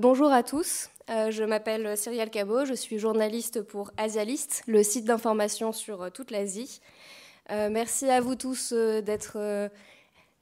[0.00, 5.04] Bonjour à tous, euh, je m'appelle Cyrielle Cabot, je suis journaliste pour Asialist, le site
[5.04, 6.80] d'information sur euh, toute l'Asie.
[7.50, 9.38] Euh, merci à vous tous d'être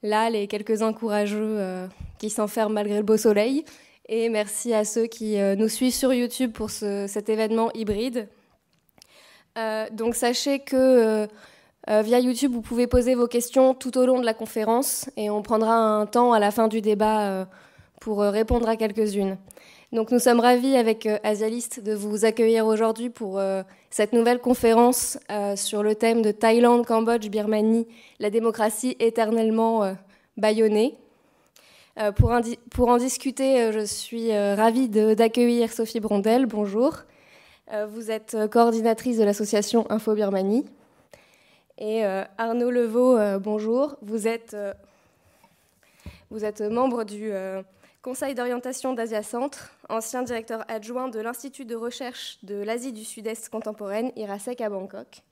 [0.03, 1.89] là, les quelques-uns courageux
[2.19, 3.65] qui s'enferment malgré le beau soleil.
[4.07, 8.27] Et merci à ceux qui nous suivent sur YouTube pour cet événement hybride.
[9.91, 11.27] donc sachez que
[11.87, 15.41] via YouTube, vous pouvez poser vos questions tout au long de la conférence et on
[15.41, 17.47] prendra un temps à la fin du débat
[17.99, 19.37] pour répondre à quelques-unes.
[19.93, 24.39] Donc nous sommes ravis avec euh, Asialist de vous accueillir aujourd'hui pour euh, cette nouvelle
[24.39, 27.87] conférence euh, sur le thème de Thaïlande, Cambodge, Birmanie,
[28.19, 29.95] la démocratie éternellement
[30.35, 30.95] bâillonnée.
[32.15, 32.31] Pour,
[32.69, 36.45] pour, en discuter, je suis ravie d'accueillir Sophie Brondel.
[36.45, 36.93] Bonjour.
[37.89, 40.65] Vous êtes coordinatrice de l'association Info Birmanie.
[41.79, 42.03] Et
[42.37, 43.95] Arnaud Levaux, bonjour.
[44.03, 44.55] Vous êtes,
[46.29, 47.31] vous êtes membre du
[48.07, 53.49] Conseil d'orientation d'Asia Centre, ancien directeur adjoint de l'Institut de recherche de l'Asie du Sud-Est
[53.49, 55.23] contemporaine, IRASEC à Bangkok.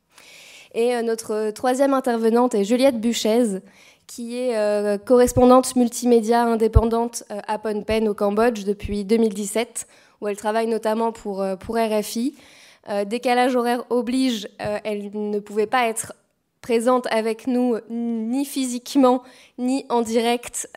[0.73, 3.61] Et euh, notre troisième intervenante est Juliette Buchez,
[4.08, 9.88] qui est euh, correspondante multimédia indépendante euh, à Phnom Penh au Cambodge depuis 2017,
[10.19, 12.36] où elle travaille notamment pour, pour RFI.
[13.05, 16.11] décalage horaire oblige, elle ne pouvait pas être
[16.59, 19.23] présente avec nous ni physiquement
[19.58, 20.67] ni en direct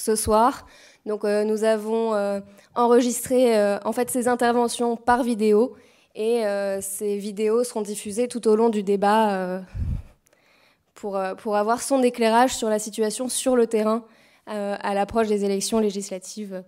[0.00, 0.66] ce soir.
[1.06, 2.40] Donc euh, nous avons euh,
[2.74, 5.76] enregistré euh, en fait ces interventions par vidéo
[6.14, 6.42] et
[6.82, 9.62] ces vidéos seront diffusées tout au long du débat
[10.94, 14.04] pour, avoir son éclairage sur la situation sur le terrain
[14.46, 16.64] à l'approche des élections législatives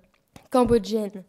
[0.50, 1.24] cambodgiennes.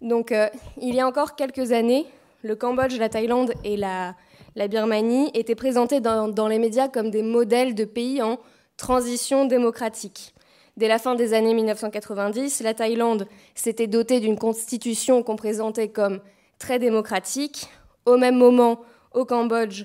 [0.00, 0.34] Donc
[0.80, 2.06] il y a encore quelques années,
[2.42, 4.16] le Cambodge, la Thaïlande et la,
[4.56, 8.38] Birmanie étaient présentés dans, les médias comme des modèles de pays en
[8.78, 10.34] transition démocratique.
[10.76, 16.20] Dès la fin des années 1990, la Thaïlande s'était dotée d'une constitution qu'on présentait comme
[16.58, 17.68] très démocratique.
[18.06, 18.80] Au même moment,
[19.12, 19.84] au Cambodge,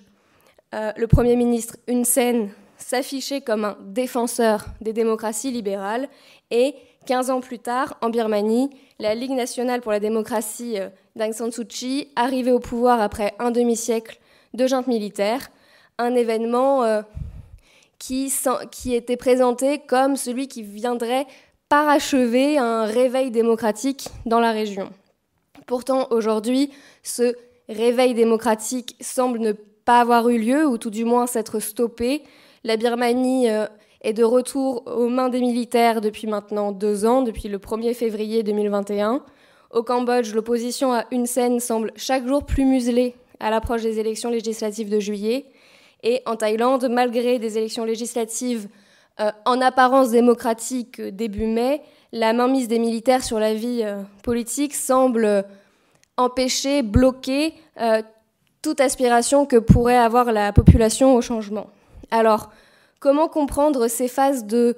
[0.73, 6.08] euh, le Premier ministre Hun Sen s'affichait comme un défenseur des démocraties libérales
[6.52, 6.75] et
[7.05, 8.69] 15 ans plus tard, en Birmanie,
[8.99, 13.33] la Ligue nationale pour la démocratie euh, d'Aung San Suu Kyi arrivait au pouvoir après
[13.39, 14.19] un demi-siècle
[14.54, 15.49] de junte militaire,
[15.98, 17.02] un événement euh,
[17.99, 18.31] qui,
[18.93, 21.25] était présenté comme celui qui viendrait
[21.69, 24.89] parachever un réveil démocratique dans la région.
[25.65, 26.71] Pourtant, aujourd'hui,
[27.03, 27.36] ce
[27.67, 32.23] réveil démocratique semble ne pas avoir eu lieu, ou tout du moins s'être stoppé.
[32.63, 33.65] La Birmanie euh,
[34.02, 38.43] est de retour aux mains des militaires depuis maintenant deux ans, depuis le 1er février
[38.43, 39.23] 2021.
[39.71, 44.30] Au Cambodge, l'opposition à Hun Sen semble chaque jour plus muselée à l'approche des élections
[44.30, 45.45] législatives de juillet.
[46.03, 48.67] Et en Thaïlande, malgré des élections législatives
[49.19, 51.81] euh, en apparence démocratiques euh, début mai,
[52.11, 55.43] la mainmise des militaires sur la vie euh, politique semble
[56.17, 57.53] empêcher, bloquer
[58.63, 61.67] toute aspiration que pourrait avoir la population au changement.
[62.09, 62.49] Alors,
[62.99, 64.75] comment comprendre ces phases de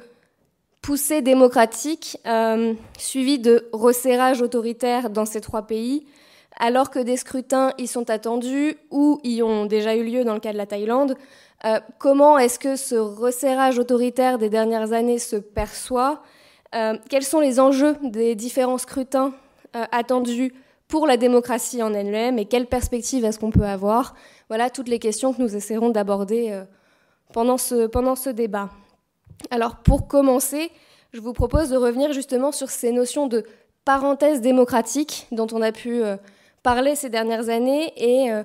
[0.81, 2.17] poussée démocratique
[2.97, 6.05] suivies de resserrage autoritaire dans ces trois pays?
[6.59, 10.41] Alors que des scrutins y sont attendus ou y ont déjà eu lieu dans le
[10.41, 11.15] cas de la Thaïlande.
[11.65, 16.21] Euh, comment est-ce que ce resserrage autoritaire des dernières années se perçoit
[16.75, 19.33] euh, Quels sont les enjeux des différents scrutins
[19.75, 20.53] euh, attendus
[20.89, 24.15] pour la démocratie en elle-même et quelles perspectives est-ce qu'on peut avoir?
[24.49, 26.63] Voilà toutes les questions que nous essaierons d'aborder
[27.31, 28.69] pendant ce, pendant ce débat.
[29.51, 30.71] Alors pour commencer,
[31.13, 33.43] je vous propose de revenir justement sur ces notions de
[33.85, 36.01] parenthèse démocratique dont on a pu
[36.63, 38.43] parlé ces dernières années et euh,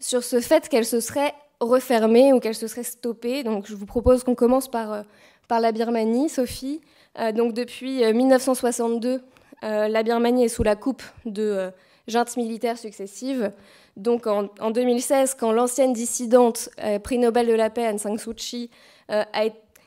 [0.00, 3.42] sur ce fait qu'elle se serait refermée ou qu'elle se serait stoppée.
[3.42, 5.02] Donc je vous propose qu'on commence par, euh,
[5.48, 6.80] par la Birmanie, Sophie.
[7.18, 9.22] Euh, donc depuis 1962,
[9.62, 11.70] la Birmanie est sous la coupe de
[12.06, 13.50] juntes militaires successives.
[13.96, 16.68] Donc en 2016, quand l'ancienne dissidente,
[17.02, 18.70] prix Nobel de la paix, Aung San Suu Kyi,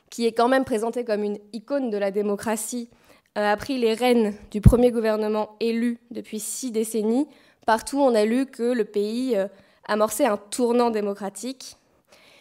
[0.09, 2.89] qui est quand même présentée comme une icône de la démocratie,
[3.35, 7.27] a pris les rênes du premier gouvernement élu depuis six décennies,
[7.67, 9.49] Partout, on a lu que le pays euh,
[9.89, 11.75] amorçait un tournant démocratique.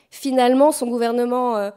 [0.08, 1.70] Finalement, son gouvernement euh,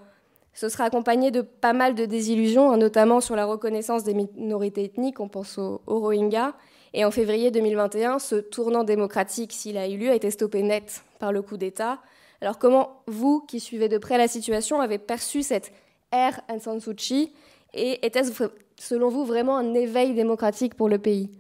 [0.54, 4.84] se sera accompagné de pas mal de désillusions, hein, notamment sur la reconnaissance des minorités
[4.84, 6.54] ethniques, on pense aux, Rohingyas.
[6.94, 11.04] Et en février 2021, ce tournant démocratique, s'il a eu lieu, a été stoppé net
[11.18, 11.98] par le coup d'État.
[12.42, 15.72] Alors comment vous, qui suivez de près la situation, avez perçu cette
[16.12, 17.30] ère Aung San Suu
[17.74, 18.32] Et était-ce
[18.78, 21.32] selon vous vraiment un éveil démocratique pour le pays?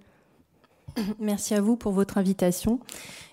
[1.20, 2.80] Merci à vous pour votre invitation.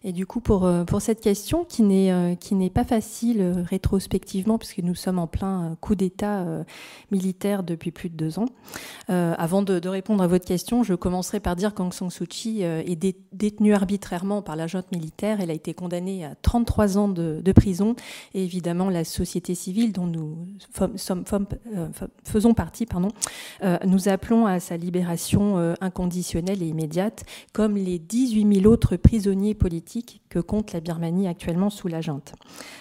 [0.06, 3.40] Et du coup, pour, euh, pour cette question qui n'est euh, qui n'est pas facile
[3.40, 6.46] euh, rétrospectivement, puisque nous sommes en plein coup d'État
[7.10, 8.46] militaire depuis plus de deux ans.
[9.08, 13.16] avant de, répondre à votre question, je commencerai par dire qu'Aung San Suu Kyi est
[13.32, 15.40] détenue arbitrairement par la junte militaire.
[15.40, 17.96] Elle a été condamnée à 33 ans de, prison.
[18.34, 20.36] Et évidemment, la société civile dont nous
[20.96, 21.24] sommes,
[22.24, 23.08] faisons partie pardon,
[23.84, 27.24] nous appelons à sa libération inconditionnelle et immédiate,
[27.56, 32.34] comme les 18 000 autres prisonniers politiques que compte la Birmanie actuellement sous la junte.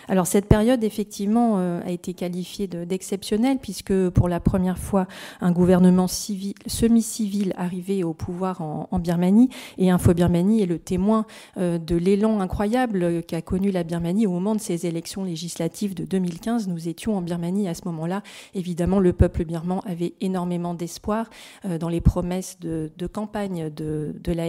[0.09, 5.07] Alors cette période, effectivement, euh, a été qualifiée d'exceptionnelle puisque pour la première fois,
[5.39, 11.25] un gouvernement civil, semi-civil arrivait au pouvoir en, Birmanie et Info Birmanie est le témoin
[11.57, 16.03] euh, de l'élan incroyable qu'a connu la Birmanie au moment de ces élections législatives de
[16.03, 16.67] 2015.
[16.67, 18.23] Nous étions en Birmanie à ce moment-là.
[18.53, 21.29] Évidemment, le peuple birman avait énormément d'espoir
[21.63, 24.47] euh, dans les promesses de, campagne de, la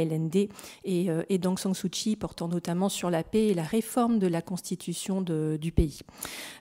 [0.85, 4.27] Et, et d'Aung San Suu Kyi portant notamment sur la paix et la réforme de
[4.27, 6.01] la constitution du pays.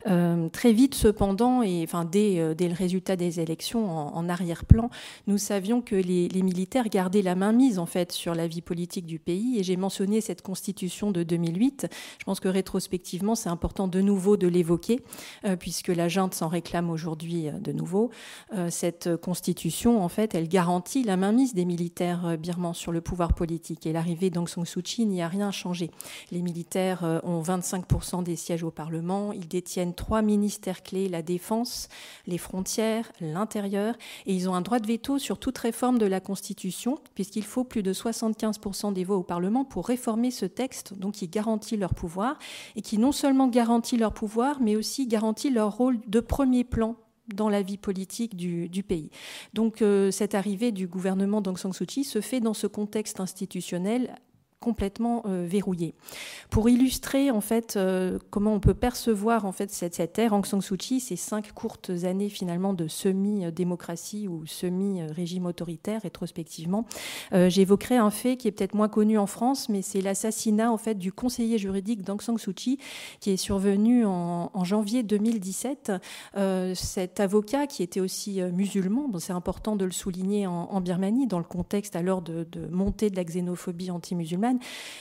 [0.08, 4.90] Euh, très vite, cependant, et enfin dès, euh, dès le résultat des élections en, arrière-plan,
[5.28, 9.06] nous savions que les, militaires gardaient la main mise en fait sur la vie politique
[9.06, 9.60] du pays.
[9.60, 11.88] Et j'ai mentionné cette constitution de 2008.
[12.20, 15.02] Je pense que rétrospectivement, c'est important de nouveau de l'évoquer,
[15.46, 18.12] euh, puisque la junte s'en réclame aujourd'hui de nouveau.
[18.70, 23.45] cette constitution, en fait, elle garantit la mainmise des militaires birmans sur le pouvoir politique.
[23.86, 25.92] Et l'arrivée d'Aung San Suu Kyi n'y a rien changé.
[26.32, 31.22] Les militaires euh, ont 25% des sièges au Parlement, ils détiennent trois ministères clés, la
[31.22, 31.88] défense,
[32.26, 33.96] les frontières, l'intérieur,
[34.26, 37.64] et ils ont un droit de veto sur toute réforme de la Constitution, puisqu'il faut
[37.64, 41.94] plus de 75% des voix au Parlement pour réformer ce texte, donc qui garantit leur
[41.94, 42.40] pouvoir,
[42.76, 46.96] et qui non seulement garantit leur pouvoir, mais aussi garantit leur rôle de premier plan
[47.34, 49.10] dans la vie politique du, pays.
[49.54, 53.20] Donc euh, cette arrivée du gouvernement d'Aung San Suu Kyi se fait dans ce contexte
[53.20, 54.16] institutionnel
[54.60, 55.94] complètement euh, verrouillé.
[56.50, 60.62] Pour illustrer en fait euh, comment on peut percevoir en fait cette, ère Aung San
[60.62, 66.86] Suu Kyi, ces cinq courtes années finalement de semi-démocratie ou semi-régime autoritaire rétrospectivement,
[67.34, 70.78] euh, j'évoquerai un fait qui est peut-être moins connu en France, mais c'est l'assassinat en
[70.78, 72.80] fait du conseiller juridique d'Aung San Suu Kyi
[73.20, 75.92] qui est survenu en, janvier 2017.
[76.74, 81.46] cet avocat qui était aussi musulman, c'est important de le souligner en, Birmanie dans le
[81.46, 84.45] contexte alors de, de montée de la xénophobie anti-musulmane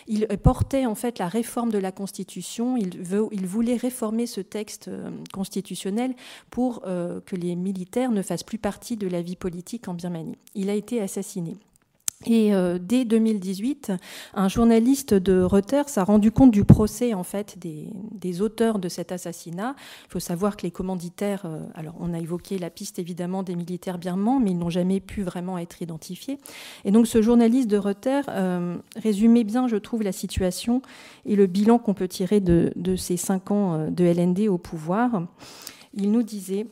[0.07, 2.77] il portait en fait la réforme de la Constitution.
[2.77, 6.15] Il, voulait réformer ce texte euh, constitutionnel
[6.51, 10.37] pour euh, que les militaires ne fassent plus partie de la vie politique en Birmanie.
[10.55, 11.57] Il a été assassiné.
[12.27, 13.93] Et euh, dès 2018,
[14.35, 19.13] un journaliste de Reuters a rendu compte du procès en fait des, auteurs de cet
[19.13, 19.77] assassinat.
[20.07, 23.55] Il faut savoir que les commanditaires, euh, alors on a évoqué la piste évidemment des
[23.55, 26.39] militaires birmans, mais ils n'ont jamais pu vraiment être identifiés.
[26.85, 30.83] Et donc ce journaliste de Reuters euh, résumait bien, je trouve, la situation
[31.27, 35.23] et le bilan qu'on peut tirer de, de ces cinq ans de LND au pouvoir.
[35.95, 36.67] Il nous disait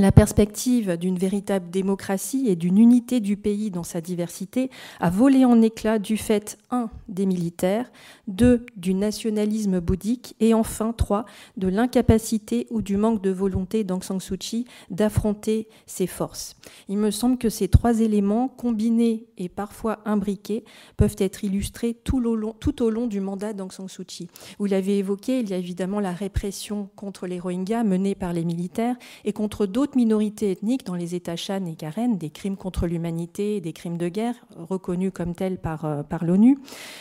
[0.00, 4.68] la perspective d'une véritable démocratie et d'une unité du pays dans sa diversité
[4.98, 7.92] a volé en éclats du fait 1 des militaires,
[8.26, 11.26] 2 du nationalisme bouddhique et enfin 3
[11.58, 16.56] de l'incapacité ou du manque de volonté d'Aung San Suu Kyi d'affronter ses forces.
[16.88, 20.64] Il me semble que ces trois éléments combinés et parfois imbriqués
[20.96, 24.28] peuvent être illustrés tout au long, du mandat d'Aung San Suu Kyi.
[24.58, 28.44] Vous l'avez évoqué, il y a évidemment la répression contre les Rohingyas menée par les
[28.44, 32.86] militaires et contre d'autres minorités ethniques dans les États Shan et Karen, des crimes contre
[32.86, 36.58] l'humanité, des crimes de guerre reconnus comme tels par, euh, par l'ONU.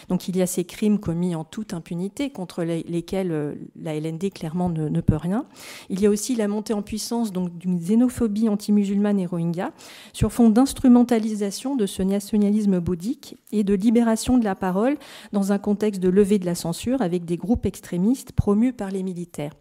[0.10, 4.32] Donc il y a ces crimes commis en toute impunité contre lesquels euh, la LND
[4.34, 5.46] clairement ne, peut rien.
[5.90, 9.72] Il y a aussi la montée en puissance donc d'une xénophobie anti-musulmane et rohingya
[10.12, 14.98] sur fond d'instrumentalisation de ce nationalisme bouddhique et de libération de la parole
[15.32, 19.04] dans un contexte de levée de la censure avec des groupes extrémistes promus par les
[19.04, 19.54] militaires.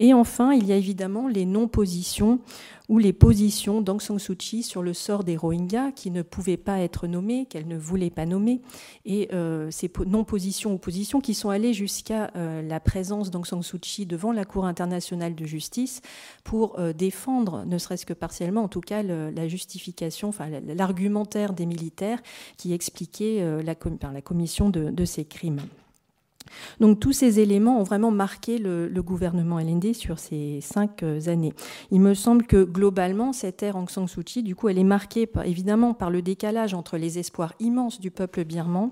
[0.00, 2.40] Et enfin, il y a évidemment les non-positions
[2.88, 6.58] ou les positions d'Aung San Suu Kyi sur le sort des Rohingyas qui ne pouvaient
[6.58, 8.60] pas être nommés, qu'elle ne voulait pas nommer,
[9.04, 13.62] et euh, ces non-positions ou positions qui sont allées jusqu'à euh, la présence d'Aung San
[13.62, 16.02] Suu Kyi devant la Cour internationale de justice
[16.42, 21.66] pour euh, défendre, ne serait-ce que partiellement en tout cas, la justification, enfin l'argumentaire des
[21.66, 22.22] militaires
[22.56, 25.60] qui expliquait la, commission de ces crimes.
[26.80, 31.52] Donc tous ces éléments ont vraiment marqué le, gouvernement LND sur ces cinq euh, années.
[31.90, 34.84] Il me semble que globalement, cette ère Aung San Suu Kyi, du coup, elle est
[34.84, 38.90] marquée évidemment par le décalage entre les espoirs immenses du peuple birman,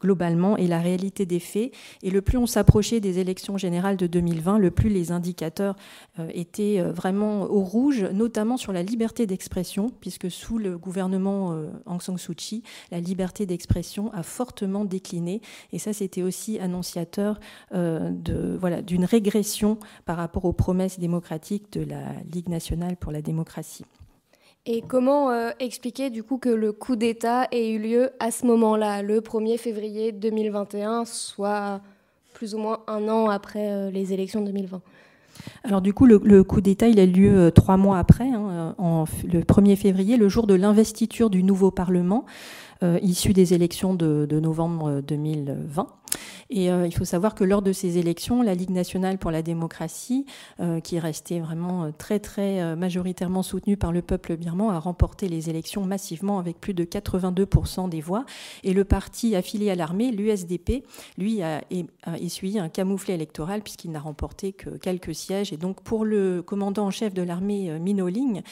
[0.00, 1.72] globalement, et la réalité des faits.
[2.02, 5.76] Et le plus on s'approchait des élections générales de 2020, le plus les indicateurs
[6.18, 11.54] euh, étaient euh, vraiment au rouge, notamment sur la liberté d'expression, puisque sous le gouvernement
[11.86, 15.40] Aung San Suu Kyi, la liberté d'expression a fortement décliné.
[15.72, 16.93] Et ça, c'était aussi annoncé
[17.74, 23.12] euh, de, voilà, d'une régression par rapport aux promesses démocratiques de la Ligue nationale pour
[23.12, 23.84] la démocratie.
[24.66, 28.46] Et comment euh, expliquer du coup que le coup d'État ait eu lieu à ce
[28.46, 31.80] moment-là, le 1er février 2021, soit
[32.32, 34.80] plus ou moins un an après euh, les élections de 2020
[35.64, 39.40] alors du coup, le, coup d'État, il a lieu trois mois après, hein, en, le
[39.40, 42.24] 1er février, le jour de l'investiture du nouveau Parlement,
[43.02, 45.86] issu des élections de, de novembre 2020.
[46.50, 49.42] Et euh, il faut savoir que lors de ces élections, la Ligue nationale pour la
[49.42, 50.26] démocratie,
[50.60, 54.78] euh, qui est restée vraiment euh, très très majoritairement soutenue par le peuple birman, a
[54.78, 58.24] remporté les élections massivement avec plus de 82% des voix.
[58.62, 60.84] Et le parti affilié à l'armée, l'USDP,
[61.18, 61.62] lui a,
[62.20, 65.52] essuyé un camouflet électoral puisqu'il n'a remporté que quelques sièges.
[65.52, 68.42] Et donc pour le commandant en chef de l'armée, Minoling,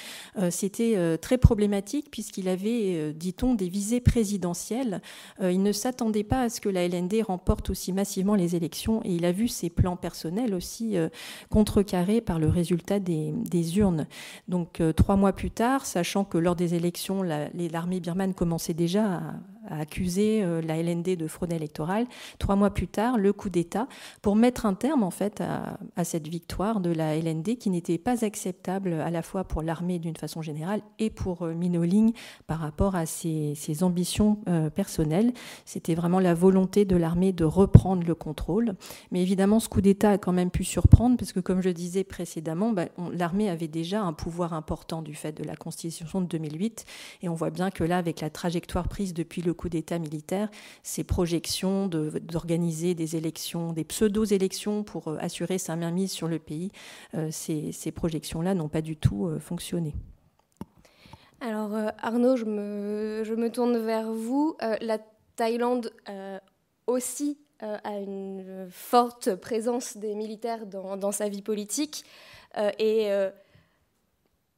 [0.50, 4.21] c'était très problématique puisqu'il avait, dit-on, des visées présidentielles.
[4.24, 9.14] Il ne s'attendait pas à ce que la LND remporte aussi massivement les élections et
[9.14, 11.08] il a vu ses plans personnels aussi euh,
[11.50, 13.32] contrecarrés par le résultat des,
[13.78, 14.06] urnes.
[14.48, 19.04] Donc euh, trois mois plus tard, sachant que lors des élections, l'armée birmane commençait déjà
[19.04, 19.20] à,
[19.68, 22.06] a accusé euh, la LND de fraude électorale.
[22.38, 23.86] Trois mois plus tard, le coup d'État
[24.20, 28.24] pour mettre un terme en fait à, cette victoire de la LND qui n'était pas
[28.24, 32.12] acceptable à la fois pour l'armée d'une façon générale et pour euh, Minoling
[32.46, 35.32] par rapport à ses, ambitions euh, personnelles.
[35.64, 38.74] C'était vraiment la volonté de l'armée de reprendre le contrôle.
[39.10, 42.04] Mais évidemment, ce coup d'État a quand même pu surprendre parce que, comme je disais
[42.04, 46.84] précédemment, bah, l'armée avait déjà un pouvoir important du fait de la Constitution de 2008
[47.22, 50.48] et on voit bien que là, avec la trajectoire prise depuis le coup d'État militaire,
[50.82, 56.70] ces projections d'organiser des élections, des pseudo-élections pour euh, assurer sa mainmise sur le pays,
[57.14, 59.94] euh, ces, projections-là n'ont pas du tout euh, fonctionné.
[61.40, 64.56] Alors Arnaud, je me, je me, tourne vers vous.
[64.80, 64.98] la
[65.34, 65.92] Thaïlande
[66.86, 72.04] aussi a une forte présence des militaires dans, dans sa vie politique
[72.78, 73.08] et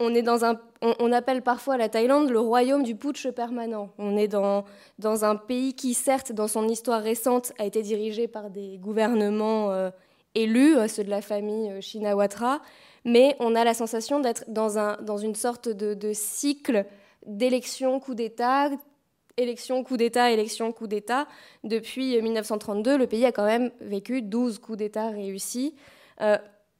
[0.01, 3.91] on appelle parfois la Thaïlande le royaume du putsch permanent.
[3.99, 4.65] On est dans,
[5.01, 9.91] un pays qui, certes, dans son histoire récente, a été dirigé par des gouvernements euh,
[10.35, 12.61] élus, euh, ceux de la famille euh, Shinawatra,
[13.05, 16.87] mais on a la sensation d'être dans, un, dans une sorte de, cycle
[17.27, 18.71] d'élections, coup d'État,
[19.37, 21.29] élection, coup d'État, élection, coup d'État.
[21.63, 25.75] Depuis 1932, le pays a quand même vécu 12 coups d'État réussis.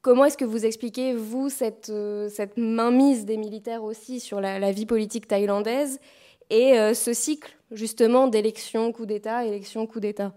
[0.05, 4.71] Comment est-ce que vous expliquez, vous, cette, euh, cette mainmise des militaires aussi sur la,
[4.71, 5.99] vie politique thaïlandaise
[6.51, 10.31] et euh, ce cycle, justement, d'élection, coup d'État, élection, coup d'État?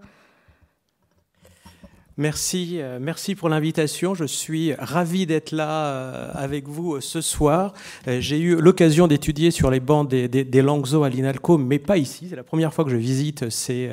[2.21, 4.13] Merci, euh, merci pour l'invitation.
[4.13, 7.75] Je suis ravi d'être là euh, avec vous euh, ce soir.
[8.09, 11.97] J'ai eu l'occasion d'étudier sur les bancs des, des, des Langso à l'INALCO, mais pas
[11.97, 12.27] ici.
[12.29, 13.91] C'est la première fois que je visite ces,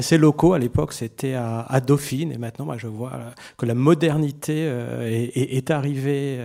[0.00, 0.52] ces locaux.
[0.52, 3.12] À l'époque, c'était à, à, Dauphine, et maintenant, moi, je vois
[3.56, 4.70] que la modernité
[5.00, 6.38] est, est, arrivée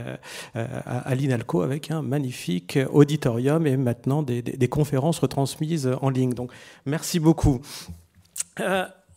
[0.53, 6.33] à, l'INALCO avec un magnifique auditorium et maintenant des, des, conférences retransmises en ligne.
[6.33, 6.51] Donc,
[6.85, 7.59] merci beaucoup.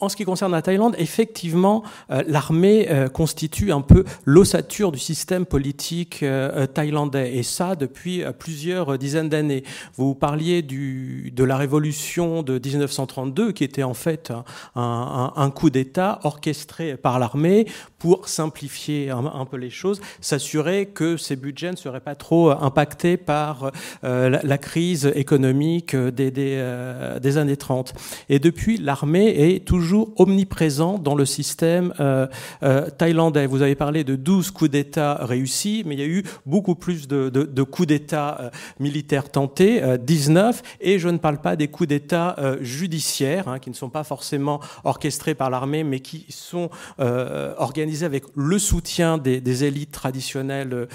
[0.01, 4.99] En ce qui concerne la Thaïlande, effectivement, euh, l'armée euh, constitue un peu l'ossature du
[4.99, 9.63] système politique euh, thaïlandais, et ça depuis plusieurs dizaines d'années.
[9.97, 14.33] Vous parliez du, de la révolution de 1932, qui était en fait
[14.75, 17.67] un, coup d'État orchestré par l'armée
[17.99, 23.17] pour simplifier un, peu les choses, s'assurer que ces budgets ne seraient pas trop impactés
[23.17, 23.71] par
[24.03, 27.93] la, crise économique des, des, des années 30.
[28.29, 32.27] Et depuis, l'armée est toujours omniprésent dans le système euh,
[32.63, 33.47] euh, thaïlandais.
[33.47, 37.09] Vous avez parlé de 12 coups d'État réussis, mais il y a eu beaucoup plus
[37.09, 42.37] de, coups d'État euh, militaires tentés, 19, et je ne parle pas des coups d'État
[42.61, 48.25] judiciaires, hein, qui ne sont pas forcément orchestrés par l'armée, mais qui sont organisés avec
[48.35, 50.89] le soutien des, élites traditionnelles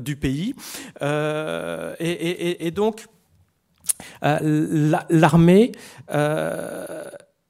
[0.00, 0.54] du pays.
[1.00, 3.06] Et, et, donc,
[4.22, 5.72] l'armée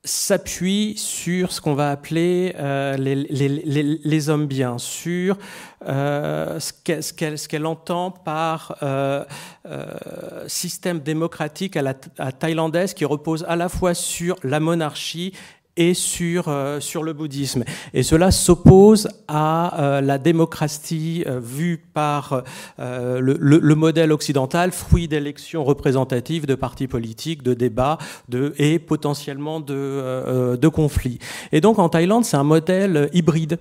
[0.05, 5.39] s'appuie sur ce qu'on va appeler euh, les, hommes bien, sur
[5.87, 9.25] euh, ce qu'elle entend par euh,
[10.49, 15.33] système démocratique à la thaïlandaise qui repose à la fois sur la monarchie
[15.77, 17.65] et sur, euh, sur le bouddhisme.
[17.95, 22.43] Et cela s'oppose à euh, la démocratie euh, vue par
[22.79, 27.99] le, le, modèle occidental, fruit d'élections représentatives, de partis politiques, de débats
[28.29, 31.19] de, et potentiellement de, de conflits.
[31.53, 33.59] Et donc en Thaïlande, c'est un modèle hybride,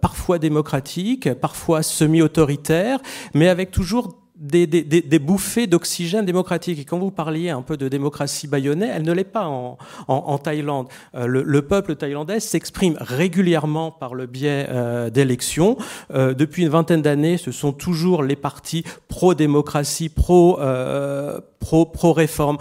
[0.00, 3.00] parfois démocratique, parfois semi-autoritaire,
[3.34, 6.78] mais avec toujours des, des, des, bouffées d'oxygène démocratique.
[6.78, 10.14] Et quand vous parliez un peu de démocratie bayonnais, elle ne l'est pas en, en,
[10.14, 10.86] en Thaïlande.
[11.14, 15.76] Euh, le, le, peuple thaïlandais s'exprime régulièrement par le biais euh, d'élections.
[16.14, 22.58] Euh, depuis une vingtaine d'années, ce sont toujours les partis pro-démocratie, pro, euh, pro, pro-réforme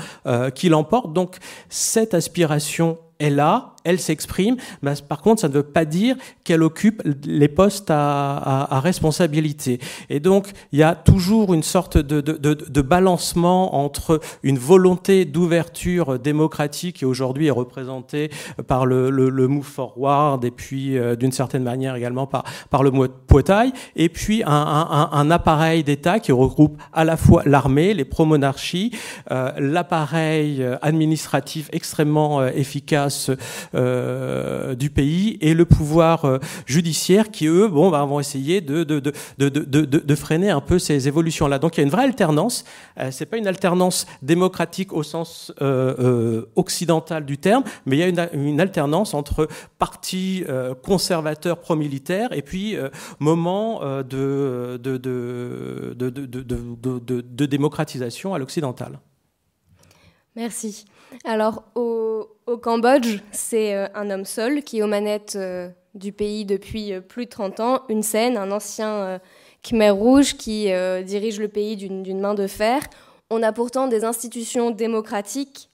[0.56, 1.14] qui l'emportent.
[1.14, 1.38] Donc
[1.70, 4.58] cette aspiration est là, elle s'exprime.
[4.82, 9.80] Mais par contre, ça ne veut pas dire qu'elle occupe les postes à, responsabilité.
[10.10, 16.20] Et donc, il y a toujours une sorte de, de, balancement entre une volonté d'ouverture
[16.20, 18.30] démocratique qui aujourd'hui est représentée
[18.68, 22.92] par le, le, Move Forward et puis euh, d'une certaine manière également par, par le
[22.92, 28.92] Poitai, et puis un, un, appareil d'État qui regroupe à la fois l'armée, les pro-monarchies,
[29.32, 33.32] euh, l'appareil administratif extrêmement euh, efficace
[33.78, 40.16] euh, du pays et le pouvoir euh, judiciaire qui, eux, bon, bah, vont essayer de,
[40.16, 41.60] freiner un peu ces évolutions-là.
[41.60, 42.66] Donc il y a une vraie alternance.
[43.00, 45.54] Euh, c'est pas une alternance démocratique au sens
[46.56, 50.44] occidental du terme, mais il y a une, alternance entre partis
[50.84, 52.76] conservateurs pro-militaires et puis
[53.20, 54.78] moment de,
[55.96, 59.00] de démocratisation à l'occidental.
[60.36, 60.86] Merci.
[61.26, 66.46] Alors, au, Cambodge, c'est euh, un homme seul qui est aux manettes euh, du pays
[66.46, 69.20] depuis euh, plus de 30 ans, une scène, un ancien
[69.64, 70.70] Khmer rouge qui
[71.04, 72.82] dirige le pays d'une main de fer.
[73.30, 75.70] On a pourtant des institutions démocratiques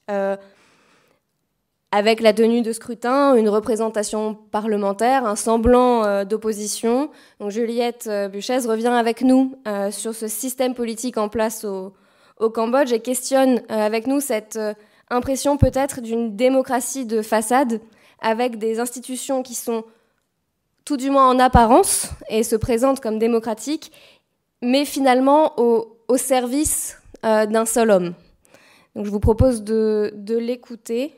[1.91, 7.11] avec la tenue de scrutin, une représentation parlementaire, un semblant d'opposition.
[7.39, 9.59] Donc Juliette Buchez revient avec nous
[9.91, 11.93] sur ce système politique en place au,
[12.39, 14.57] au Cambodge et questionne avec nous cette
[15.13, 17.81] impression peut-être d'une démocratie de façade
[18.19, 19.83] avec des institutions qui sont
[20.85, 23.91] tout du moins en apparence et se présentent comme démocratiques,
[24.61, 28.13] mais finalement au, service euh, d'un seul homme.
[28.95, 31.11] Donc je vous propose de, de l'écouter.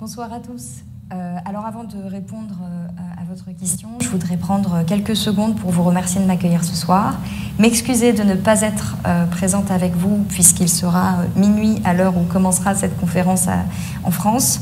[0.00, 0.82] Bonsoir à tous.
[1.12, 5.70] Euh, alors avant de répondre euh, à votre question, je voudrais prendre quelques secondes pour
[5.70, 7.18] vous remercier de m'accueillir ce soir,
[7.58, 12.24] m'excuser de ne pas être euh, présente avec vous puisqu'il sera minuit à l'heure où
[12.24, 13.46] commencera cette conférence
[14.04, 14.60] en France.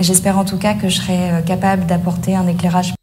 [0.00, 2.94] J'espère en tout cas que je serai capable d'apporter un éclairage.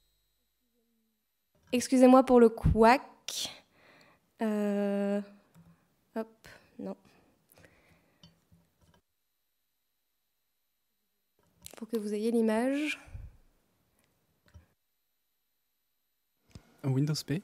[1.71, 3.01] Excusez-moi pour le couac
[6.79, 6.95] non.
[11.87, 12.99] Pour que vous ayez l'image.
[16.83, 17.41] Windows P.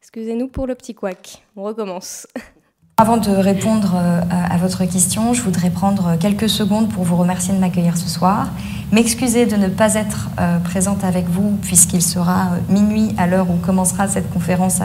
[0.00, 1.44] Excusez-nous pour le petit couac.
[1.56, 2.26] On recommence.
[2.96, 7.52] Avant de répondre euh, à votre question, je voudrais prendre quelques secondes pour vous remercier
[7.52, 8.48] de m'accueillir ce soir,
[8.94, 13.50] m'excuser de ne pas être euh, présente avec vous puisqu'il sera euh, minuit à l'heure
[13.50, 14.80] où commencera cette conférence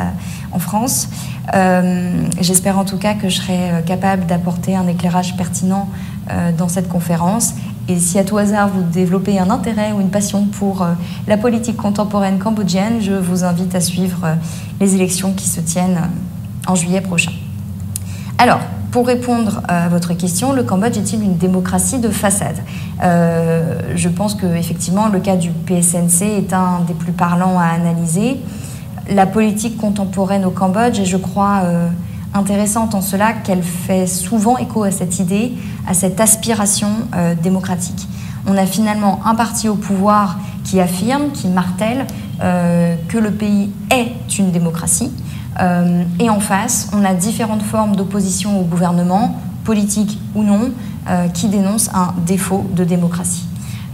[0.51, 1.09] en France.
[2.41, 5.89] J'espère en tout cas que je serai capable d'apporter un éclairage pertinent
[6.57, 7.55] dans cette conférence.
[7.87, 10.85] Et si à tout hasard vous développez un intérêt ou une passion pour
[11.27, 14.37] la politique contemporaine cambodgienne, je vous invite à suivre
[14.79, 16.01] les élections qui se tiennent
[16.67, 17.31] en juillet prochain.
[18.37, 18.61] Alors,
[18.91, 22.58] pour répondre à votre question, le Cambodge est-il une démocratie de façade?
[23.04, 27.65] Euh, Je pense que effectivement, le cas du PSNC est un des plus parlants à
[27.65, 28.39] analyser.
[29.10, 31.88] La politique contemporaine au Cambodge est, je crois, euh,
[32.34, 35.54] intéressante en cela qu'elle fait souvent écho à cette idée,
[35.88, 38.08] à cette aspiration euh, démocratique.
[38.47, 42.06] On a finalement un parti au pouvoir qui affirme, qui martèle
[42.39, 45.12] que le pays est une démocratie
[45.59, 50.71] euh, et en face, on a différentes formes d'opposition au gouvernement, politique ou non,
[51.09, 53.45] euh, qui dénoncent un défaut de démocratie.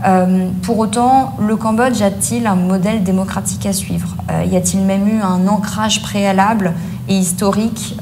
[0.05, 4.15] Euh, pour autant, le Cambodge a-t-il un modèle démocratique à suivre?
[4.45, 6.73] Y a-t-il même eu un ancrage préalable
[7.07, 7.97] et historique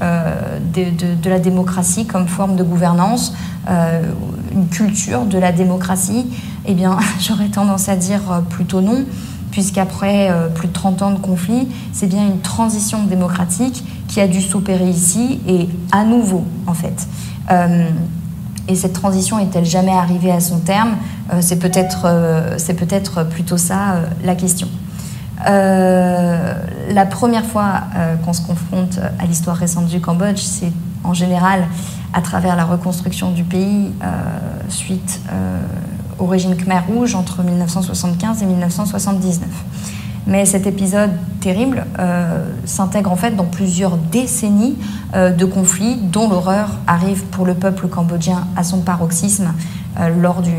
[0.74, 3.34] de, la démocratie comme forme de gouvernance,
[3.70, 6.26] une culture de la démocratie?
[6.66, 9.06] Eh bien, j'aurais tendance à dire plutôt non
[9.54, 14.28] puisqu'après euh, plus de 30 ans de conflit, c'est bien une transition démocratique qui a
[14.28, 17.08] dû s'opérer ici et à nouveau, en fait.
[17.52, 17.88] Euh,
[18.68, 20.96] Et cette transition est-elle jamais arrivée à son terme?
[21.42, 22.08] C'est peut-être
[22.74, 24.70] peut plutôt ça la question.
[25.46, 27.84] la première fois
[28.24, 30.72] qu'on se confronte à l'histoire récente du Cambodge, c'est
[31.04, 31.68] en général
[32.14, 33.92] à travers la reconstruction du pays
[34.70, 35.20] suite
[36.24, 39.48] au régime Khmer Rouge entre 1975 et 1979.
[40.26, 44.78] Mais cet épisode terrible euh, s'intègre en fait dans plusieurs décennies
[45.16, 49.52] euh, de conflits dont l'horreur arrive pour le peuple cambodgien à son paroxysme
[50.00, 50.52] euh, lors du,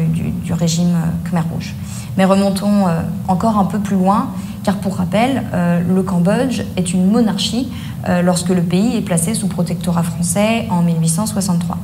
[0.45, 1.75] du, régime Khmer Rouge.
[2.19, 2.85] Mais remontons
[3.27, 4.29] encore un peu plus loin,
[4.63, 7.73] car pour rappel, le Cambodge est une monarchie
[8.23, 11.77] lorsque le pays est placé sous protectorat français en 1863.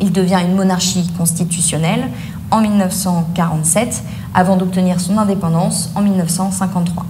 [0.00, 2.08] Il devient une monarchie constitutionnelle
[2.50, 4.02] en 1947
[4.34, 7.04] avant d'obtenir son indépendance en 1953.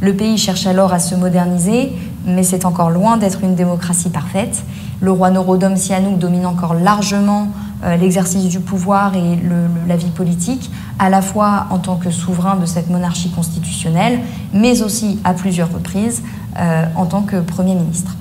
[0.00, 1.92] Le pays cherche alors à se moderniser,
[2.26, 4.64] mais c'est encore loin d'être une démocratie parfaite.
[5.00, 7.48] Le roi Norodom Sihanouk domine encore largement
[7.84, 9.38] euh, l'exercice du pouvoir et
[9.88, 14.20] la vie politique, à la fois en tant que souverain de cette monarchie constitutionnelle,
[14.52, 16.22] mais aussi à plusieurs reprises
[16.58, 18.16] euh, en tant que Premier ministre.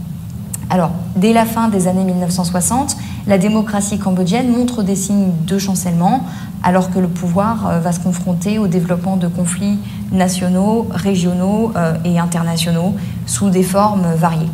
[0.71, 2.95] Alors, dès la fin des années 1960,
[3.27, 6.23] la démocratie cambodgienne montre des signes de chancellement,
[6.63, 9.79] alors que le pouvoir euh, va se confronter au développement de conflits
[10.11, 12.95] nationaux, régionaux euh, et internationaux
[13.25, 14.49] sous des formes variées.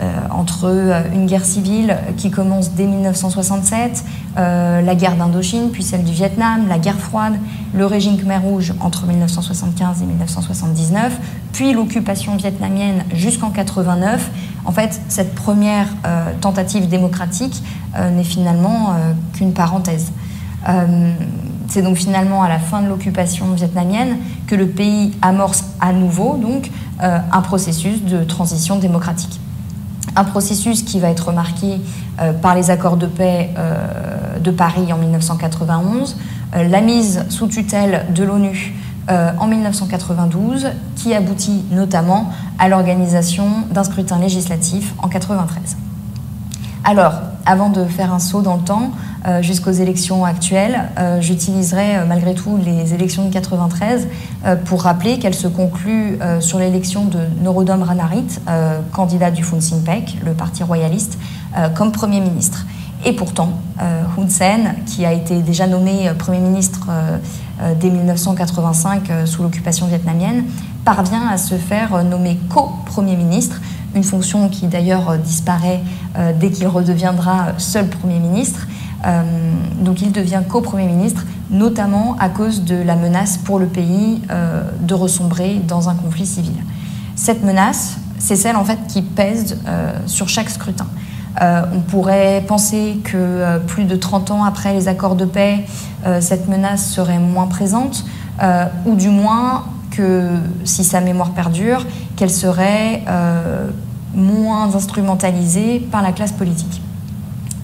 [0.00, 4.04] Euh, entre une guerre civile qui commence dès 1967,
[4.36, 7.34] la guerre d'Indochine, puis celle du Vietnam, la guerre froide,
[7.74, 11.20] le régime Khmer Rouge entre 1975 et 1979,
[11.52, 14.30] puis l'occupation vietnamienne jusqu'en 89.
[14.64, 15.88] En fait, cette première
[16.40, 17.62] tentative démocratique
[17.94, 18.94] n'est finalement
[19.34, 20.10] qu'une parenthèse.
[21.72, 26.36] C'est donc finalement à la fin de l'occupation vietnamienne que le pays amorce à nouveau
[26.36, 26.70] donc
[27.02, 29.40] euh, un processus de transition démocratique.
[30.14, 31.80] Un processus qui va être marqué
[32.20, 36.18] euh, par les accords de paix euh, de Paris en 1991,
[36.52, 38.74] la mise sous tutelle de l'ONU
[39.08, 45.76] en 1992, qui aboutit notamment à l'organisation d'un scrutin législatif en 1993.
[46.84, 47.14] Alors,
[47.46, 48.92] avant de faire un saut dans le temps,
[49.24, 50.90] euh, jusqu'aux élections actuelles.
[50.98, 54.08] Euh, j'utiliserai euh, malgré tout les élections de 93
[54.64, 58.40] pour rappeler qu'elles se concluent sur l'élection de Norodom Ranarit,
[58.90, 61.16] candidat du Fun Pek, le parti royaliste,
[61.76, 62.66] comme Premier ministre.
[63.04, 66.88] Et pourtant, Hun Sen, qui a été déjà nommé Premier ministre
[67.78, 70.44] dès 1985 sous l'occupation vietnamienne,
[70.84, 73.60] parvient à se faire nommer co-Premier ministre,
[73.94, 75.80] une fonction qui d'ailleurs disparaît
[76.40, 78.66] dès qu'il redeviendra seul Premier ministre.
[79.04, 79.22] Euh,
[79.80, 84.62] donc il devient co-premier ministre, notamment à cause de la menace pour le pays euh,
[84.80, 86.54] de ressombrer dans un conflit civil.
[87.16, 90.86] Cette menace, c'est celle en fait qui pèse euh, sur chaque scrutin.
[91.40, 95.64] on pourrait penser que plus de 30 ans après les accords de paix,
[96.20, 98.04] cette menace serait moins présente,
[98.84, 100.30] ou du moins que
[100.64, 103.04] si sa mémoire perdure, qu'elle serait
[104.14, 106.82] moins instrumentalisée par la classe politique.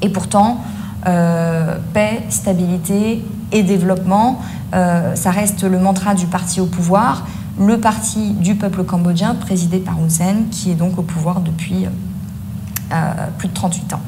[0.02, 0.60] Et pourtant,
[1.06, 4.40] euh, paix, stabilité et développement.
[4.74, 7.26] Euh, ça reste le mantra du parti au pouvoir,
[7.58, 11.86] le parti du peuple cambodgien présidé par Hun Sen, qui est donc au pouvoir depuis
[12.92, 14.00] euh, plus de 38 ans.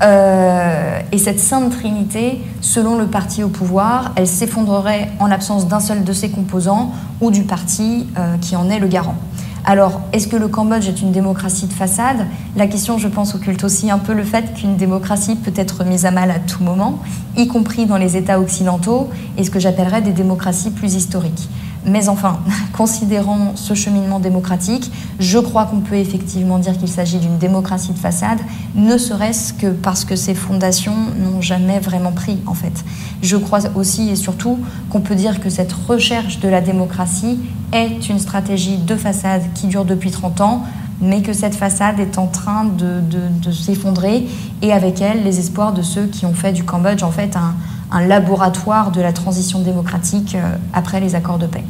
[0.00, 6.04] Et cette sainte trinité, selon le parti au pouvoir, elle s'effondrerait en l'absence d'un seul
[6.04, 8.06] de ses composants ou du parti
[8.40, 9.16] qui en est le garant.
[9.64, 12.26] Alors, est-ce que le Cambodge est une démocratie de façade?
[12.56, 16.06] La question, je pense, occulte aussi un peu le fait qu'une démocratie peut être mise
[16.06, 17.00] à mal à tout moment,
[17.36, 21.50] y compris dans les États occidentaux, et ce que j'appellerais des démocraties plus historiques.
[21.90, 22.40] Mais enfin,
[22.76, 27.98] considérant ce cheminement démocratique, je crois qu'on peut effectivement dire qu'il s'agit d'une démocratie de
[27.98, 28.38] façade,
[28.74, 32.84] ne serait-ce que parce que ses fondations n'ont jamais vraiment pris, en fait.
[33.22, 34.58] Je crois aussi et surtout
[34.90, 37.38] qu'on peut dire que cette recherche de la démocratie
[37.72, 40.64] est une stratégie de façade qui dure depuis 30 ans,
[41.00, 44.26] mais que cette façade est en train de, s'effondrer,
[44.62, 47.54] et avec elle, les espoirs de ceux qui ont fait du Cambodge, en fait, un
[47.90, 51.64] un laboratoire de la transition démocratique euh, après les accords de paix.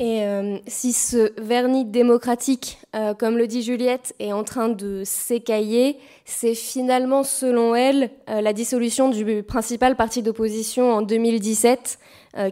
[0.00, 5.02] Et euh, si ce vernis démocratique, euh, comme le dit Juliette, est en train de
[5.04, 11.98] s'écailler, c'est finalement, selon elle, la dissolution du principal parti d'opposition en 2017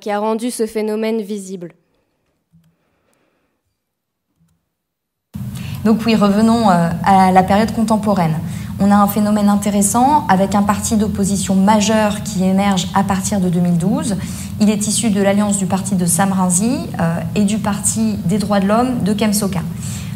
[0.00, 1.74] qui a rendu ce phénomène visible.
[5.84, 8.36] Donc oui, revenons à la période contemporaine
[8.80, 13.48] on a un phénomène intéressant avec un parti d'opposition majeur qui émerge à partir de
[13.48, 14.16] 2012.
[14.60, 18.38] Il est issu de l'alliance du parti de Sam Rainsy euh, et du parti des
[18.38, 19.60] droits de l'homme de Kem Sokha.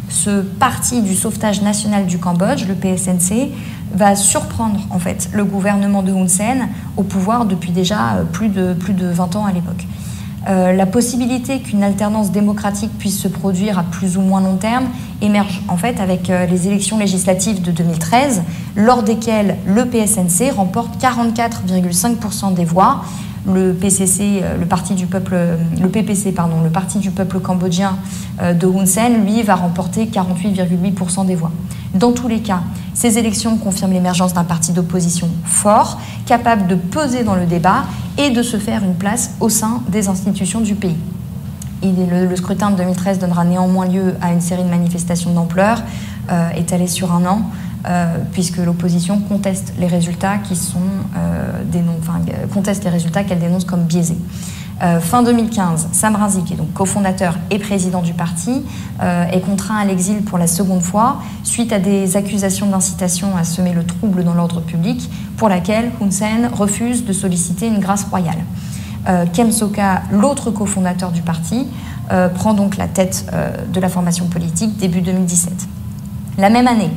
[0.09, 3.51] Ce parti du sauvetage national du Cambodge, le PSNC,
[3.95, 8.73] va surprendre en fait le gouvernement de Hun Sen au pouvoir depuis déjà plus de,
[8.75, 9.87] plus de 20 ans à l'époque.
[10.49, 14.85] Euh, la possibilité qu'une alternance démocratique puisse se produire à plus ou moins long terme
[15.21, 18.43] émerge en fait avec euh, les élections législatives de 2013,
[18.77, 23.03] lors desquelles le PSNC remporte 44,5% des voix.
[23.47, 25.37] Le PCC, euh, le parti du peuple,
[25.81, 27.97] le PPC, pardon, le parti du peuple cambodgien
[28.41, 31.53] de Hun Sen, lui, va remporter 48,8% des voix.
[31.95, 32.61] Dans tous les cas,
[32.93, 37.85] ces élections confirment l'émergence d'un parti d'opposition fort, capable de peser dans le débat
[38.19, 40.97] et de se faire une place au sein des institutions du pays.
[41.83, 45.83] le, scrutin de 2013 donnera néanmoins lieu à une série de manifestations d'ampleur,
[46.31, 47.51] euh, étalées sur un an,
[47.87, 50.79] euh, puisque l'opposition conteste les résultats qui sont
[51.17, 51.53] euh,
[52.01, 52.21] enfin,
[52.53, 54.19] conteste les résultats qu'elle dénonce comme biaisés.
[54.83, 58.63] Euh, fin 2015, Sam Razi, qui est donc cofondateur et président du parti,
[59.03, 63.45] euh, est contraint à l'exil pour la seconde fois suite à des accusations d'incitation à
[63.45, 68.05] semer le trouble dans l'ordre public, pour laquelle Hun Sen refuse de solliciter une grâce
[68.05, 68.45] royale.
[69.09, 71.67] Euh, Kem Soka, l'autre cofondateur du parti,
[72.37, 73.27] prend donc la tête
[73.73, 75.53] de la formation politique début 2017.
[76.39, 76.93] La même année,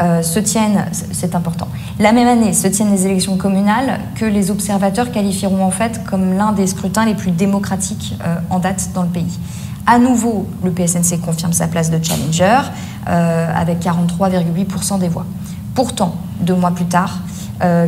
[0.00, 1.66] euh, se tiennent, c'est important,
[1.98, 6.34] la même année se tiennent les élections communales que les observateurs qualifieront en fait comme
[6.34, 9.40] l'un des scrutins les plus démocratiques euh, en date dans le pays.
[9.86, 12.60] À nouveau, le PSNC confirme sa place de challenger
[13.08, 15.26] euh, avec 43,8% des voix.
[15.74, 17.18] Pourtant, deux mois plus tard,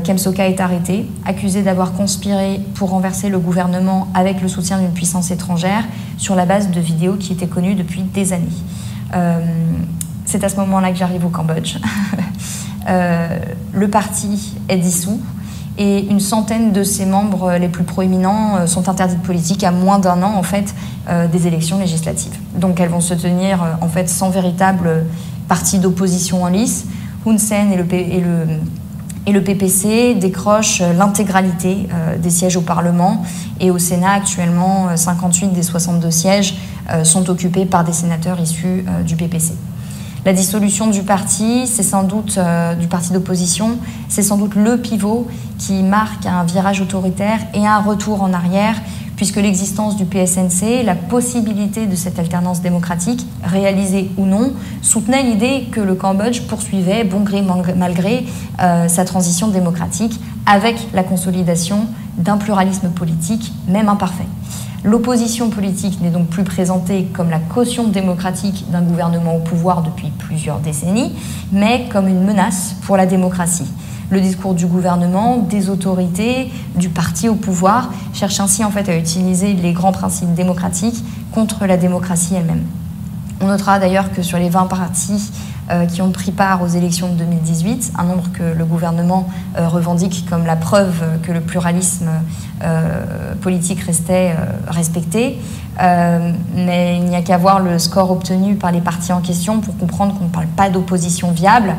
[0.03, 5.31] Kemsoka est arrêté, accusé d'avoir conspiré pour renverser le gouvernement avec le soutien d'une puissance
[5.31, 5.85] étrangère
[6.19, 8.49] sur la base de vidéos qui étaient connues depuis des années.
[10.31, 11.77] C'est à ce moment-là que j'arrive au Cambodge.
[12.89, 13.39] Euh,
[13.75, 15.21] le parti est dissous
[15.77, 19.71] et une centaine de ses membres les plus proéminents euh, sont interdits de politique à
[19.71, 20.75] moins d'un an en fait
[21.11, 22.33] euh, des élections législatives.
[22.57, 25.05] Donc elles vont se tenir en fait sans véritable
[25.47, 26.87] parti d'opposition en lice.
[27.27, 31.87] Hun Sen et le, PPC décrochent l'intégralité
[32.19, 33.23] des sièges au Parlement
[33.61, 36.57] et au Sénat actuellement 58 des 62 sièges
[37.05, 39.53] sont occupés par des sénateurs issus du PPC.
[40.27, 43.79] La dissolution du parti, c'est sans doute euh, du parti d'opposition,
[44.11, 48.75] c'est sans doute le pivot qui marque un virage autoritaire et un retour en arrière,
[49.17, 54.53] puisque l'existence du PSNC, la possibilité de cette alternance démocratique, réalisée ou non,
[54.83, 58.27] soutenait l'idée que le Cambodge poursuivait, bon gré mal gré,
[58.61, 64.27] euh, sa transition démocratique avec la consolidation d'un pluralisme politique, même imparfait.
[64.83, 70.09] L'opposition politique n'est donc plus présentée comme la caution démocratique d'un gouvernement au pouvoir depuis
[70.09, 71.13] plusieurs décennies,
[71.53, 73.71] mais comme une menace pour la démocratie.
[74.09, 78.97] Le discours du gouvernement, des autorités, du parti au pouvoir cherche ainsi en fait à
[78.97, 82.65] utiliser les grands principes démocratiques contre la démocratie elle-même.
[83.43, 85.31] On notera d'ailleurs que sur les 20 partis
[85.87, 90.27] qui ont pris part aux élections de 2018, un nombre que le gouvernement euh, revendique
[90.29, 92.09] comme la preuve que le pluralisme
[92.63, 94.35] euh, politique restait
[94.67, 95.39] respecté.
[95.79, 99.77] mais il n'y a qu'à voir le score obtenu par les partis en question pour
[99.79, 101.75] comprendre qu'on ne parle pas d'opposition viable,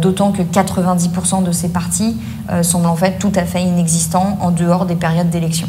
[0.00, 2.16] d'autant que 90% de ces partis
[2.62, 5.68] semblent en fait tout à fait inexistants en dehors des périodes d'élection.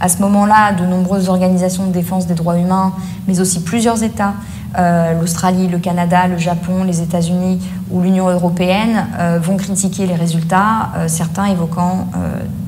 [0.00, 2.94] À ce moment-là, de nombreuses organisations de défense des droits humains,
[3.28, 4.32] mais aussi plusieurs États,
[4.78, 10.14] euh, l'Australie, le Canada, le Japon, les États-Unis ou l'Union européenne euh, vont critiquer les
[10.14, 12.08] résultats, euh, certains évoquant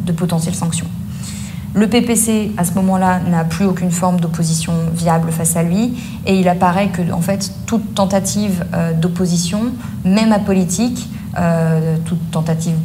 [0.04, 0.86] de potentielles sanctions.
[1.74, 5.94] Le PPC, à ce moment-là, n'a plus aucune forme d'opposition viable face à lui,
[6.26, 8.64] et il apparaît que, en fait, toute tentative
[9.00, 9.60] d'opposition,
[10.04, 11.08] même apolitique,
[12.04, 12.76] toute tentative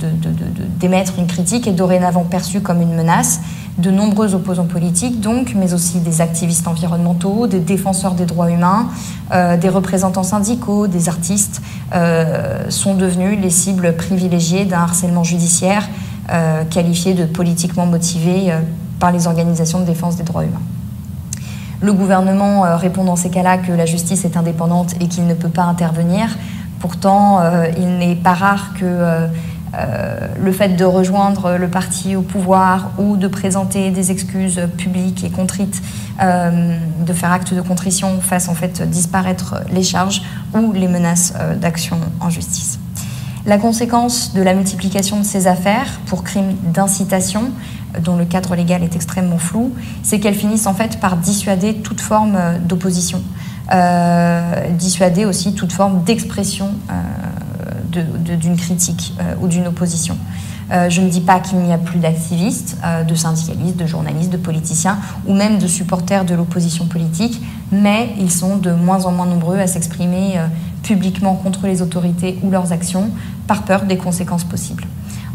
[0.79, 3.41] d'émettre une critique est dorénavant perçue comme une menace,
[3.77, 8.87] de nombreux opposants politiques, donc, mais aussi des activistes environnementaux, des défenseurs des droits humains,
[9.31, 11.61] euh, des représentants syndicaux, des artistes,
[11.93, 15.87] euh, sont devenus les cibles privilégiées d'un harcèlement judiciaire
[16.31, 18.51] euh, qualifié de politiquement motivé
[18.99, 20.61] par les organisations de défense des droits humains.
[21.79, 25.49] Le gouvernement répond dans ces cas-là que la justice est indépendante et qu'il ne peut
[25.49, 26.35] pas intervenir.
[26.79, 27.39] Pourtant,
[27.77, 29.27] il n'est pas rare que
[29.75, 35.23] euh, le fait de rejoindre le parti au pouvoir ou de présenter des excuses publiques
[35.23, 35.81] et contrites,
[36.21, 41.33] euh, de faire acte de contrition fasse en fait disparaître les charges ou les menaces
[41.37, 42.79] euh, d'action en justice.
[43.45, 47.51] La conséquence de la multiplication de ces affaires pour crimes d'incitation,
[48.01, 52.01] dont le cadre légal est extrêmement flou, c'est qu'elles finissent en fait par dissuader toute
[52.01, 53.23] forme d'opposition,
[54.71, 56.71] dissuader aussi toute forme d'expression
[58.03, 60.17] d'une critique euh, ou d'une opposition.
[60.71, 64.31] Euh, je ne dis pas qu'il n'y a plus d'activistes, euh, de syndicalistes, de journalistes,
[64.31, 69.11] de politiciens ou même de supporters de l'opposition politique, mais ils sont de moins en
[69.11, 70.39] moins nombreux à s'exprimer
[70.83, 73.09] publiquement contre les autorités ou leurs actions
[73.47, 74.85] par peur des conséquences possibles.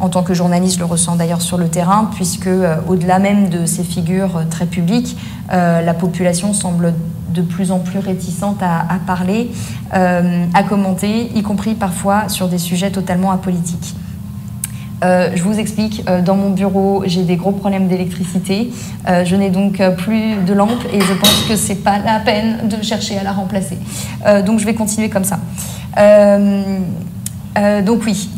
[0.01, 2.48] En tant que journaliste, je le ressens d'ailleurs sur le terrain, puisque
[2.88, 5.16] au-delà même de ces figures très publiques,
[5.51, 6.94] la population semble
[7.32, 9.50] de plus en plus réticente à, parler,
[9.92, 13.94] à commenter, y compris parfois sur des sujets totalement apolitiques.
[15.02, 18.72] je vous explique, dans mon bureau, j'ai des gros problèmes d'électricité.
[19.06, 22.82] je n'ai donc plus de lampe et je pense que c'est pas la peine de
[22.82, 23.78] chercher à la remplacer.
[24.46, 25.38] donc je vais continuer comme ça.
[27.82, 28.30] donc oui,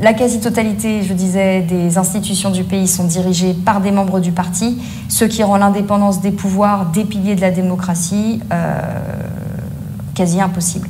[0.00, 4.78] la quasi-totalité, je disais, des institutions du pays sont dirigées par des membres du parti,
[5.08, 8.80] ce qui rend l'indépendance des pouvoirs des piliers de la démocratie euh,
[10.14, 10.88] quasi impossible.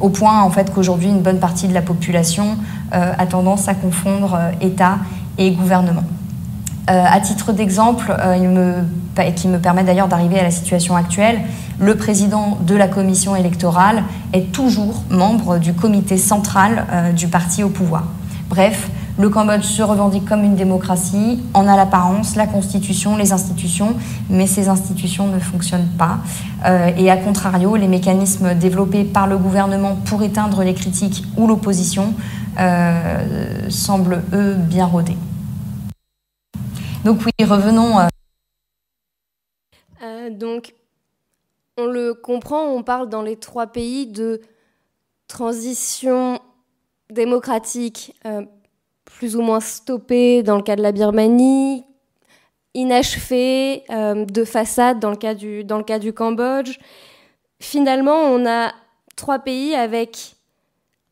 [0.00, 2.56] Au point en fait qu'aujourd'hui une bonne partie de la population
[2.94, 4.98] euh, a tendance à confondre euh, État
[5.38, 6.04] et gouvernement.
[6.86, 8.16] à titre d'exemple,
[9.34, 11.40] qui me permet d'ailleurs d'arriver à la situation actuelle,
[11.78, 17.68] le président de la commission électorale est toujours membre du comité central du parti au
[17.68, 18.04] pouvoir.
[18.48, 23.96] Bref, le Cambodge se revendique comme une démocratie, en a l'apparence, la constitution, les institutions,
[24.28, 26.18] mais ces institutions ne fonctionnent pas.
[26.66, 31.46] Euh, et à contrario, les mécanismes développés par le gouvernement pour éteindre les critiques ou
[31.46, 32.14] l'opposition
[32.60, 35.16] euh, semblent, eux, bien rodés.
[37.04, 38.00] Donc oui, revenons.
[40.02, 40.74] Euh, donc,
[41.78, 44.40] on le comprend, on parle dans les trois pays de
[45.26, 46.38] transition
[47.10, 48.42] démocratique euh,
[49.04, 51.84] plus ou moins stoppée dans le cas de la Birmanie,
[52.74, 56.78] inachevée euh, de façade dans le, cas du, Cambodge.
[57.60, 58.72] Finalement, on a
[59.16, 60.34] trois pays avec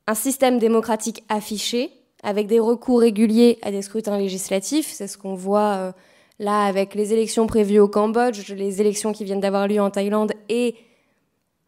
[0.07, 1.91] un système démocratique affiché,
[2.23, 4.91] avec des recours réguliers à des scrutins législatifs.
[4.93, 5.93] C'est ce qu'on voit euh,
[6.39, 10.33] là avec les élections prévues au Cambodge, les élections qui viennent d'avoir lieu en Thaïlande
[10.49, 10.75] et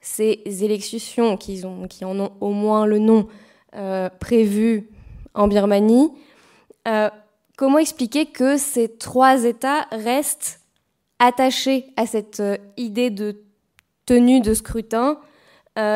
[0.01, 3.27] ces élections qui en ont au moins le nom
[3.77, 4.89] euh, prévu
[5.35, 6.11] en Birmanie.
[6.89, 7.11] Euh,
[7.57, 10.61] comment expliquer que ces trois États restent
[11.19, 13.43] attachés à cette euh, idée de
[14.07, 15.19] tenue de scrutin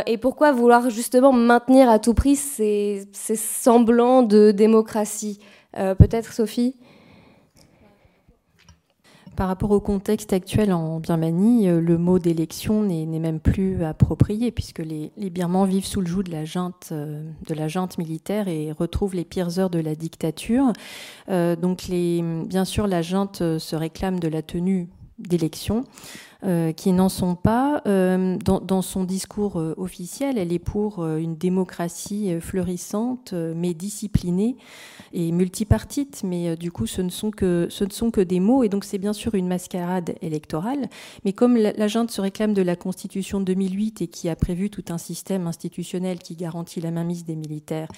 [0.07, 5.41] et pourquoi vouloir justement maintenir à tout prix ces semblants de démocratie
[5.73, 6.77] Peut-être Sophie?
[9.37, 14.51] Par rapport au contexte actuel en Birmanie, euh, le mot d'élection n'est même plus approprié
[14.51, 18.49] puisque les, Birmans vivent sous le joug de la junte, euh, de la junte militaire
[18.49, 20.73] et retrouvent les pires heures de la dictature.
[21.29, 24.89] Euh, donc, bien sûr, la junte se réclame de la tenue
[25.19, 25.85] d'élections.
[26.77, 27.83] Qui n'en sont pas.
[27.85, 34.57] dans, son discours officiel, elle est pour une démocratie florissante mais disciplinée
[35.13, 38.41] et multipartite, mais euh, du coup, ce ne sont que, ce ne sont que des
[38.41, 40.89] mots, et donc c'est bien sûr une mascarade électorale.
[41.25, 44.71] Mais comme la junte se réclame de la Constitution de 2008 et qui a prévu
[44.71, 47.89] tout un système institutionnel qui garantit la mainmise des militaires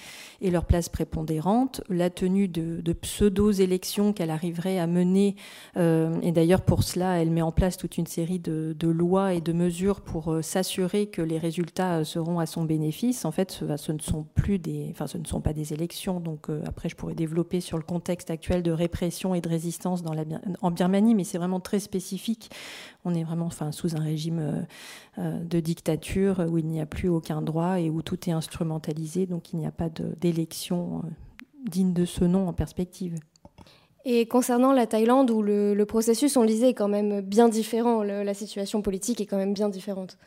[0.41, 5.35] et leur place prépondérante, la tenue de, de pseudo-élections qu'elle arriverait à mener,
[5.77, 9.41] euh, et d'ailleurs pour cela, elle met en place toute une série de, lois et
[9.41, 13.25] de mesures pour euh, s'assurer que les résultats seront à son bénéfice.
[13.25, 16.19] En fait, ce, ne sont plus des, enfin, ce ne sont pas des élections.
[16.19, 20.03] Donc après, je pourrait développer sur le contexte actuel de répression et de résistance
[20.61, 22.49] en Birmanie, mais c'est vraiment très spécifique.
[23.05, 24.61] On est vraiment enfin, sous un régime euh,
[25.19, 29.25] euh, de dictature où il n'y a plus aucun droit et où tout est instrumentalisé,
[29.25, 31.09] donc il n'y a pas d'élection euh,
[31.69, 33.15] digne de ce nom en perspective.
[34.05, 38.03] Et concernant la Thaïlande, où le, processus, on le disait, est quand même bien différent,
[38.03, 40.17] la situation politique est quand même bien différente.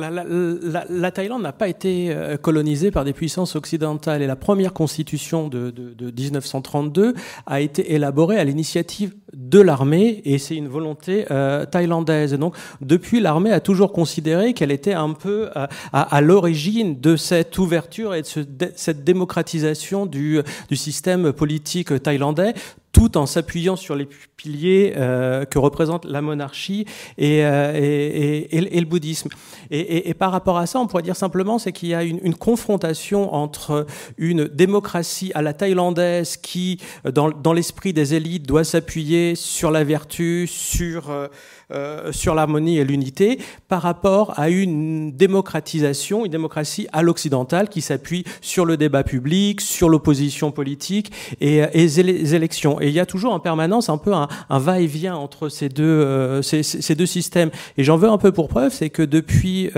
[0.00, 5.48] La, Thaïlande n'a pas été euh, colonisée par des puissances occidentales et la première constitution
[5.48, 7.14] de, 1932
[7.46, 12.34] a été élaborée à l'initiative de l'armée et c'est une volonté euh, thaïlandaise.
[12.34, 17.56] donc depuis, l'armée a toujours considéré qu'elle était un peu euh, à, l'origine de cette
[17.58, 22.54] ouverture et de, cette démocratisation du, du système politique thaïlandais
[22.92, 26.86] tout en s'appuyant sur les piliers euh, que représente la monarchie
[27.18, 29.28] et, euh, et, et, le bouddhisme.
[29.70, 32.34] Et, par rapport à ça, on pourrait dire simplement c'est qu'il y a une, une,
[32.34, 33.86] confrontation entre
[34.18, 39.84] une démocratie à la thaïlandaise qui, dans, dans l'esprit des élites, doit s'appuyer sur la
[39.84, 41.28] vertu, sur euh,
[41.72, 47.80] euh, sur l'harmonie et l'unité par rapport à une démocratisation, une démocratie à l'occidental qui
[47.80, 52.80] s'appuie sur le débat public, sur l'opposition politique et, et les élections.
[52.80, 56.94] Et il y a toujours en permanence un peu un, va-et-vient entre ces deux, ces,
[56.94, 57.50] deux systèmes.
[57.76, 59.70] Et j'en veux un peu pour preuve, c'est que depuis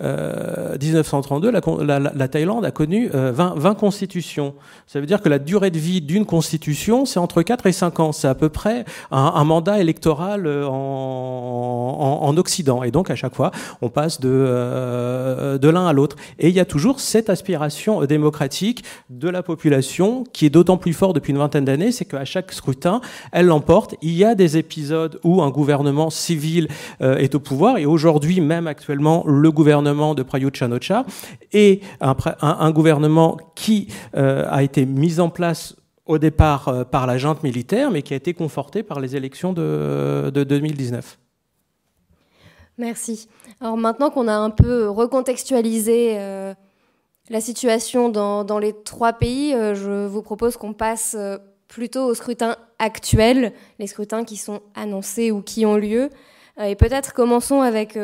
[0.00, 4.54] 1932, la, la, Thaïlande a connu 20, 20 constitutions.
[4.86, 8.00] Ça veut dire que la durée de vie d'une constitution, c'est entre 4 et 5
[8.00, 8.12] ans.
[8.12, 12.82] C'est à peu près un, mandat électoral en, en, Occident.
[12.82, 13.50] Et donc, à chaque fois,
[13.80, 16.16] on passe de, de l'un à l'autre.
[16.38, 20.92] Et il y a toujours cette aspiration démocratique de la population qui est d'autant plus
[20.92, 23.00] forte depuis une vingtaine d'années, c'est qu'à chaque scrutin,
[23.32, 23.94] elle l'emporte.
[24.02, 26.68] Il y a des épisodes où un gouvernement civil
[27.00, 31.04] euh, est au pouvoir, et aujourd'hui, même actuellement, le gouvernement de Prayut Chanocha
[31.52, 35.76] est un, gouvernement qui euh, a été mis en place
[36.06, 39.52] au départ euh, par la junte militaire, mais qui a été conforté par les élections
[39.52, 41.18] de, de 2019.
[42.78, 43.28] Merci.
[43.60, 46.54] Alors maintenant qu'on a un peu recontextualisé euh,
[47.28, 51.16] la situation dans, les trois pays, euh, je vous propose qu'on passe
[51.68, 56.10] plutôt au scrutin actuel, les scrutins qui sont annoncés ou qui ont lieu.
[56.62, 57.98] et peut-être commençons avec,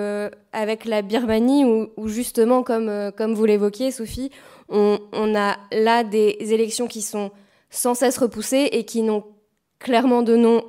[0.53, 4.31] avec la Birmanie, où, justement, comme, comme vous l'évoquiez, Sophie,
[4.69, 4.99] on,
[5.37, 7.31] a là des élections qui sont
[7.73, 9.25] sans cesse repoussées et qui n'ont
[9.81, 10.63] clairement de nom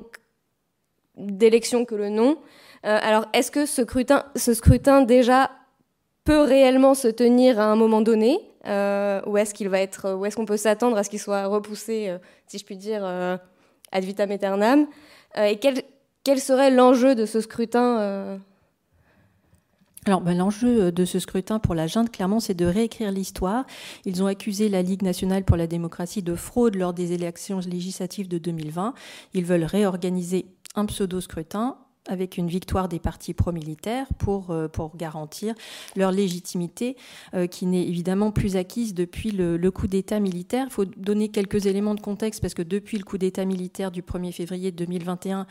[1.16, 2.38] d'élection que le nom.
[2.84, 5.52] Euh, alors, est-ce que ce scrutin, ce scrutin déjà
[6.24, 10.24] peut réellement se tenir à un moment donné euh, ou est-ce qu'il va être, ou
[10.24, 14.04] est-ce qu'on peut s'attendre à ce qu'il soit repoussé, euh, si je puis dire, ad
[14.04, 14.86] vitam aeternam
[15.36, 15.82] Et quel,
[16.24, 18.40] quel serait l'enjeu de ce scrutin
[20.06, 23.64] alors, ben, l'enjeu de ce scrutin pour la junte, clairement, c'est de réécrire l'histoire.
[24.04, 28.28] Ils ont accusé la Ligue nationale pour la démocratie de fraude lors des élections législatives
[28.28, 28.92] de 2020.
[29.32, 35.54] Ils veulent réorganiser un pseudo-scrutin avec une victoire des partis pro-militaires pour, euh, pour garantir
[35.96, 36.96] leur légitimité,
[37.32, 40.66] euh, qui n'est évidemment plus acquise depuis le, le coup d'État militaire.
[40.68, 44.02] Il faut donner quelques éléments de contexte parce que depuis le coup d'État militaire du
[44.02, 45.46] 1er février 2021,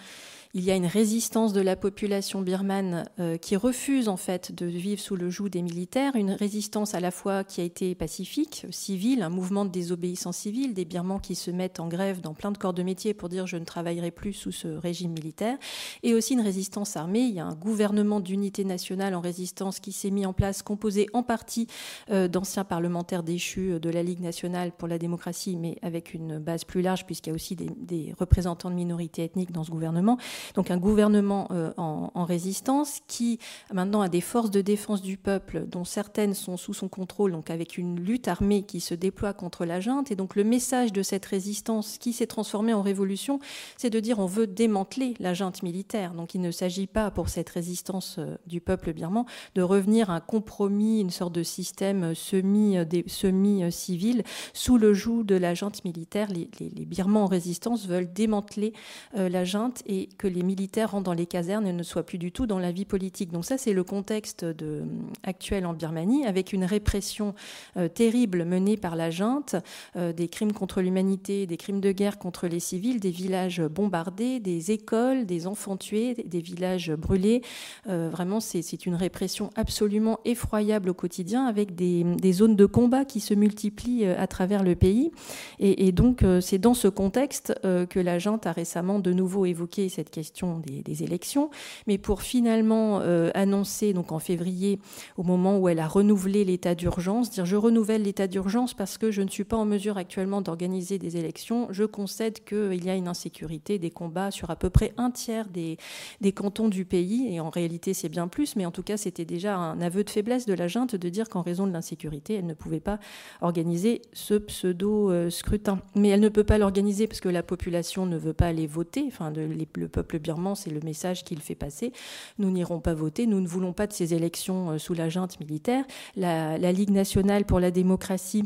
[0.56, 4.68] il y a une résistance de la population birmane euh, qui refuse en fait de
[4.68, 8.68] vivre sous le joug des militaires, une résistance à la fois qui a été pacifique,
[8.70, 12.52] civile, un mouvement de désobéissance civile, des Birmans qui se mettent en grève dans plein
[12.52, 15.58] de corps de métier pour dire je ne travaillerai plus sous ce régime militaire,
[16.04, 17.22] et aussi une résistance armée.
[17.22, 21.08] Il y a un gouvernement d'unité nationale en résistance qui s'est mis en place, composé
[21.14, 21.66] en partie
[22.12, 26.38] euh, d'anciens parlementaires déchus euh, de la Ligue nationale pour la démocratie, mais avec une
[26.38, 29.72] base plus large puisqu'il y a aussi des, des représentants de minorités ethniques dans ce
[29.72, 30.20] gouvernement
[30.56, 33.40] donc un gouvernement euh, en, résistance qui
[33.74, 37.50] maintenant a des forces de défense du peuple dont certaines sont sous son contrôle, donc
[37.50, 40.12] avec une lutte armée qui se déploie contre la junte.
[40.12, 43.40] Et donc le message de cette résistance qui s'est transformée en révolution,
[43.78, 46.14] c'est de dire on veut démanteler la junte militaire.
[46.14, 49.26] Donc il ne s'agit pas pour cette résistance euh, du peuple birman
[49.56, 54.24] de revenir à un compromis, une sorte de système semi-civil semi
[54.54, 56.30] sous le joug de la junte militaire.
[56.32, 58.74] Les, les, Birmans en résistance veulent démanteler
[59.16, 62.18] euh, la junte et que les militaires rentrent dans les casernes et ne soient plus
[62.18, 63.32] du tout dans la vie politique.
[63.32, 64.84] Donc ça, c'est le contexte euh,
[65.24, 67.36] actuel en Birmanie, avec une répression
[67.78, 69.56] euh, terrible menée par la junte,
[69.96, 74.40] euh, des crimes contre l'humanité, des crimes de guerre contre les civils, des villages bombardés,
[74.40, 77.42] des écoles, des enfants tués, des villages brûlés.
[77.86, 83.20] vraiment, c'est une répression absolument effroyable au quotidien, avec des, des, zones de combat qui
[83.20, 85.12] se multiplient à travers le pays.
[85.60, 89.90] Et, et donc, c'est dans ce contexte que la junte a récemment de nouveau évoqué
[89.90, 90.23] cette question
[90.60, 91.50] des, élections,
[91.88, 94.80] mais pour finalement euh, annoncer, donc en février,
[95.18, 99.12] au moment où elle a renouvelé l'état d'urgence, dire je renouvelle l'état d'urgence parce que
[99.12, 102.96] je ne suis pas en mesure actuellement d'organiser des élections, je concède qu'il y a
[102.96, 105.78] une insécurité, des combats sur à peu près un tiers des,
[106.22, 109.26] des cantons du pays, et en réalité c'est bien plus, mais en tout cas c'était
[109.26, 112.46] déjà un aveu de faiblesse de la junte de dire qu'en raison de l'insécurité, elle
[112.46, 113.00] ne pouvait pas
[113.42, 115.80] organiser ce pseudo-scrutin.
[115.96, 119.06] Mais elle ne peut pas l'organiser parce que la population ne veut pas aller voter,
[119.08, 121.92] enfin le peuple birman, c'est le message qu'il fait passer.
[122.38, 125.40] Nous n'irons pas voter, nous ne voulons pas de ces élections euh, sous la junte
[125.40, 125.86] militaire.
[126.16, 128.44] La Ligue nationale pour la démocratie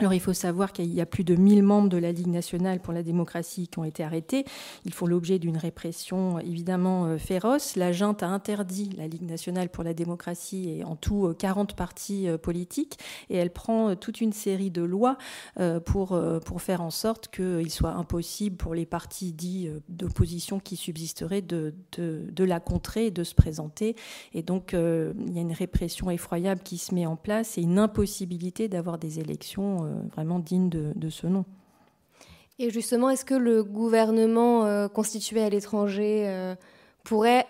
[0.00, 2.80] alors il faut savoir qu'il y a plus de 1000 membres de la Ligue nationale
[2.80, 4.44] pour la démocratie qui ont été arrêtés.
[4.84, 7.76] Ils font l'objet d'une répression évidemment euh, féroce.
[7.76, 11.74] La junte a interdit la Ligue nationale pour la démocratie et en tout 40 euh,
[11.74, 12.98] partis euh, politiques
[13.30, 15.16] et elle prend toute une série de lois
[15.84, 21.42] pour, pour faire en sorte qu'il soit impossible pour les partis dits d'opposition qui subsisteraient
[21.42, 23.96] de, de, de, la contrer, de se présenter.
[24.34, 27.78] Et donc il y a une répression effroyable qui se met en place et une
[27.78, 31.44] impossibilité d'avoir des élections euh, vraiment digne de, ce nom.
[32.58, 36.54] Et justement, est-ce que le gouvernement euh, constitué à l'étranger euh,
[37.04, 37.46] pourrait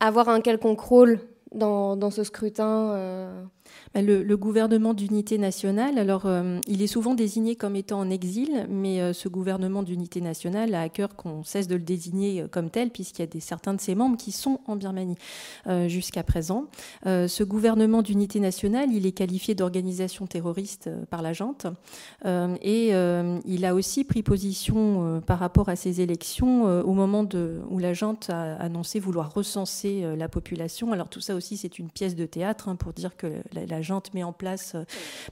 [0.00, 1.20] avoir un quelconque rôle
[1.52, 3.46] dans, ce scrutin
[3.94, 8.66] bah, le, gouvernement d'unité nationale, alors euh, il est souvent désigné comme étant en exil,
[8.70, 12.48] mais euh, ce gouvernement d'unité nationale a à cœur qu'on cesse de le désigner euh,
[12.48, 15.16] comme tel, puisqu'il y a des, certains de ses membres qui sont en Birmanie
[15.86, 16.66] jusqu'à présent.
[17.04, 21.66] ce gouvernement d'unité nationale, il est qualifié d'organisation terroriste par la junte,
[22.24, 22.92] et
[23.46, 27.26] il a aussi pris position par rapport à ces élections au moment
[27.70, 30.92] où la junte a annoncé vouloir recenser la population.
[30.92, 33.82] Alors tout ça aussi, c'est une pièce de théâtre hein, pour dire que la, la
[33.82, 34.84] junte met en place, euh,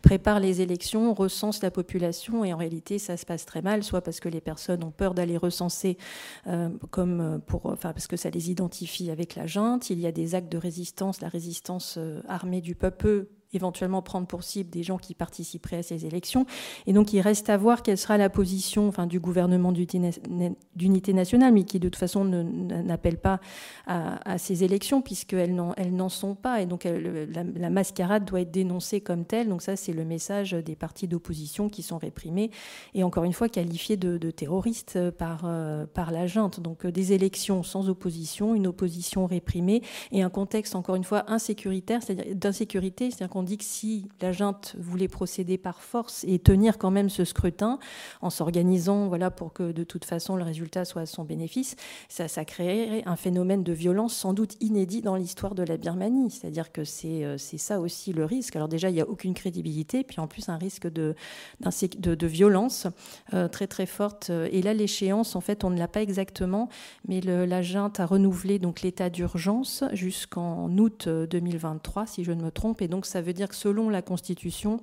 [0.02, 4.00] prépare les élections, recense la population et en réalité ça se passe très mal, soit
[4.00, 5.98] parce que les personnes ont peur d'aller recenser,
[6.46, 9.90] euh, comme euh, pour, enfin parce que ça les identifie avec la junte.
[9.90, 14.42] Il y a des actes de résistance, la résistance armée du peuple éventuellement prendre pour
[14.42, 16.46] cible des gens qui participeraient à ces élections.
[16.86, 21.64] Et donc il reste à voir quelle sera la position du gouvernement d'unité nationale, mais
[21.64, 23.40] qui de toute façon n'appelle pas
[23.86, 26.60] à, ces élections, puisqu'elles n'en sont pas.
[26.62, 29.48] Et donc la, mascarade doit être dénoncée comme telle.
[29.48, 32.50] Donc ça, c'est le message des partis d'opposition qui sont réprimés
[32.94, 36.60] et encore une fois qualifiés de, terroristes par, euh, par la junte.
[36.60, 39.82] Donc euh, des élections sans opposition, une opposition réprimée
[40.12, 44.32] et un contexte encore une fois insécuritaire, c'est-à-dire d'insécurité, c'est-à-dire on dit que si la
[44.32, 47.78] junte voulait procéder par force et tenir quand même ce scrutin
[48.20, 51.76] en s'organisant voilà, pour que de toute façon le résultat soit à son bénéfice,
[52.08, 56.30] ça, ça créerait un phénomène de violence sans doute inédit dans l'histoire de la Birmanie.
[56.30, 58.56] C'est-à-dire que c'est euh, ça aussi le risque.
[58.56, 61.14] Alors déjà, il n'y a aucune crédibilité, puis en plus un risque de,
[61.60, 62.86] de, de violence
[63.32, 64.30] euh, très très forte.
[64.30, 66.68] Et là, l'échéance, en fait, on ne l'a pas exactement,
[67.08, 72.32] mais le, la junte a renouvelé donc l'état d'urgence jusqu'en août 2023, euh, si je
[72.32, 74.80] ne me trompe, et donc ça veut dire que selon la Constitution,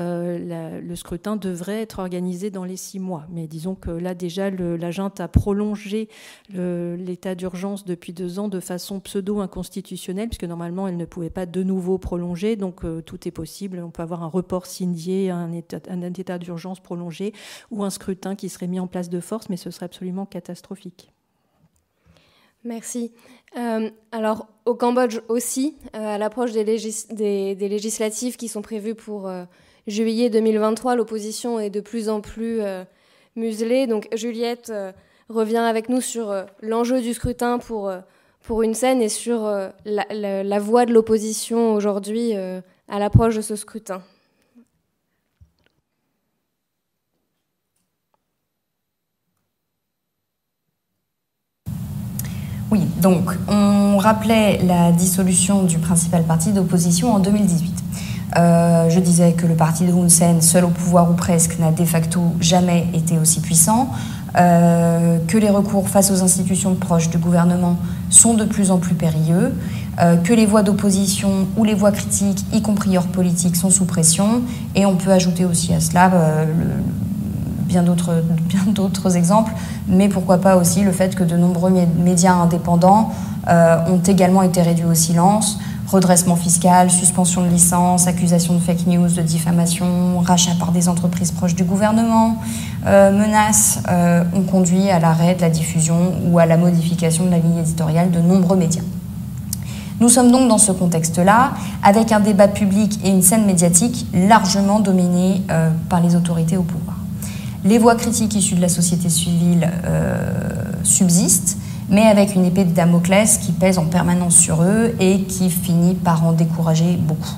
[0.00, 3.26] euh, le scrutin devrait être organisé dans les six mois.
[3.30, 6.08] Mais disons que là, déjà, la junte a prolongé
[6.50, 11.62] l'état d'urgence depuis deux ans de façon pseudo-inconstitutionnelle, puisque normalement, elle ne pouvait pas de
[11.62, 12.56] nouveau prolonger.
[12.56, 13.82] Donc, euh, tout est possible.
[13.84, 17.32] On peut avoir un report signé, un état d'urgence prolongé
[17.70, 21.12] ou un scrutin qui serait mis en place de force, mais ce serait absolument catastrophique.
[22.64, 23.12] Merci.
[23.58, 29.44] Euh, alors, au Cambodge aussi, euh, à l'approche des, législatives qui sont prévues pour euh,
[29.86, 32.60] juillet 2023, l'opposition est de plus en plus
[33.36, 33.86] muselée.
[33.86, 34.72] Donc, Juliette
[35.28, 37.90] revient avec nous sur l'enjeu du scrutin pour,
[38.62, 39.50] une scène et sur
[39.84, 44.02] la, voix de l'opposition aujourd'hui à l'approche de ce scrutin.
[52.72, 57.74] Oui, donc on rappelait la dissolution du principal parti d'opposition en 2018.
[58.38, 61.70] Euh, je disais que le parti de Hun Sen, seul au pouvoir ou presque, n'a
[61.70, 63.90] de facto jamais été aussi puissant,
[64.38, 67.76] euh, que les recours face aux institutions proches du gouvernement
[68.08, 69.52] sont de plus en plus périlleux,
[70.00, 73.84] euh, que les voix d'opposition ou les voix critiques, y compris hors politique, sont sous
[73.84, 74.40] pression,
[74.74, 76.52] et on peut ajouter aussi à cela le,
[77.72, 79.52] bien d'autres, exemples,
[79.88, 83.10] mais pourquoi pas aussi le fait que de nombreux médias indépendants
[83.48, 85.58] euh, ont également été réduits au silence.
[85.88, 91.32] Redressement fiscal, suspension de licence, accusation de fake news, de diffamation, rachat par des entreprises
[91.32, 92.36] proches du gouvernement,
[92.86, 97.30] euh, menaces euh, ont conduit à l'arrêt de la diffusion ou à la modification de
[97.30, 98.82] la ligne éditoriale de nombreux médias.
[100.00, 101.52] Nous sommes donc dans ce contexte-là,
[101.82, 105.42] avec un débat public et une scène médiatique largement dominée
[105.88, 106.91] par les autorités au pouvoir.
[107.64, 110.32] Les voix critiques issues de la société civile euh,
[110.82, 111.58] subsistent,
[111.88, 115.94] mais avec une épée de Damoclès qui pèse en permanence sur eux et qui finit
[115.94, 117.36] par en décourager beaucoup.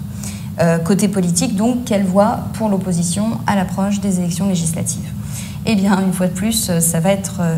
[0.60, 5.10] Euh, côté politique, donc, quelle voix pour l'opposition à l'approche des élections législatives?
[5.66, 7.56] Eh bien, une fois de plus, ça va être euh,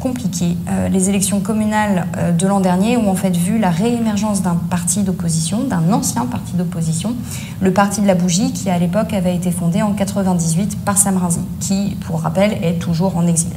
[0.00, 0.56] compliqué.
[0.90, 2.06] les élections communales
[2.38, 6.54] de l'an dernier ont en fait vu la réémergence d'un parti d'opposition, d'un ancien parti
[6.54, 7.14] d'opposition,
[7.60, 11.16] le parti de la bougie, qui à l'époque avait été fondé en 98 par Sam
[11.16, 13.50] Rainsy, qui, pour rappel, est toujours en exil.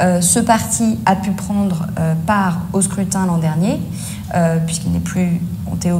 [0.00, 3.80] Euh, ce parti a pu prendre euh, part au scrutin l'an dernier,
[4.34, 5.40] euh, puisqu'il n'est plus,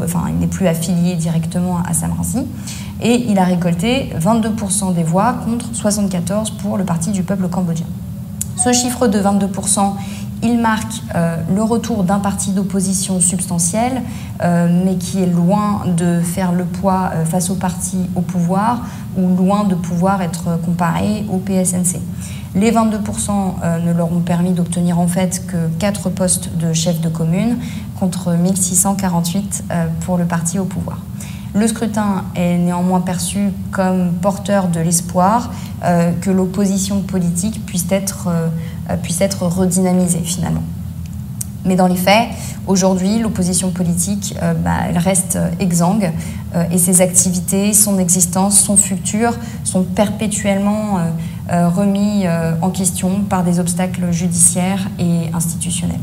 [0.02, 2.46] enfin, plus affilié directement à Sam Rainsy,
[3.00, 7.86] et il a récolté 22% des voix contre 74% pour le Parti du peuple cambodgien.
[8.56, 9.94] Ce chiffre de 22%
[10.44, 14.02] il marque euh, le retour d'un parti d'opposition substantiel,
[14.42, 18.82] euh, mais qui est loin de faire le poids euh, face au parti au pouvoir
[19.16, 21.98] ou loin de pouvoir être comparé au PSNC.
[22.54, 27.08] Les 22% ne leur ont permis d'obtenir en fait que 4 postes de chef de
[27.08, 27.56] commune
[27.98, 29.64] contre 1648
[30.00, 30.98] pour le parti au pouvoir.
[31.54, 35.52] Le scrutin est néanmoins perçu comme porteur de l'espoir
[36.20, 38.28] que l'opposition politique puisse être
[38.90, 40.62] euh, puisse être redynamisée finalement.
[41.64, 42.28] Mais dans les faits,
[42.66, 46.12] aujourd'hui, l'opposition politique, euh, bah, reste exsangue
[46.54, 49.34] euh, et ses activités, son existence, son futur
[49.64, 50.98] sont perpétuellement
[51.50, 52.24] euh, remis
[52.60, 56.00] en question par des obstacles judiciaires et institutionnels.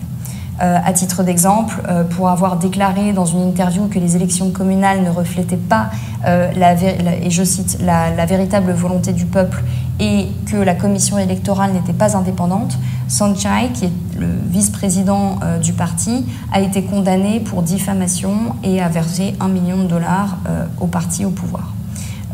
[0.62, 5.02] Euh, à titre d'exemple, euh, pour avoir déclaré dans une interview que les élections communales
[5.02, 5.90] ne reflétaient pas,
[6.28, 9.64] euh, la, et je cite, la, véritable volonté du peuple
[10.00, 16.26] et que la commission électorale n'était pas indépendante, Sanchai, qui est le vice-président du parti,
[16.54, 20.38] a été condamné pour diffamation et a versé un million de dollars
[20.80, 21.74] au parti au pouvoir.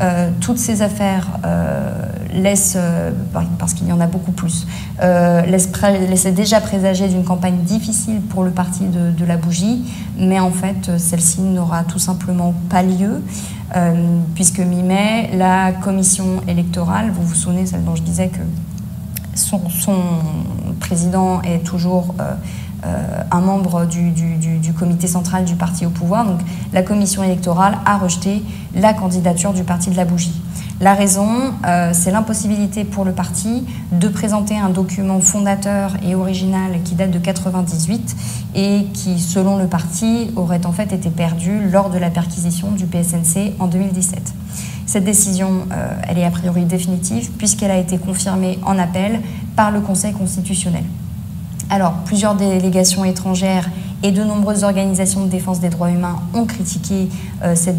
[0.00, 1.26] Euh, toutes ces affaires
[2.30, 3.10] euh, laissent, euh,
[3.58, 4.66] parce qu'il y en a beaucoup plus,
[5.00, 9.84] laissent, déjà présager d'une campagne difficile pour le parti de, la bougie,
[10.18, 13.22] mais en fait, celle-ci n'aura tout simplement pas lieu,
[14.34, 18.40] puisque mi-mai, la commission électorale, vous vous souvenez, celle dont je disais que
[19.34, 19.60] son,
[20.80, 22.14] président est toujours
[22.86, 26.24] euh, un membre du, comité central du parti au pouvoir.
[26.24, 26.40] Donc
[26.72, 28.42] la commission électorale a rejeté
[28.74, 30.40] la candidature du parti de la bougie.
[30.80, 31.26] La raison,
[31.66, 37.10] euh, c'est l'impossibilité pour le parti de présenter un document fondateur et original qui date
[37.10, 38.16] de 98
[38.54, 42.86] et qui, selon le parti, aurait en fait été perdu lors de la perquisition du
[42.86, 44.34] PSNC en 2017.
[44.86, 49.20] Cette décision, euh, elle est a priori définitive puisqu'elle a été confirmée en appel
[49.56, 50.84] par le Conseil constitutionnel.
[51.70, 53.68] Alors, plusieurs délégations étrangères
[54.02, 57.08] et de nombreuses organisations de défense des droits humains ont critiqué
[57.42, 57.78] euh, cette,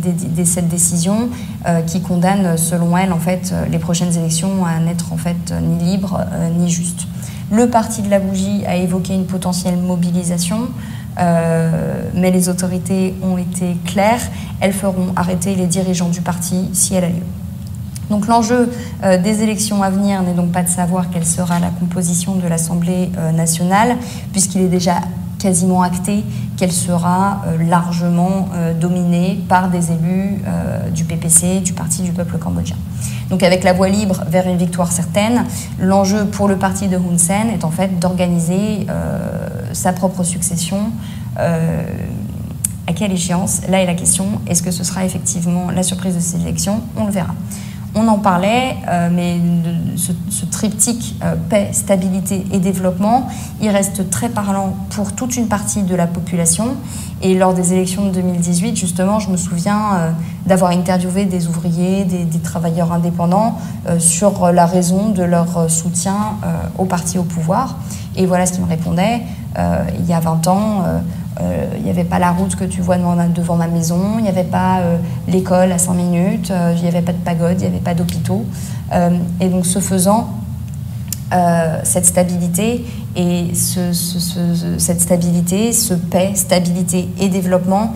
[0.70, 1.30] décision
[1.66, 5.54] euh, qui condamne, selon elles, en fait, euh, les prochaines élections à n'être en fait
[5.62, 6.26] ni libres
[6.58, 7.08] ni justes.
[7.52, 10.68] Le parti de la bougie a évoqué une potentielle mobilisation,
[11.18, 14.22] mais les autorités ont été claires.
[14.62, 17.26] Elles feront arrêter les dirigeants du parti si elle a lieu.
[18.10, 18.70] Donc l'enjeu
[19.04, 22.48] euh, des élections à venir n'est donc pas de savoir quelle sera la composition de
[22.48, 23.98] l'Assemblée euh, nationale,
[24.32, 24.96] puisqu'il est déjà
[25.40, 26.24] quasiment acté
[26.58, 30.42] qu'elle sera euh, largement dominée par des élus
[30.94, 32.76] du PPC, du Parti du peuple cambodgien.
[33.30, 35.46] Donc avec la voie libre vers une victoire certaine,
[35.80, 38.88] l'enjeu pour le parti de Hun Sen est en fait d'organiser
[39.74, 40.92] sa propre succession.
[41.38, 43.62] à quelle échéance?
[43.70, 46.82] Là est la question, est-ce que ce sera effectivement la surprise de ces élections?
[46.98, 47.36] On le verra.
[47.96, 49.38] On en parlait, euh, mais
[49.98, 53.28] ce, triptyque euh, paix, stabilité et développement,
[53.62, 56.76] il reste très parlant pour toute une partie de la population.
[57.24, 60.12] Et lors des élections de 2018, justement, je me souviens euh,
[60.46, 63.58] d'avoir interviewé des ouvriers, des, travailleurs indépendants
[64.00, 66.16] sur la raison de leur soutien
[66.78, 67.78] au parti au pouvoir.
[68.16, 69.22] Et voilà ce qu'ils me répondaient.
[69.58, 70.84] il y a 20 ans,
[71.78, 74.44] il n'y avait pas la route que tu vois devant ma maison, il n'y avait
[74.44, 77.68] pas euh, l'école à 5 minutes, euh, il n'y avait pas de pagode, il n'y
[77.68, 78.46] avait pas d'hôpitaux.
[79.40, 80.30] et donc, ce faisant,
[81.84, 82.86] cette stabilité
[83.16, 87.94] et cette stabilité, ce paix, stabilité et développement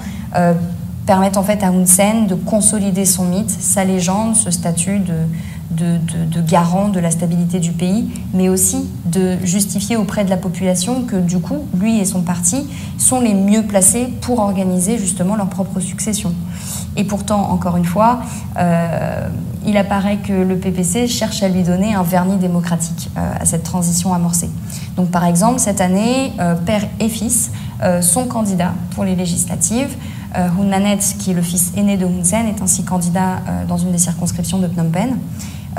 [1.06, 5.14] permettent en fait à Hun Sen de consolider son mythe, sa légende, ce statut de,
[5.76, 11.04] de, garant de la stabilité du pays, mais aussi de justifier auprès de la population
[11.04, 12.68] que du coup, lui et son parti
[12.98, 16.34] sont les mieux placés pour organiser justement leur propre succession.
[16.96, 18.22] Et pourtant, encore une fois,
[18.58, 19.28] euh,
[19.66, 23.64] il apparaît que le PPC cherche à lui donner un vernis démocratique euh, à cette
[23.64, 24.50] transition amorcée.
[24.96, 27.52] Donc par exemple, cette année, euh, père et fils
[28.00, 29.98] sont candidats pour les législatives.
[30.34, 33.92] Hun Manet, qui est le fils aîné de Hun Sen, est ainsi candidat dans une
[33.92, 35.18] des circonscriptions de Phnom Penh.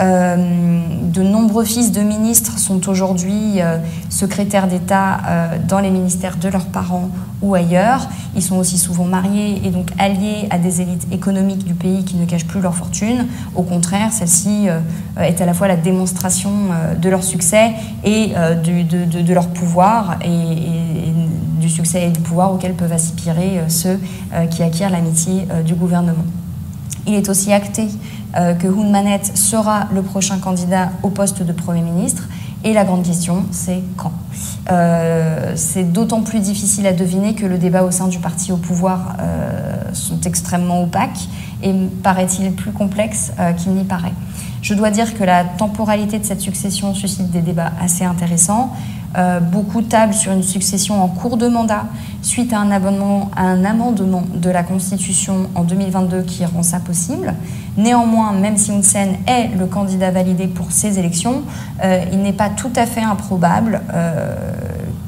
[0.01, 3.79] Euh, de nombreux fils de ministres sont aujourd'hui euh,
[4.11, 7.11] secrétaires d'État euh, dans les ministères de leurs parents
[7.43, 8.09] ou ailleurs.
[8.35, 12.17] Ils sont aussi souvent mariés et donc alliés à des élites économiques du pays qui
[12.17, 13.27] ne cachent plus leur fortune.
[13.55, 14.67] Au contraire, celle-ci
[15.19, 16.51] est à la fois la démonstration
[17.01, 17.73] de leur succès
[18.03, 21.13] et de, leur pouvoir et,
[21.61, 24.01] du succès et du pouvoir auquel peuvent aspirer ceux
[24.51, 26.25] qui acquièrent l'amitié du gouvernement.
[27.07, 27.89] Il est aussi acté
[28.37, 32.25] euh, que Hun Manet sera le prochain candidat au poste de Premier ministre.
[32.65, 34.13] Et la grande question, c'est quand
[34.71, 38.57] euh, C'est d'autant plus difficile à deviner que le débat au sein du parti au
[38.57, 41.29] pouvoir euh, sont extrêmement opaques
[41.63, 41.73] et
[42.03, 44.13] paraît-il plus complexe qu'il n'y paraît.
[44.63, 48.73] Je dois dire que la temporalité de cette succession suscite des débats assez intéressants.
[49.17, 51.85] Euh, beaucoup tablent sur une succession en cours de mandat
[52.21, 57.33] suite à un, un amendement de la Constitution en 2022 qui rend ça possible.
[57.77, 61.43] Néanmoins, même si Hun Sen est le candidat validé pour ces élections,
[61.85, 64.35] euh, il n'est pas tout à fait improbable euh,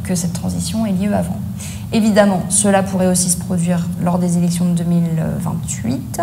[0.05, 1.41] que cette transition ait lieu avant.
[1.93, 6.21] Évidemment, cela pourrait aussi se produire lors des élections de 2028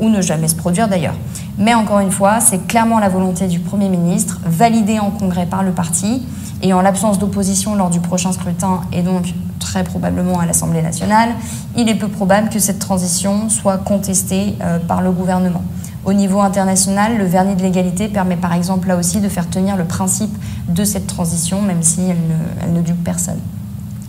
[0.00, 1.14] ou ne jamais se produire d'ailleurs.
[1.58, 5.62] Mais encore une fois, c'est clairement la volonté du Premier ministre, validée en congrès par
[5.62, 6.22] le parti,
[6.62, 11.30] et en l'absence d'opposition lors du prochain scrutin et donc très probablement à l'Assemblée nationale,
[11.76, 14.56] il est peu probable que cette transition soit contestée
[14.88, 15.62] par le gouvernement.
[16.04, 19.76] Au niveau international, le vernis de l'égalité permet par exemple là aussi de faire tenir
[19.76, 20.36] le principe
[20.68, 23.40] de cette transition, même si elle ne, elle ne dupe personne.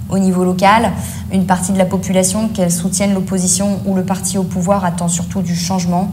[0.10, 0.92] Au niveau local,
[1.32, 5.42] une partie de la population, qu'elle soutienne l'opposition ou le parti au pouvoir, attend surtout
[5.42, 6.10] du changement.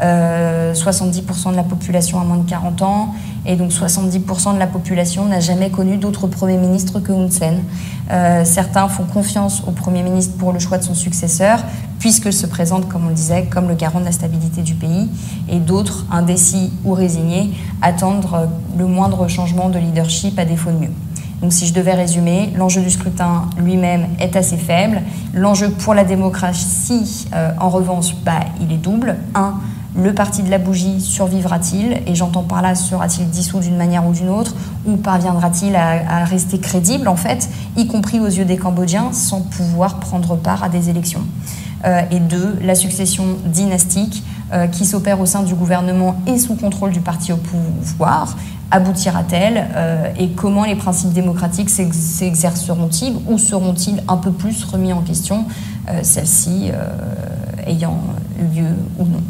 [0.00, 3.14] 70% euh, de la population a moins de 40 ans
[3.44, 7.62] et donc 70% de la population n'a jamais connu d'autre Premier ministre que Hun Sen.
[8.10, 11.62] Euh, certains font confiance au Premier ministre pour le choix de son successeur,
[11.98, 15.08] puisqu'il se présente, comme on le disait, comme le garant de la stabilité du pays,
[15.48, 18.26] et d'autres, indécis ou résignés, attendent
[18.76, 20.92] le moindre changement de leadership à défaut de mieux.
[21.42, 25.02] Donc si je devais résumer, l'enjeu du scrutin lui-même est assez faible.
[25.34, 29.16] L'enjeu pour la démocratie, euh, en revanche, bah, il est double.
[29.34, 29.54] Un,
[29.96, 32.00] le parti de la bougie survivra-t-il?
[32.06, 34.54] Et j'entends par là, sera-t-il dissous d'une manière ou d'une autre?
[34.86, 39.98] Ou parviendra-t-il à, rester crédible, en fait, y compris aux yeux des Cambodgiens, sans pouvoir
[39.98, 41.24] prendre part à des élections?
[41.84, 44.22] Euh, Et deux, la succession dynastique
[44.70, 48.36] qui s'opère au sein du gouvernement et sous contrôle du parti au pouvoir
[48.70, 55.02] aboutira-t-elle euh, Et comment les principes démocratiques s'exerceront-ils ou seront-ils un peu plus remis en
[55.02, 55.44] question,
[56.02, 56.70] celles-ci
[57.66, 57.98] ayant
[58.38, 59.22] eu lieu ou non?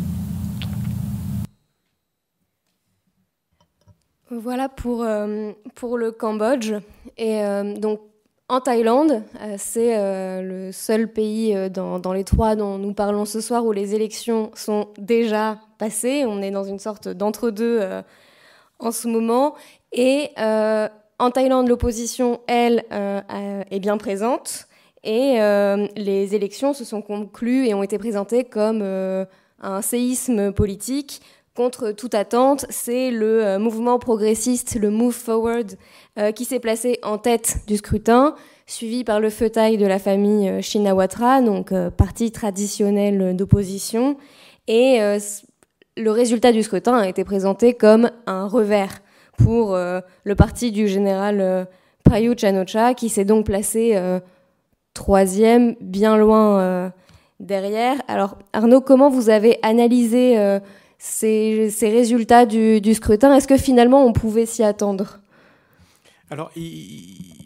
[4.35, 6.73] Voilà pour, euh, pour le Cambodge.
[7.19, 8.01] Et euh, donc,
[8.53, 9.97] en Thaïlande, euh, c'est
[10.43, 14.51] le seul pays dans, dans, les trois dont nous parlons ce soir où les élections
[14.55, 16.25] sont déjà passées.
[16.27, 17.81] On est dans une sorte d'entre-deux
[18.79, 19.55] en ce moment.
[19.93, 22.85] Et en Thaïlande, l'opposition, elle,
[23.71, 24.67] est bien présente.
[25.03, 25.39] Et
[25.97, 28.83] les élections se sont conclues et ont été présentées comme
[29.63, 31.23] un séisme politique
[31.55, 35.73] contre toute attente, c'est le euh, mouvement progressiste, le Move Forward,
[36.19, 38.35] euh, qui s'est placé en tête du scrutin,
[38.67, 44.17] suivi par le feutail de la famille euh, Shinawatra, donc parti traditionnel d'opposition.
[44.69, 45.01] Et
[45.97, 49.03] le résultat du scrutin a été présenté comme un revers
[49.37, 51.67] pour le parti du général
[52.05, 54.01] Prayut Chanocha, qui s'est donc placé
[54.95, 56.93] troisième, bien loin
[57.41, 57.97] derrière.
[58.07, 60.61] Alors Arnaud, comment vous avez analysé
[61.03, 65.19] ces, résultats du, scrutin Est-ce que finalement on pouvait s'y attendre?
[66.31, 66.51] Alors,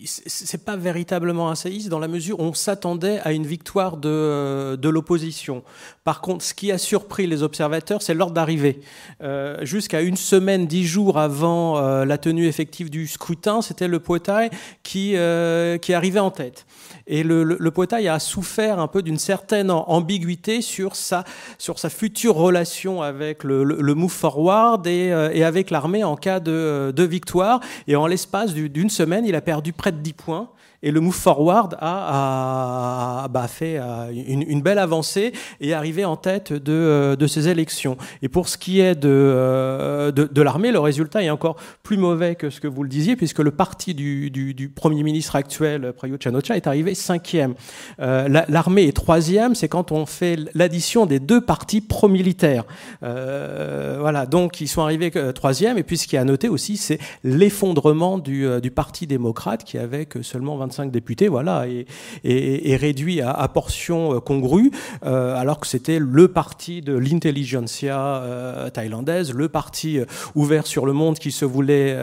[0.04, 4.76] c'est pas véritablement un séisme dans la mesure où on s'attendait à une victoire de,
[4.76, 5.64] de l'opposition.
[6.04, 8.80] Par contre, ce qui a surpris les observateurs, c'est l'ordre d'arrivée.
[9.22, 13.98] Euh, jusqu'à une semaine, dix jours avant euh, la tenue effective du scrutin, c'était le
[13.98, 14.50] Poetai
[14.84, 16.66] qui, euh, qui arrivait en tête.
[17.06, 17.72] Et le, le,
[18.08, 21.24] a souffert un peu d'une certaine ambiguïté sur sa,
[21.56, 26.16] sur sa future relation avec le, le Move Forward et, euh, et avec l'armée en
[26.16, 27.60] cas de, de victoire.
[27.86, 30.50] Et en l'espace d'une semaine, il a perdu près de 10 points.
[30.86, 36.14] Et le Move Forward a, bah, fait euh, une, belle avancée et est arrivé en
[36.14, 37.96] tête de, euh, de, ces élections.
[38.22, 42.36] Et pour ce qui est de, euh, de, l'armée, le résultat est encore plus mauvais
[42.36, 46.56] que ce que vous le disiez, puisque le parti du, Premier ministre actuel, Prayut Chanocha,
[46.56, 47.54] est arrivé cinquième.
[47.98, 52.64] l'armée est troisième, c'est quand on fait l'addition des deux partis pro-militaires.
[53.00, 55.78] voilà, donc ils sont arrivés troisième.
[55.78, 59.78] Et puis ce qui est à noter aussi, c'est l'effondrement du, du Parti démocrate, qui
[59.78, 64.70] avait seulement 25 députés, voilà, et, réduit à, à portion euh, congrue,
[65.04, 69.98] euh, alors que c'était le parti de l'intelligentsia euh, thaïlandaise, le parti
[70.34, 71.96] ouvert sur le monde qui se voulait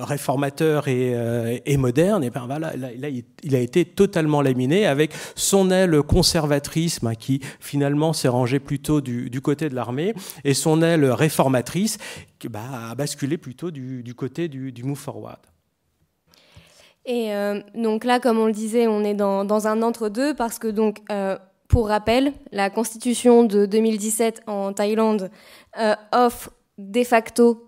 [0.00, 2.24] réformateur et, moderne.
[2.24, 2.72] Et ben voilà,
[3.42, 9.40] il a été totalement laminé avec son aile conservatrice qui finalement s'est rangée plutôt du,
[9.40, 11.98] côté de l'armée et son aile réformatrice
[12.38, 15.40] qui bah, a basculé plutôt du, côté du Move Forward.
[17.06, 20.66] Et euh, donc là, comme on le disait, on est dans, un entre-deux parce que
[20.66, 21.38] donc, euh,
[21.68, 25.30] pour rappel, la constitution de 2017 en Thaïlande
[25.78, 27.66] euh, offre de facto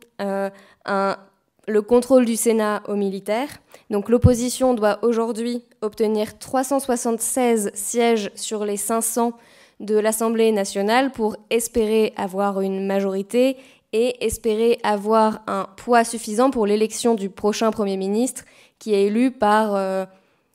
[1.68, 3.51] le contrôle du Sénat aux militaires.
[3.91, 9.32] Donc l'opposition doit aujourd'hui obtenir 376 sièges sur les 500
[9.78, 13.57] de l'Assemblée nationale pour espérer avoir une majorité
[13.93, 18.45] et espérer avoir un poids suffisant pour l'élection du prochain Premier ministre
[18.79, 20.05] qui est élu par euh,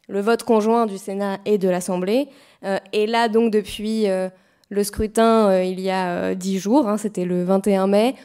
[0.08, 2.30] le vote conjoint du Sénat et de l'Assemblée.
[2.64, 4.30] Euh, et là, donc, depuis euh,
[4.70, 8.16] le scrutin, il y a dix jours, hein, c'était le 21 mai,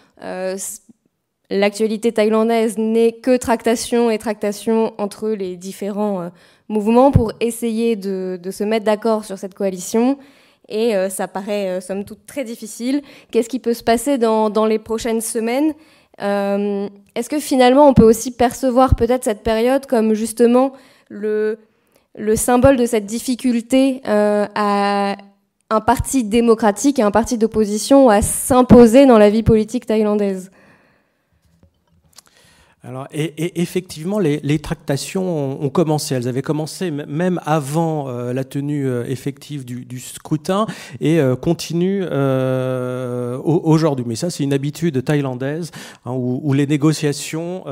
[1.51, 6.31] l'actualité thaïlandaise n'est que tractation et tractation entre les différents
[6.69, 10.19] mouvements pour essayer de, se mettre d'accord sur cette coalition.
[10.69, 13.03] Et ça paraît, somme toute, très difficile.
[13.31, 15.75] Qu'est-ce qui peut se passer dans les prochaines semaines?
[16.23, 20.73] Euh, est-ce que finalement on peut aussi percevoir peut-être cette période comme justement
[21.09, 21.59] le,
[22.17, 25.17] le symbole de cette difficulté à
[25.71, 30.51] un parti démocratique et un parti d'opposition à s'imposer dans la vie politique thaïlandaise?
[32.85, 36.15] Alors, et, effectivement, les, tractations ont, commencé.
[36.15, 40.67] Elles avaient commencé même avant euh, la tenue euh, effective du, scrutin
[41.01, 42.05] et euh, continuent
[43.43, 44.05] aujourd'hui.
[44.07, 45.73] Mais ça, c'est une habitude thaïlandaise
[46.07, 47.65] hein, où, les négociations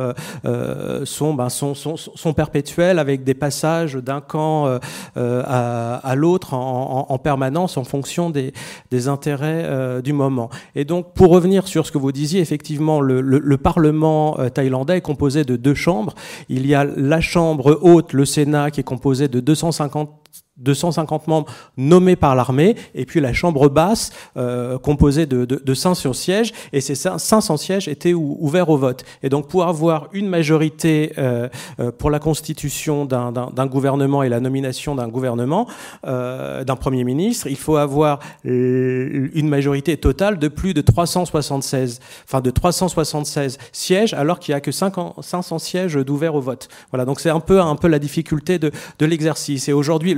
[1.04, 4.78] sont, ben, sont, sont, sont, perpétuelles avec des passages d'un camp
[5.14, 8.52] à, l'autre en, permanence en fonction des,
[8.90, 10.50] des intérêts du moment.
[10.74, 15.44] Et donc, pour revenir sur ce que vous disiez, effectivement, le, le Parlement thaïlandais composé
[15.44, 16.14] de deux chambres.
[16.48, 20.10] Il y a la chambre haute, le Sénat, qui est composé de 250
[20.58, 25.74] 250 membres nommés par l'armée, et puis la chambre basse euh, composée de, de, de,
[25.74, 29.04] 500 sièges, et ces 500 sièges étaient ouverts au vote.
[29.22, 31.48] Et donc pour avoir une majorité euh,
[31.80, 35.66] euh pour la constitution d'un gouvernement et la nomination d'un gouvernement,
[36.06, 42.40] euh, d'un Premier ministre, il faut avoir une majorité totale de plus de 376, enfin
[42.40, 46.68] de 376 sièges, alors qu'il n'y a que 500 sièges d'ouverts au vote.
[46.90, 49.68] Voilà, donc c'est un peu, un peu la difficulté de, de l'exercice.
[49.68, 50.14] Et aujourd'hui,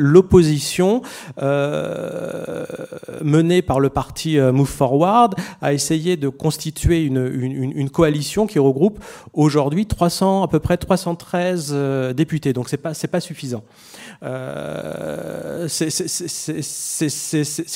[1.43, 2.65] euh,
[3.23, 8.47] menée par le parti euh, Move Forward a essayé de constituer une, une, une coalition
[8.47, 9.03] qui regroupe
[9.33, 12.53] aujourd'hui 300 à peu près 313 euh, députés.
[12.53, 13.65] Donc c'est pas c'est pas suffisant.
[14.23, 15.83] Euh, c'est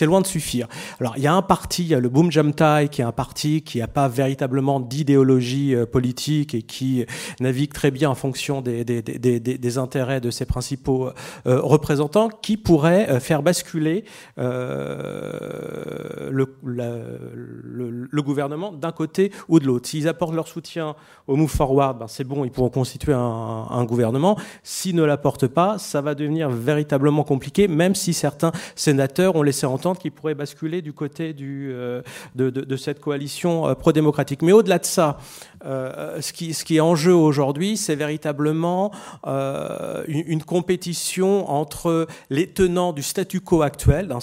[0.07, 0.69] loin de suffire.
[1.01, 3.13] Alors il y a un parti, il y a le Boom Jamtai, qui est un
[3.13, 7.05] parti qui n'a pas véritablement d'idéologie euh, politique et qui
[7.41, 11.11] navigue très bien en fonction des, des, des, des intérêts de ses principaux
[11.45, 14.05] représentants, qui pourrait faire basculer
[14.39, 19.89] euh, le, gouvernement d'un côté ou de l'autre.
[19.89, 20.95] S'ils apportent leur soutien
[21.27, 24.39] au Move Forward, ben c'est bon, ils pourront constituer un, gouvernement.
[24.63, 29.67] S'ils ne l'apportent pas, ça va devenir véritablement compliqué, même si certains sénateurs ont laissé
[29.67, 32.03] entendre qu'ils pourraient basculer du côté euh,
[32.35, 34.43] de, cette coalition euh, pro-démocratique.
[34.43, 35.19] Mais au-delà de ça,
[35.65, 38.91] euh, ce, qui, est en jeu aujourd'hui, c'est véritablement
[39.25, 44.15] une, compétition entre les tenants du statu quo actuel,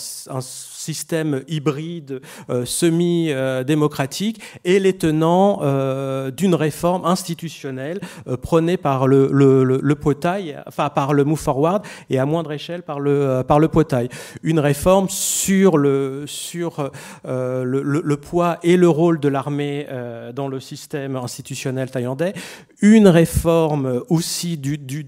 [0.79, 9.29] système hybride euh, semi-démocratique et les tenants euh, d'une réforme institutionnelle euh, prônée par le,
[9.31, 13.59] le, le, potail, enfin par le Move Forward et à moindre échelle par le, par
[13.59, 14.07] le potail.
[14.41, 16.91] Une réforme sur le, sur,
[17.25, 19.85] le, le, poids et le rôle de l'armée
[20.33, 22.33] dans le système institutionnel thaïlandais.
[22.81, 25.05] Une réforme aussi du, du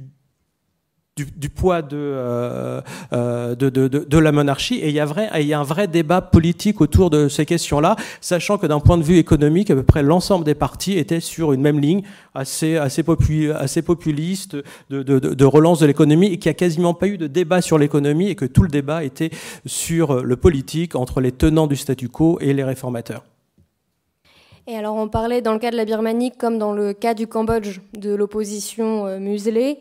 [1.18, 2.82] du, poids euh,
[3.12, 4.76] euh, de, de, de, la monarchie.
[4.76, 5.00] Et il y,
[5.54, 9.18] a un vrai débat politique autour de ces questions-là, sachant que d'un point de vue
[9.18, 12.04] économique, à peu près l'ensemble des partis étaient sur une même ligne,
[12.34, 13.04] assez, assez,
[13.56, 14.56] assez populiste,
[14.90, 17.78] de, de relance de l'économie, et qu'il n'y a quasiment pas eu de débat sur
[17.78, 19.32] l'économie, et que tout le débat était
[19.66, 23.24] sur le politique entre les tenants du statu quo et les réformateurs.
[24.68, 27.28] Et alors on parlait dans le cas de la Birmanie comme dans le cas du
[27.28, 29.80] Cambodge de l'opposition euh, muselée.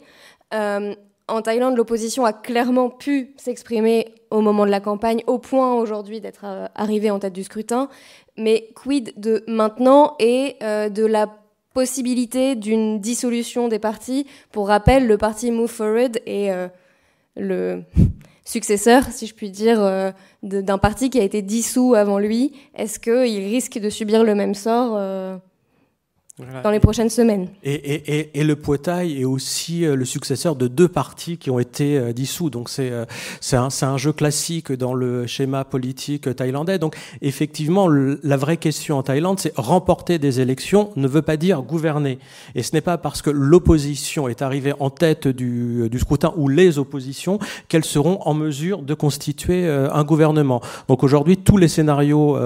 [1.31, 6.21] En Thaïlande, l'opposition a clairement pu s'exprimer au moment de la campagne, au point aujourd'hui
[6.21, 7.89] d'être euh, arrivée en tête du scrutin.
[8.37, 11.29] Mais quid de maintenant et euh, de la
[11.75, 14.27] possibilité d'une dissolution des partis?
[14.53, 16.69] Pour rappel, le parti Move Forward est euh,
[17.37, 17.83] le
[18.45, 20.13] successeur, si je puis dire,
[20.43, 22.53] d'un parti qui a été dissous avant lui.
[22.75, 24.99] Est-ce qu'il risque de subir le même sort
[26.63, 27.49] dans les prochaines semaines.
[27.63, 31.59] Et, et, et, le Poitai est aussi euh, le successeur de deux partis qui ont
[31.59, 32.51] été euh, dissous.
[32.51, 33.05] Donc c'est euh,
[33.53, 36.79] un, un, jeu classique dans le schéma politique thaïlandais.
[36.79, 41.63] Donc effectivement, la vraie question en Thaïlande, c'est remporter des élections ne veut pas dire
[41.63, 42.19] gouverner.
[42.55, 46.49] Et ce n'est pas parce que l'opposition est arrivée en tête du, du scrutin ou
[46.49, 47.39] les oppositions
[47.69, 50.61] qu'elles seront en mesure de constituer un gouvernement.
[50.89, 52.39] Donc aujourd'hui, tous les scénarios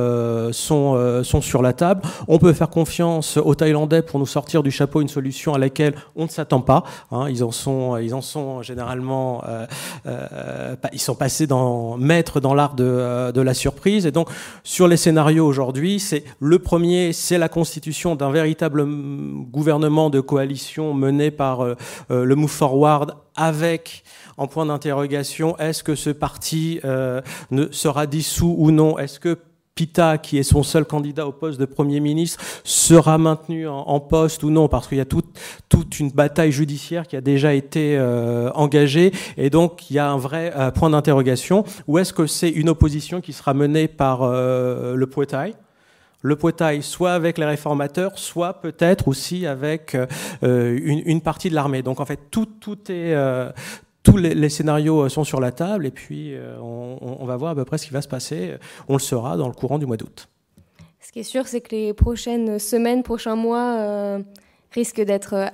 [0.53, 2.03] sont, sont sur la table.
[2.29, 5.95] On peut faire confiance aux Thaïlandais pour nous sortir du chapeau une solution à laquelle
[6.16, 6.85] on ne s'attend pas.
[7.11, 7.26] Hein.
[7.28, 9.66] ils en sont, ils en sont généralement, euh,
[10.07, 14.07] euh, ils sont passés dans maîtres dans l'art de, euh, de, la surprise.
[14.07, 14.28] Et donc
[14.62, 20.95] sur les scénarios aujourd'hui, c'est le premier, c'est la constitution d'un véritable gouvernement de coalition
[20.95, 21.64] mené par
[22.09, 24.05] le Move Forward avec
[24.37, 26.80] en point d'interrogation, est-ce que ce parti
[27.51, 28.99] ne sera dissous ou non?
[28.99, 29.39] Est-ce que
[29.75, 34.45] Pita, qui est son seul candidat au poste de Premier ministre, sera maintenu en, poste
[34.45, 38.51] ou non, parce qu'il y a toute, une bataille judiciaire qui a déjà été euh,
[38.53, 41.64] engagée, et donc il y a un vrai euh, point d'interrogation.
[41.89, 45.55] Ou est-ce que c'est une opposition qui sera menée par euh, le Poetai
[46.27, 49.95] le Poetai, soit avec les réformateurs, soit peut-être aussi avec
[50.41, 51.83] une, partie de l'armée.
[51.83, 53.14] Donc en fait, tout est
[54.05, 57.79] tous les, scénarios sont sur la table et puis on, va voir à peu près
[57.79, 58.55] ce qui va se passer.
[58.87, 60.29] On le saura dans le courant du mois d'août.
[61.01, 64.19] Ce qui est sûr, c'est que les prochaines semaines, prochains mois
[64.73, 65.51] risquent d'être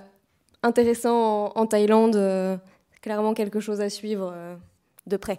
[0.62, 2.60] intéressants en, Thaïlande.
[3.00, 4.34] clairement quelque chose à suivre
[5.06, 5.38] de près.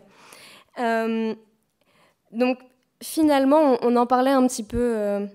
[2.31, 2.57] donc
[3.03, 5.27] finalement, on, en parlait un petit peu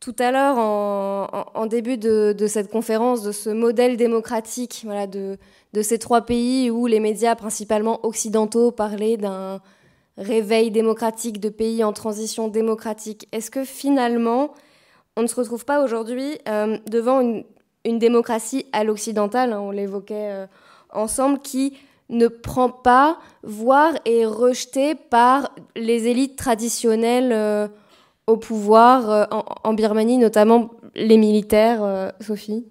[0.00, 5.36] tout à l'heure, en, début de, cette conférence, de ce modèle démocratique voilà, de,
[5.82, 9.60] ces trois pays où les médias, principalement occidentaux, parlaient d'un
[10.16, 13.28] réveil démocratique de pays en transition démocratique.
[13.32, 14.54] Est-ce que finalement,
[15.16, 17.44] on ne se retrouve pas aujourd'hui euh, devant une,
[17.98, 20.46] démocratie à l'occidental, hein, on l'évoquait euh,
[20.92, 21.76] ensemble, qui
[22.08, 27.68] ne prend pas, voire est rejetée par les élites traditionnelles euh,
[28.30, 29.24] au pouvoir euh,
[29.64, 32.66] en, Birmanie, notamment les militaires, euh, Sophie?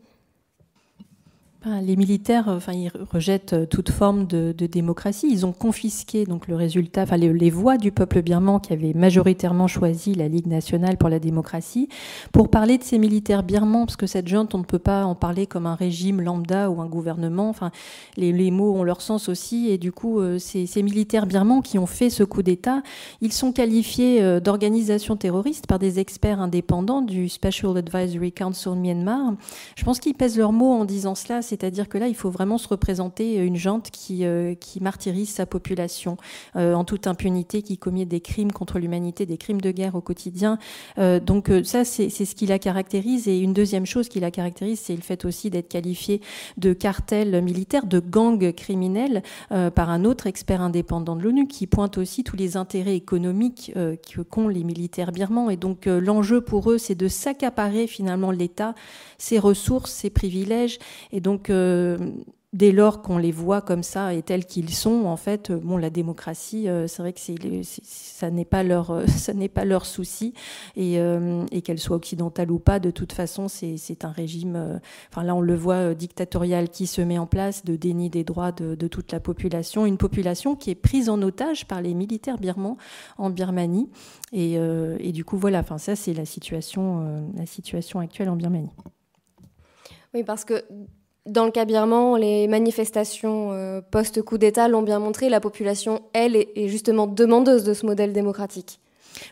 [1.65, 5.27] Les militaires, euh, enfin, ils rejettent euh, toute forme de, démocratie.
[5.29, 9.67] Ils ont confisqué donc le résultat, enfin, les, voix du peuple birman qui avait majoritairement
[9.67, 11.89] choisi la Ligue nationale pour la démocratie.
[12.31, 15.15] Pour parler de ces militaires birmans, parce que cette junte, on ne peut pas en
[15.15, 17.49] parler comme un régime lambda ou un gouvernement.
[17.49, 17.71] Enfin,
[18.15, 19.69] les, mots ont leur sens aussi.
[19.69, 22.81] Et du coup, euh, ces, militaires birmans qui ont fait ce coup d'État,
[23.21, 29.33] ils sont qualifiés d'organisation terroriste par des experts indépendants du Special Advisory Council Myanmar.
[29.75, 32.57] Je pense qu'ils pèsent leurs mots en disant cela c'est-à-dire que là, il faut vraiment
[32.57, 36.17] se représenter une jante qui, euh, qui martyrise sa population
[36.55, 40.01] euh, en toute impunité, qui commet des crimes contre l'humanité, des crimes de guerre au
[40.01, 40.59] quotidien.
[40.99, 43.27] Euh, donc ça, c'est ce qui la caractérise.
[43.27, 46.21] Et une deuxième chose qui la caractérise, c'est le fait aussi d'être qualifié
[46.57, 51.97] de cartel militaire, de gang criminel par un autre expert indépendant de l'ONU qui pointe
[51.97, 53.73] aussi tous les intérêts économiques
[54.29, 55.49] qu'ont les militaires birmans.
[55.49, 58.75] Et donc l'enjeu pour eux, c'est de s'accaparer finalement l'État,
[59.17, 60.77] ses ressources, ses privilèges.
[61.11, 61.97] Et donc donc, euh,
[62.51, 65.89] dès lors qu'on les voit comme ça et tels qu'ils sont, en fait, bon, la
[65.89, 67.19] démocratie, euh, c'est vrai que
[67.63, 70.33] ça n'est pas leur, euh, ça n'est pas leur souci,
[70.75, 70.99] et,
[71.63, 74.81] qu'elle soit occidentale ou pas, de toute façon, c'est un régime.
[75.09, 78.51] enfin, là, on le voit dictatorial qui se met en place, de déni des droits
[78.51, 82.75] de, toute la population, une population qui est prise en otage par les militaires birmans
[83.17, 83.89] en Birmanie,
[84.33, 85.59] et, et du coup, voilà.
[85.59, 88.73] Enfin, ça, c'est la situation, la situation actuelle en Birmanie.
[90.13, 90.63] Oui, parce que
[91.25, 96.35] dans le cas birman, les manifestations euh, post-coup d'État l'ont bien montré, la population, elle,
[96.35, 98.79] est justement demandeuse de ce modèle démocratique.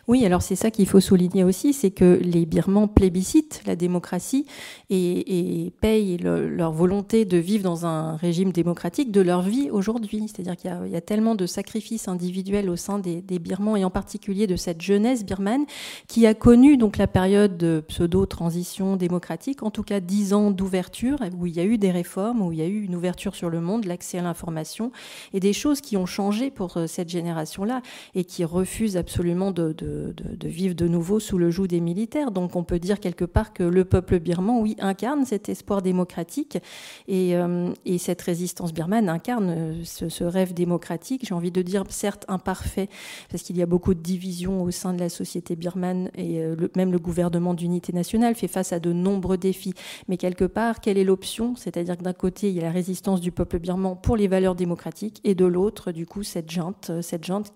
[0.06, 4.46] Oui, alors c'est ça qu'il faut souligner aussi, c'est que les Birmans plébiscitent la démocratie
[4.90, 10.26] et, payent leur volonté de vivre dans un régime démocratique de leur vie aujourd'hui.
[10.26, 14.46] C'est-à-dire qu'il y, a tellement de sacrifices individuels au sein des, Birmans et en particulier
[14.46, 15.64] de cette jeunesse birmane
[16.08, 21.18] qui a connu donc la période de pseudo-transition démocratique, en tout cas dix ans d'ouverture
[21.38, 23.48] où il y a eu des réformes, où il y a eu une ouverture sur
[23.48, 24.90] le monde, l'accès à l'information
[25.32, 27.82] et des choses qui ont changé pour euh, cette génération-là
[28.14, 32.30] et qui refusent absolument de de, vivre de nouveau sous le joug des militaires.
[32.30, 36.58] Donc on peut dire quelque part que le peuple birman, oui, incarne cet espoir démocratique
[37.06, 41.26] et, euh, cette résistance birmane incarne euh, ce, rêve démocratique.
[41.26, 42.88] J'ai envie de dire certes imparfait,
[43.30, 46.56] parce qu'il y a beaucoup de divisions au sein de la société birmane et euh,
[46.76, 49.74] même le gouvernement d'unité nationale fait face à de nombreux défis.
[50.08, 51.56] Mais quelque part, quelle est l'option?
[51.56, 54.54] C'est-à-dire que d'un côté, il y a la résistance du peuple birman pour les valeurs
[54.54, 57.52] démocratiques et de l'autre, du coup, cette junte, cette junte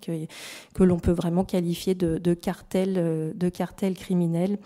[0.74, 4.58] que l'on peut vraiment qualifier de, de, cartels, euh, de criminels,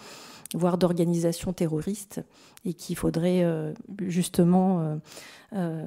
[0.55, 2.22] voire d'organisations terroristes,
[2.64, 3.72] et qu'il faudrait euh,
[4.03, 4.99] justement
[5.55, 5.86] euh,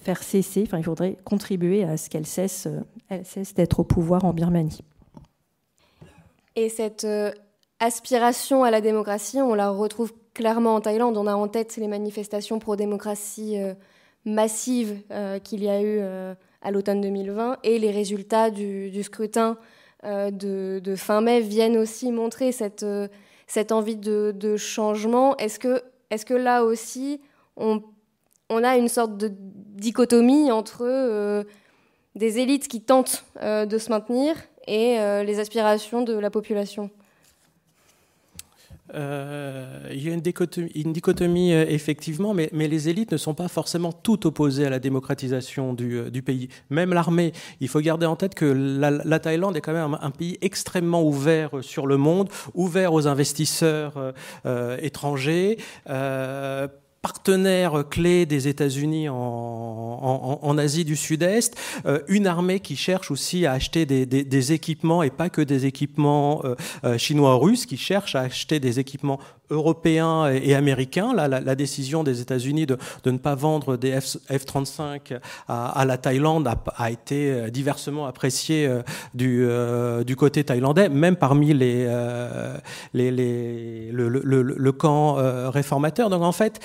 [0.00, 2.68] faire cesser, enfin il faudrait contribuer à ce qu'elle cesse,
[3.24, 4.82] cesse d'être au pouvoir en Birmanie.
[6.56, 7.06] Et cette
[7.80, 11.16] aspiration à la démocratie, on la retrouve clairement en Thaïlande.
[11.16, 13.56] On a en tête les manifestations pro-démocratie
[14.24, 15.00] massives
[15.42, 16.00] qu'il y a eu
[16.62, 19.58] à l'automne 2020 et les résultats du scrutin
[20.04, 23.08] euh, de, fin mai viennent aussi montrer cette, euh,
[23.70, 25.36] envie de, changement.
[25.38, 27.20] Est-ce que, là aussi,
[27.56, 27.82] on,
[28.50, 31.44] on, a une sorte de dichotomie entre euh,
[32.14, 34.36] des élites qui tentent de se maintenir
[34.66, 36.90] et les aspirations de la population?
[38.92, 43.92] Euh, il y a une dichotomie, euh, effectivement, mais, les élites ne sont pas forcément
[43.92, 46.48] toutes opposées à la démocratisation du, euh, pays.
[46.70, 50.38] Même l'armée, il faut garder en tête que la, Thaïlande est quand même un, pays
[50.42, 54.14] extrêmement ouvert sur le monde, ouvert aux investisseurs
[54.80, 55.58] étrangers
[57.04, 63.52] partenaire clé des États-Unis en, Asie du Sud-Est, euh, une armée qui cherche aussi à
[63.52, 68.58] acheter des, équipements et pas que des équipements euh, euh, chinois-russes, qui cherche à acheter
[68.58, 69.18] des équipements
[69.50, 71.12] européens et, américains.
[71.12, 75.12] Là, la, décision des États-Unis de, ne pas vendre des F, 35
[75.48, 78.70] à, la Thaïlande a, été diversement appréciée
[79.12, 79.46] du,
[80.06, 81.86] du côté thaïlandais, même parmi les,
[82.94, 85.16] les, les le, le, le, camp
[85.50, 86.08] réformateur.
[86.08, 86.60] Donc en fait,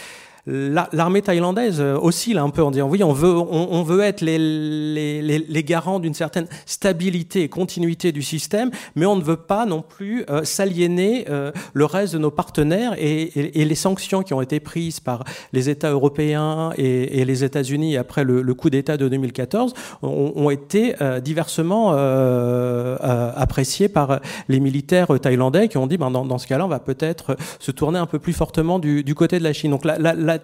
[0.46, 6.00] l'armée thaïlandaise oscille un peu en disant oui, on veut, on, veut être les, garants
[6.00, 10.44] d'une certaine stabilité et continuité du système, mais on ne veut pas non plus euh,
[10.44, 13.30] s'aliéner euh, le reste de nos partenaires et,
[13.70, 15.24] les sanctions qui ont été prises par
[15.54, 21.20] les États européens et, les États-Unis après le, coup d'État de 2014 ont, été euh,
[21.20, 26.80] diversement appréciées par les militaires thaïlandais qui ont dit ben, dans, ce cas-là, on va
[26.80, 29.78] peut-être se tourner un peu plus fortement du, côté de la Chine.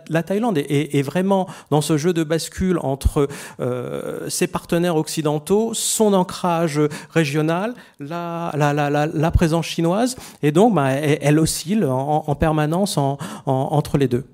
[0.10, 3.28] La, Thaïlande est, vraiment dans ce jeu de bascule entre
[3.60, 6.80] euh, ses partenaires occidentaux, son ancrage
[7.10, 14.26] régional, la, présence chinoise, et donc bah, elle, oscille en, permanence entre les deux.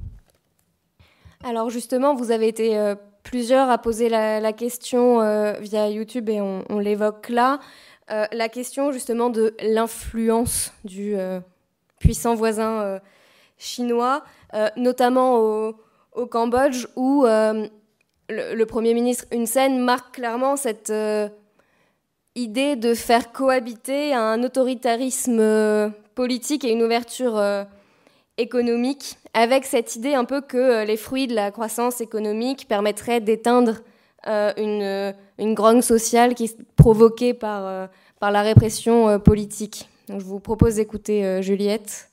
[1.43, 6.41] Alors justement, vous avez été euh, plusieurs à poser la, question euh, via YouTube et
[6.41, 7.59] on, l'évoque là.
[8.09, 11.15] la question justement de l'influence du
[11.99, 12.99] puissant voisin
[13.61, 14.23] chinois.
[14.53, 15.37] Euh, notamment
[16.13, 17.67] au, Cambodge, où euh,
[18.27, 21.29] le, Premier ministre Hun Sen marque clairement cette euh,
[22.35, 27.41] idée de faire cohabiter un autoritarisme politique et une ouverture
[28.37, 33.75] économique, avec cette idée un peu que les fruits de la croissance économique permettraient d'éteindre
[34.25, 37.89] une, une grogne sociale qui est provoquée par,
[38.19, 39.89] par la répression politique.
[40.09, 42.10] Je vous propose d'écouter Juliette.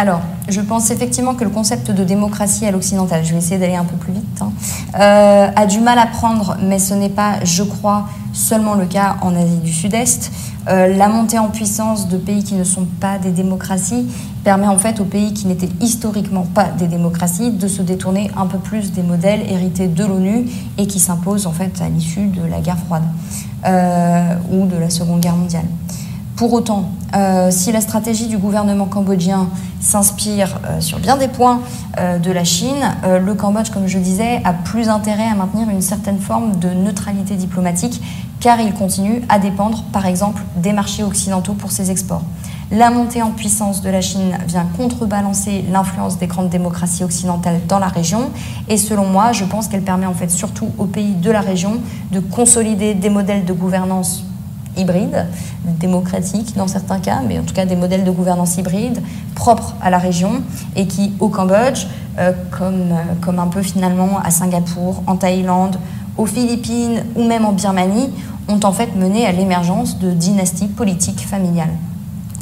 [0.00, 3.74] Alors, je pense effectivement que le concept de démocratie à l'occidental, je vais essayer d'aller
[3.74, 4.52] un peu plus vite, hein,
[4.94, 9.16] euh, a du mal à prendre, mais ce n'est pas, je crois, seulement le cas
[9.22, 10.30] en Asie du Sud-Est.
[10.68, 14.06] Euh, la montée en puissance de pays qui ne sont pas des démocraties
[14.44, 18.46] permet en fait aux pays qui n'étaient historiquement pas des démocraties de se détourner un
[18.46, 20.46] peu plus des modèles hérités de l'ONU
[20.78, 23.02] et qui s'imposent en fait à l'issue de la guerre froide
[23.66, 25.66] euh, ou de la Seconde Guerre mondiale.
[26.38, 26.84] Pour autant,
[27.16, 29.48] euh, si la stratégie du gouvernement cambodgien
[29.80, 31.62] s'inspire euh, sur bien des points
[31.98, 35.82] euh, de la Chine, le Cambodge, comme je disais, a plus intérêt à maintenir une
[35.82, 38.00] certaine forme de neutralité diplomatique
[38.38, 42.22] car il continue à dépendre, par exemple, des marchés occidentaux pour ses exports.
[42.70, 47.80] La montée en puissance de la Chine vient contrebalancer l'influence des grandes démocraties occidentales dans
[47.80, 48.30] la région
[48.68, 51.80] et selon moi, je pense qu'elle permet en fait surtout aux pays de la région
[52.12, 54.22] de consolider des modèles de gouvernance
[54.78, 55.26] hybrides,
[55.64, 59.02] démocratiques dans certains cas, mais en tout cas des modèles de gouvernance hybride
[59.34, 60.42] propres à la région
[60.76, 61.86] et qui, au Cambodge,
[62.18, 65.76] euh, comme, euh, comme un peu finalement à Singapour, en Thaïlande,
[66.16, 68.10] aux Philippines ou même en Birmanie,
[68.48, 71.74] ont en fait mené à l'émergence de dynasties politiques familiales.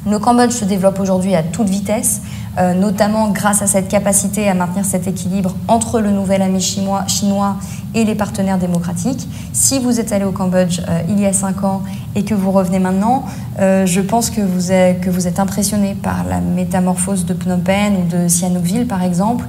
[0.09, 2.23] Le Cambodge se développe aujourd'hui à toute vitesse,
[2.59, 7.57] euh, notamment grâce à cette capacité à maintenir cet équilibre entre le nouvel ami chinois,
[7.95, 9.27] et les partenaires démocratiques.
[9.53, 11.83] Si vous êtes allé au Cambodge euh, il y a cinq ans
[12.15, 13.25] et que vous revenez maintenant,
[13.59, 17.59] euh, je pense que vous, êtes, que vous êtes impressionné par la métamorphose de Phnom
[17.59, 19.45] Penh ou de Sihanoukville, par exemple.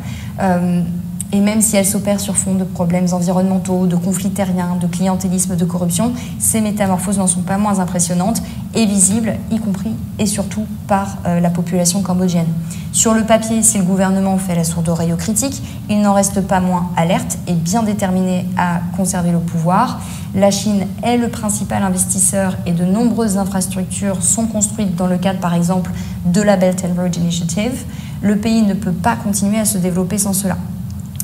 [1.34, 5.58] Et même si elle s'opère sur fond de problèmes environnementaux, de conflits terriens, de clientélisme,
[5.58, 8.42] de corruption, ces métamorphoses n'en sont pas moins impressionnantes
[8.74, 12.48] et visibles, y compris et surtout par euh, la population cambodgienne.
[12.94, 16.42] Sur le papier, si le gouvernement fait la sourde oreille aux critiques, il n'en reste
[16.42, 20.00] pas moins alerte et bien déterminé à conserver le pouvoir.
[20.34, 25.40] La Chine est le principal investisseur et de nombreuses infrastructures sont construites dans le cadre,
[25.40, 25.92] par exemple,
[26.26, 27.84] de la Belt and Road Initiative.
[28.22, 30.58] Le pays ne peut pas continuer à se développer sans cela.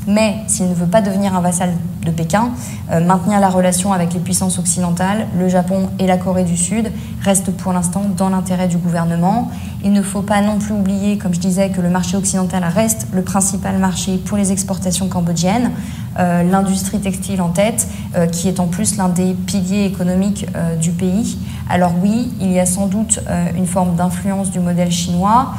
[0.07, 1.73] Mais s'il ne veut pas devenir un vassal
[2.03, 2.51] de Pékin,
[2.91, 6.91] euh, maintenir la relation avec les puissances occidentales, le Japon et la Corée du Sud,
[7.21, 9.49] reste pour l'instant dans l'intérêt du gouvernement.
[9.83, 13.07] Il ne faut pas non plus oublier, comme je disais, que le marché occidental reste
[13.13, 15.71] le principal marché pour les exportations cambodgiennes,
[16.19, 20.45] euh, l'industrie textile en tête, euh, qui est en plus l'un des piliers économiques
[20.79, 21.37] du pays.
[21.69, 23.19] Alors oui, il y a sans doute
[23.55, 25.53] une forme d'influence du modèle chinois.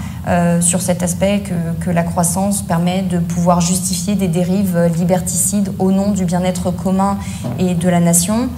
[0.60, 1.42] Sur cet aspect
[1.80, 7.18] que, la croissance permet de pouvoir justifier des dérives liberticides au nom du bien-être commun
[7.58, 8.48] et de la nation.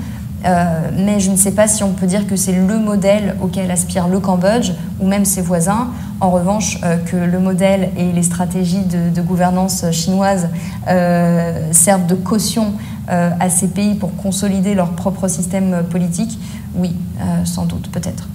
[0.44, 3.70] Euh, mais je ne sais pas si on peut dire que c'est le modèle auquel
[3.70, 5.88] aspire le Cambodge ou même ses voisins.
[6.20, 10.48] En revanche, euh, que le modèle et les stratégies de, gouvernance chinoises
[11.72, 12.74] servent de caution
[13.08, 16.38] à ces pays pour consolider leur propre système politique,
[16.76, 16.94] oui,
[17.44, 18.28] sans doute, peut-être.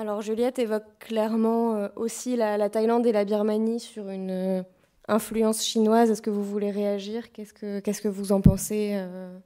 [0.00, 4.64] Alors Juliette évoque clairement euh, aussi la, Thaïlande et la Birmanie sur une,
[5.08, 6.10] influence chinoise.
[6.10, 7.32] Est-ce que vous voulez réagir?
[7.32, 9.38] Qu'est-ce que vous en pensez Euh,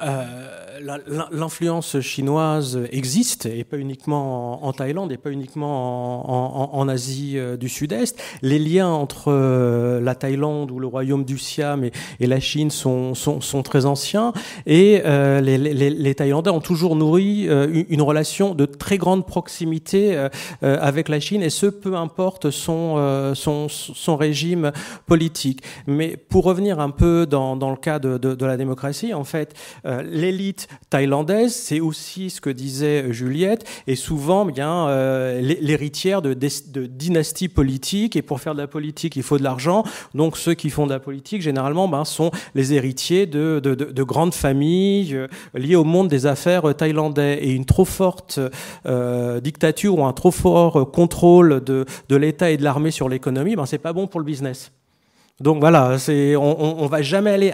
[0.00, 7.68] l'influence chinoise existe, et pas uniquement en, Thaïlande, et pas uniquement en, Asie euh, du
[7.68, 8.20] Sud-Est.
[8.42, 13.14] Les liens entre euh, la Thaïlande ou le royaume du Siam et, la Chine sont,
[13.64, 14.32] très anciens,
[14.66, 20.28] et les, Thaïlandais ont toujours nourri une, relation de très grande proximité
[20.62, 23.28] avec la Chine, et ce, peu importe son,
[24.08, 24.72] régime
[25.06, 25.62] politique.
[25.86, 30.68] Mais pour revenir un peu dans, le cas de, la démocratie, en fait, euh, l'élite
[30.90, 37.48] thaïlandaise, c'est aussi ce que disait Juliette, est souvent bien euh, l'héritière de, de, dynasties
[37.48, 38.16] politiques.
[38.16, 39.84] Et pour faire de la politique, il faut de l'argent.
[40.14, 44.34] Donc ceux qui font de la politique, généralement, ben, sont les héritiers de, de, grandes
[44.34, 47.44] familles euh, liées au monde des affaires thaïlandais.
[47.44, 48.40] Et une trop forte
[49.42, 53.78] dictature ou un trop fort contrôle de, l'État et de l'armée sur l'économie, ben, c'est
[53.78, 54.72] pas bon pour le business.
[55.40, 57.52] Donc voilà, on, on, on va jamais aller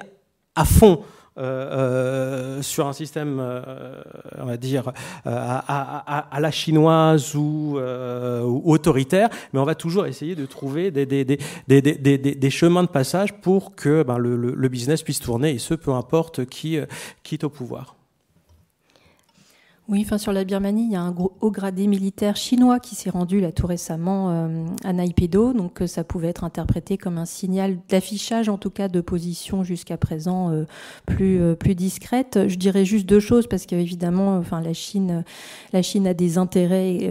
[0.55, 1.01] à fond
[1.39, 4.03] euh, euh, sur un système, euh,
[4.39, 4.93] on va dire,
[5.25, 7.79] à, la chinoise ou,
[8.65, 14.19] autoritaire, mais on va toujours essayer de trouver des, chemins de passage pour que ben,
[14.19, 16.79] le, business puisse tourner, et ce, peu importe qui,
[17.23, 18.00] qui est au pouvoir.
[19.91, 23.11] Oui, enfin sur la Birmanie, il y a un haut gradé militaire chinois qui s'est
[23.11, 27.25] rendu là tout récemment euh, à Naypyidaw, donc euh, ça pouvait être interprété comme un
[27.25, 30.65] signal d'affichage, en tout cas de position jusqu'à présent euh,
[31.07, 32.39] plus plus discrète.
[32.47, 35.25] Je dirais juste deux choses parce qu'évidemment, enfin la Chine,
[35.73, 37.11] la Chine a des intérêts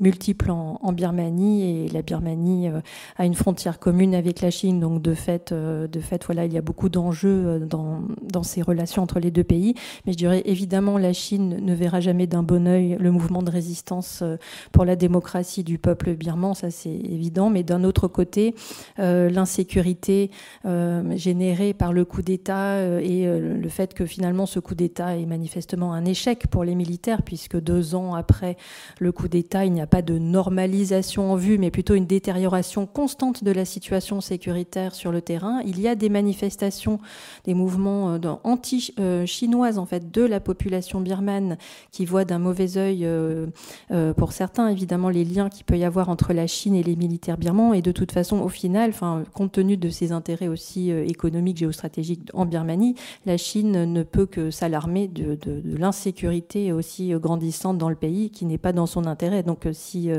[0.00, 2.70] multiples en, en, Birmanie et la Birmanie
[3.18, 6.58] a une frontière commune avec la Chine, donc de fait, de fait, voilà, il y
[6.58, 9.74] a beaucoup d'enjeux dans dans ces relations entre les deux pays.
[10.06, 13.50] Mais je dirais évidemment la Chine ne verra jamais d'un bon oeil le mouvement de
[13.50, 14.36] résistance euh,
[14.72, 17.50] pour la démocratie du peuple birman, ça c'est évident.
[17.50, 18.54] Mais d'un autre côté,
[18.98, 20.30] euh, l'insécurité
[20.64, 25.26] euh, générée par le coup d'État et le fait que finalement ce coup d'État est
[25.26, 28.56] manifestement un échec pour les militaires, puisque deux ans après
[28.98, 32.86] le coup d'État, il n'y a pas de normalisation en vue, mais plutôt une détérioration
[32.86, 35.60] constante de la situation sécuritaire sur le terrain.
[35.64, 36.98] Il y a des manifestations,
[37.44, 41.56] des mouvements anti-chinoises en fait de la population birmane
[41.90, 43.46] qui voient d'un mauvais œil, euh,
[43.90, 46.96] euh, pour certains évidemment, les liens qu'il peut y avoir entre la Chine et les
[46.96, 47.72] militaires birmans.
[47.72, 51.58] Et de toute façon, au final, enfin, compte tenu de ses intérêts aussi euh, économiques,
[51.58, 52.94] géostratégiques en Birmanie,
[53.26, 58.58] la Chine ne peut que s'alarmer de, l'insécurité aussi grandissante dans le pays, qui n'est
[58.58, 59.42] pas dans son intérêt.
[59.42, 60.10] Donc, si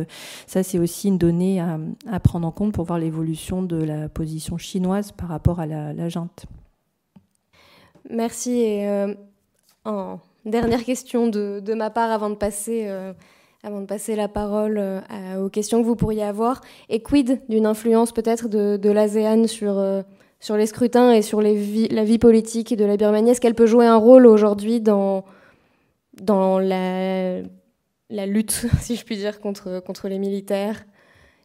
[0.47, 4.57] ça, c'est aussi une donnée à, prendre en compte pour voir l'évolution de la position
[4.57, 6.45] chinoise par rapport à la, la junte.
[8.09, 8.83] Merci.
[10.45, 13.13] Dernière question de, ma part avant de passer, euh,
[13.63, 16.61] avant de passer la parole euh, aux questions que vous pourriez avoir.
[16.87, 20.01] Et quid d'une influence peut-être de, l'ASEAN sur, euh,
[20.39, 23.31] sur les scrutins et sur la vie politique de la Birmanie?
[23.31, 25.25] Est-ce qu'elle peut jouer un rôle aujourd'hui dans,
[26.21, 27.41] dans la,
[28.09, 30.85] la lutte, si je puis dire, contre, contre les militaires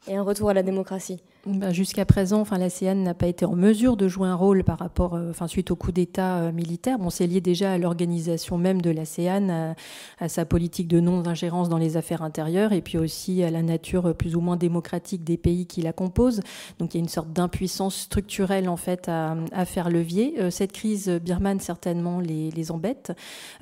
[0.07, 1.21] et un retour à la démocratie?
[1.47, 4.79] Bah, jusqu'à présent, enfin, l'ASEAN n'a pas été en mesure de jouer un rôle par
[4.79, 6.99] rapport, euh, enfin, suite au coup d'État euh, militaire.
[6.99, 9.75] Bon, c'est lié déjà à l'organisation même de l'ASEAN,
[10.21, 14.15] à, sa politique de non-ingérence dans les affaires intérieures, et puis aussi à la nature
[14.15, 16.41] plus ou moins démocratique des pays qui la composent.
[16.79, 20.37] Donc, il y a une sorte d'impuissance structurelle en fait à, faire levier.
[20.39, 23.13] Euh, cette crise birmane certainement les, les embête.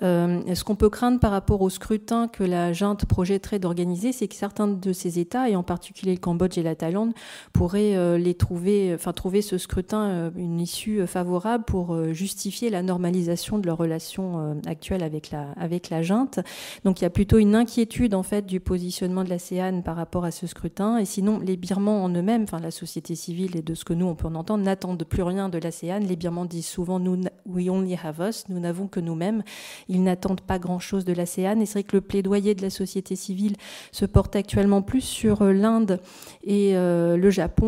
[0.00, 4.34] ce qu'on peut craindre par rapport au scrutin que la junte projetterait d'organiser, c'est que
[4.36, 7.12] certains de ces États, et en particulier le Cambodge et la Thaïlande,
[7.52, 8.96] pour euh, les trouver,
[9.42, 15.02] ce scrutin euh, une issue euh, favorable pour justifier la normalisation de leur relation actuelle
[15.02, 16.40] avec la avec la junte.
[16.84, 20.24] Donc il y a plutôt une inquiétude en fait du positionnement de l'ASEAN par rapport
[20.24, 20.98] à ce scrutin.
[20.98, 24.06] Et sinon, les Birmans en eux-mêmes, enfin la société civile et de ce que nous
[24.06, 26.00] on peut en entendre, n'attendent plus rien de l'ASEAN.
[26.00, 29.42] Les Birmans disent souvent nous we only have us, nous n'avons que nous-mêmes.
[29.88, 31.60] Ils n'attendent pas grand-chose de l'ASEAN.
[31.60, 33.56] Et c'est vrai que le plaidoyer de la société civile
[33.90, 36.00] se porte actuellement plus sur l'Inde
[36.44, 37.61] et le Japon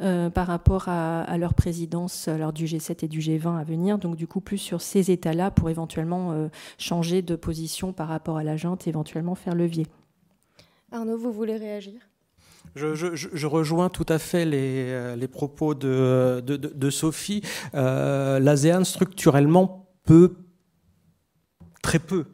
[0.00, 3.98] euh, par rapport à, leur présidence lors du G7 et du G20 à venir.
[3.98, 6.48] Donc du coup, plus sur ces États-là pour éventuellement euh,
[6.78, 9.86] changer de position par rapport à la junte, éventuellement faire levier.
[10.92, 12.00] Arnaud, vous voulez réagir?
[12.74, 17.42] Je, rejoins tout à fait les, euh, propos de, de, Sophie.
[17.72, 20.36] L'ASEAN, structurellement, peut
[21.82, 22.26] très peu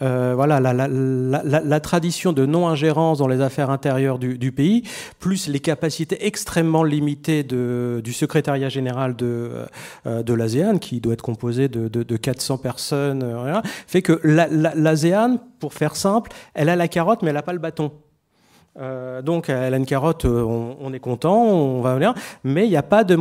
[0.00, 4.82] euh, voilà, la, tradition de non-ingérence dans les affaires intérieures du, pays,
[5.20, 9.66] plus les capacités extrêmement limitées du secrétariat général de,
[10.06, 15.74] euh, de l'ASEAN, qui doit être composé de, 400 personnes, euh, fait que l'ASEAN, pour
[15.74, 17.92] faire simple, elle a la carotte, mais elle n'a pas le bâton.
[19.22, 22.14] donc, elle a une carotte, on, est content, on va venir,
[22.44, 23.14] mais a pas de,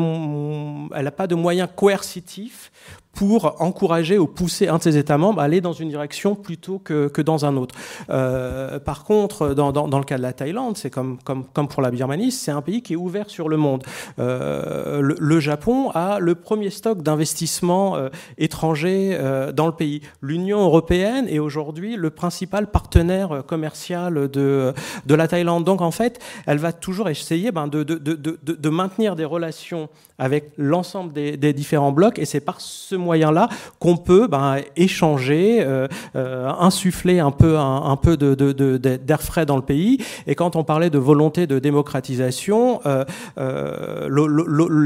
[0.95, 2.70] elle n'a pas de moyens coercitifs
[3.13, 6.80] pour encourager ou pousser un de ses États membres à aller dans une direction plutôt
[6.80, 7.76] que, que dans un autre.
[8.09, 11.81] Euh, par contre, dans, dans, le cas de la Thaïlande, c'est comme, comme, comme pour
[11.81, 13.84] la Birmanie, c'est un pays qui est ouvert sur le monde.
[14.19, 20.01] Euh, le, Japon a le premier stock d'investissement euh, étranger euh, dans le pays.
[20.22, 24.73] L'Union européenne est aujourd'hui le principal partenaire commercial de,
[25.05, 25.63] de la Thaïlande.
[25.63, 30.51] Donc en fait, elle va toujours essayer ben, de, de, de, maintenir des relations avec
[30.57, 32.61] l'ensemble des, différents blocs et c'est par
[32.93, 33.49] moyen-là
[33.79, 39.45] qu'on peut ben, échanger, euh, euh, insuffler un peu, un, peu d'air de, de, frais
[39.45, 39.99] dans le pays.
[40.27, 43.05] Et quand on parlait de volonté de démocratisation, euh,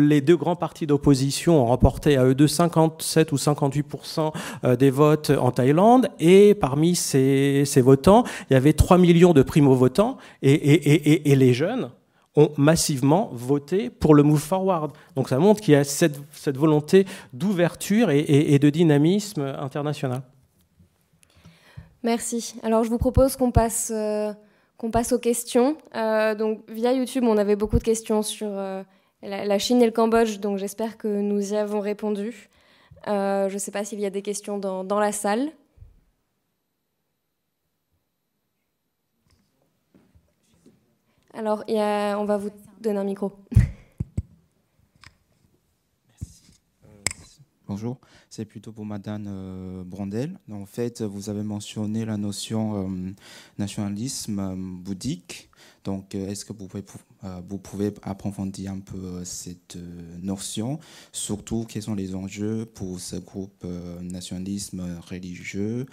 [0.09, 4.31] les deux grands partis d'opposition ont remporté à eux deux 57 ou 58%
[4.77, 6.09] des votes en Thaïlande.
[6.19, 10.17] Et parmi ces, ces votants, il y avait 3 millions de primo-votants.
[10.41, 11.89] et, et, et, et les jeunes,
[12.35, 14.91] ont massivement voté pour le Move Forward.
[15.15, 16.17] Donc ça montre qu'il y a cette,
[16.57, 20.21] volonté d'ouverture et, de dynamisme international.
[22.03, 22.55] Merci.
[22.61, 24.31] Alors je vous propose qu'on passe, euh,
[24.77, 25.77] qu'on passe aux questions.
[25.95, 28.83] Euh, donc via YouTube, on avait beaucoup de questions sur euh,
[29.23, 32.49] la, Chine et le Cambodge, donc j'espère que nous y avons répondu.
[33.07, 35.51] je ne sais pas s'il y a des questions dans la salle.
[41.35, 42.49] Alors, on va vous
[42.79, 43.33] donner un micro.
[47.67, 47.97] Bonjour,
[48.29, 50.39] c'est plutôt pour Madame euh, Brandel.
[50.49, 53.11] En fait, vous avez mentionné la notion euh,
[53.57, 55.49] nationalisme euh, bouddhique.
[55.85, 56.83] Donc, est-ce que vous pouvez,
[57.47, 59.77] vous pouvez approfondir un peu cette
[60.21, 60.79] notion?
[61.13, 63.65] Surtout, quels sont les enjeux pour ce groupe
[64.01, 65.85] nationalisme religieux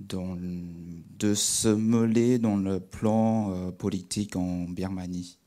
[0.00, 5.38] de se mêler dans le plan politique en Birmanie?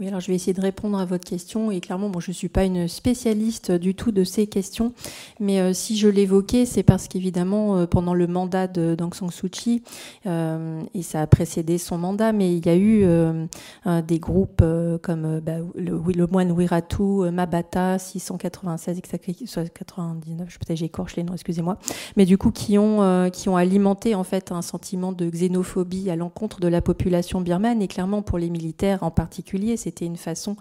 [0.00, 1.70] Oui, alors je vais essayer de répondre à votre question.
[1.70, 4.94] Et clairement, bon, je ne suis pas une spécialiste du tout de ces questions.
[5.40, 9.30] Mais euh, si je l'évoquais, c'est parce qu'évidemment, euh, pendant le mandat de Dang San
[9.30, 9.82] Suu Kyi,
[10.24, 13.04] euh, et ça a précédé son mandat, mais il y a eu
[14.02, 14.64] des groupes
[15.02, 19.00] comme bah, le, le, moine Wiratu, Mabata, 696,
[19.74, 21.76] 99, je peut-être j'écorche les noms, excusez-moi.
[22.16, 26.16] Mais du coup, qui ont, qui ont alimenté en fait un sentiment de xénophobie à
[26.16, 27.82] l'encontre de la population birmane.
[27.82, 30.54] Et clairement, pour les militaires en particulier, c'est c'était une façon,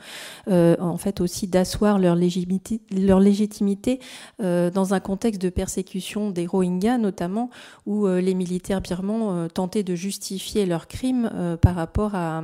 [0.47, 3.99] euh, en fait, aussi d'asseoir leur légitimité, leur légitimité
[4.41, 7.51] euh, dans un contexte de persécution des Rohingyas, notamment,
[7.85, 11.29] où euh, les militaires birmans tentaient de justifier leurs crimes
[11.61, 12.41] par rapport à,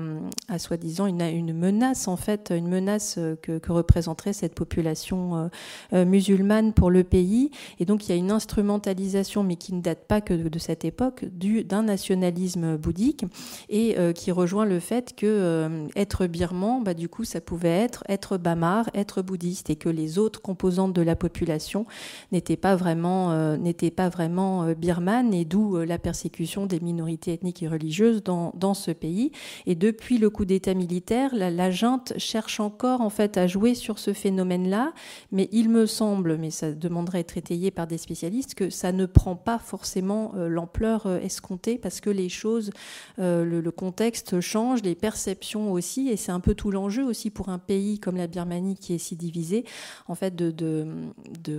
[0.60, 5.50] soi-disant une, menace, en fait, une menace que, que représenterait cette population
[5.92, 7.50] musulmane pour le pays.
[7.80, 10.86] Et donc, il y a une instrumentalisation, mais qui ne date pas que de, cette
[10.86, 13.26] époque, d'un nationalisme bouddhique
[13.70, 18.38] et qui rejoint le fait que être birman bah, du coup, ça pouvait être être
[18.38, 21.86] bamar, être bouddhiste, et que les autres composantes de la population
[22.32, 23.58] n'étaient pas vraiment, euh,
[23.96, 28.52] pas vraiment euh, birmanes, et d'où euh, la persécution des minorités ethniques et religieuses dans,
[28.56, 29.32] dans ce pays.
[29.66, 33.76] Et depuis le coup d'État militaire, la, la, junte cherche encore en fait à jouer
[33.76, 34.94] sur ce phénomène-là,
[35.32, 39.06] mais il me semble, mais ça demanderait être étayé par des spécialistes, que ça ne
[39.06, 42.72] prend pas forcément l'ampleur escomptée parce que les choses,
[43.18, 47.60] le, contexte change, les perceptions aussi, et c'est un peu tout l'enjeu aussi pour un
[47.60, 49.66] pays comme la Birmanie qui est si divisé,
[50.08, 50.86] en fait, de,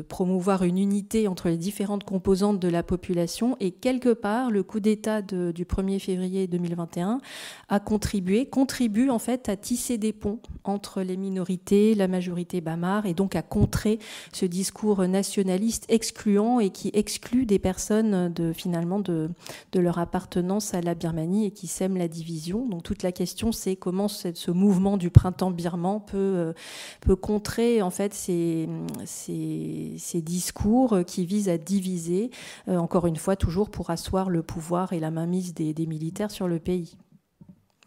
[0.08, 3.56] promouvoir une unité entre les différentes composantes de la population.
[3.60, 7.20] Et quelque part, le coup d'État du 1er février 2021
[7.68, 13.06] a contribué, contribue en fait à tisser des ponts entre les minorités, la majorité bamar,
[13.06, 13.98] et donc à contrer
[14.32, 19.30] ce discours nationaliste excluant et qui exclut des personnes de finalement de,
[19.72, 22.66] de leur appartenance à la Birmanie et qui sème la division.
[22.66, 26.52] Donc toute la question, c'est comment ce mouvement du printemps birman peut, euh,
[27.00, 28.68] peut contrer en fait ces,
[29.04, 32.30] ces, discours qui visent à diviser,
[32.68, 36.30] euh, encore une fois, toujours pour asseoir le pouvoir et la mainmise des, des militaires
[36.30, 36.96] sur le pays.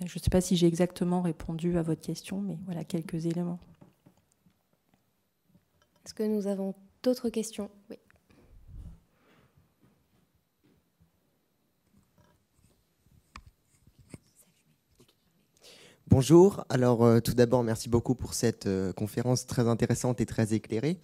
[0.06, 3.60] Je ne sais pas si j'ai exactement répondu à votre question, mais voilà quelques éléments.
[6.06, 7.70] Est-ce que nous avons d'autres questions?
[7.90, 7.98] Oui.
[16.12, 16.66] Bonjour.
[16.70, 20.98] Alors, euh, tout d'abord, merci beaucoup pour cette euh, conférence très intéressante et très éclairée.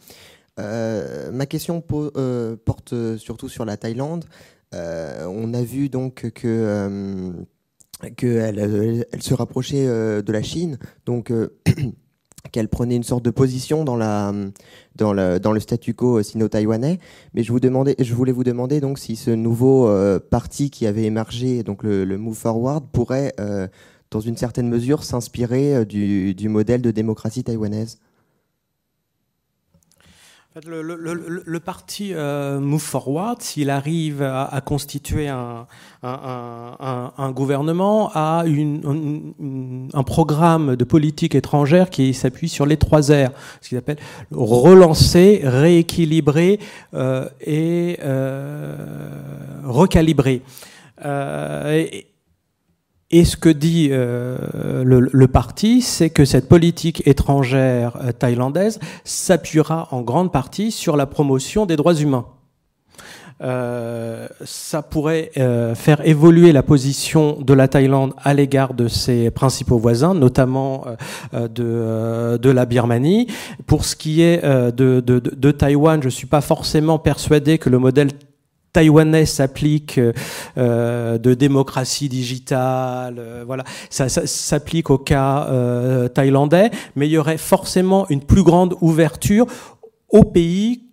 [0.59, 4.25] Euh, ma question porte surtout sur la Thaïlande.
[4.73, 7.31] on a vu donc que
[8.17, 10.79] qu'elle elle se rapprochait de la Chine.
[11.05, 11.31] Donc
[12.51, 14.33] qu'elle prenait une sorte de position dans, la,
[14.95, 16.97] dans, le, le statu quo sino-taïwanais.
[17.35, 19.87] Mais je, vous demandais, je voulais vous demander donc si ce nouveau
[20.31, 23.35] parti qui avait émergé, donc le, Move Forward, pourrait,
[24.15, 27.99] dans une certaine mesure, s'inspirer euh, du, du modèle de démocratie taïwanaise.
[30.65, 35.67] Le, parti euh, Move Forward, s'il arrive à, constituer un,
[36.01, 43.31] un, gouvernement, a une, un programme de politique étrangère qui s'appuie sur les trois R,
[43.59, 43.97] ce qu'il appelle
[44.31, 46.61] relancer, rééquilibrer
[46.93, 47.99] euh, et
[49.65, 50.41] recalibrer.
[51.03, 52.07] Et,
[53.11, 59.87] et ce que dit euh, le, parti, c'est que cette politique étrangère euh, thaïlandaise s'appuiera
[59.91, 62.25] en grande partie sur la promotion des droits humains.
[63.43, 65.29] Euh, ça pourrait
[65.75, 70.85] faire évoluer la position de la Thaïlande à l'égard de ses principaux voisins, notamment
[71.33, 73.27] de, de, la Birmanie.
[73.67, 74.71] Pour ce qui est de,
[75.01, 78.11] de, de Taïwan, je suis pas forcément persuadé que le modèle
[78.75, 80.01] taïwanais s'applique
[80.57, 87.17] euh, de démocratie digitale, euh, voilà, ça, s'applique au cas euh, thaïlandais, mais il y
[87.17, 89.47] aurait forcément une plus grande ouverture
[90.09, 90.84] aux pays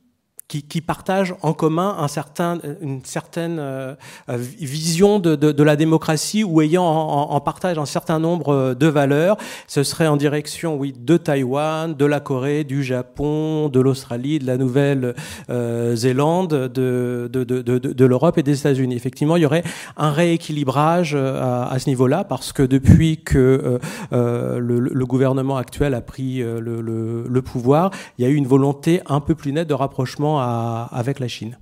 [0.61, 3.95] qui, partagent en commun un certain, une certaine euh,
[4.29, 8.87] vision de, de, de, la démocratie ou ayant en, en, partage un certain nombre de
[8.87, 9.39] valeurs.
[9.67, 14.47] Ce serait en direction, oui, de Taïwan, de la Corée, du Japon, de l'Australie, de
[14.47, 17.45] la Nouvelle-Zélande, de, de,
[17.79, 18.95] de l'Europe et des États-Unis.
[18.95, 19.65] Effectivement, il y aurait
[19.97, 23.79] un rééquilibrage euh, à, à ce niveau-là parce que depuis que
[24.13, 28.35] euh, le, le, gouvernement actuel a pris le, le, le pouvoir, il y a eu
[28.35, 31.59] une volonté un peu plus nette de rapprochement avec la Chine.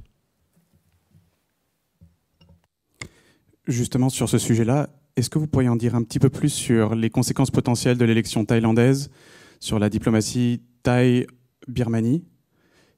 [3.67, 6.95] Justement, sur ce sujet-là, est-ce que vous pourriez en dire un petit peu plus sur
[6.95, 9.11] les conséquences potentielles de l'élection thaïlandaise,
[9.61, 12.25] sur la diplomatie Thaï-Birmanie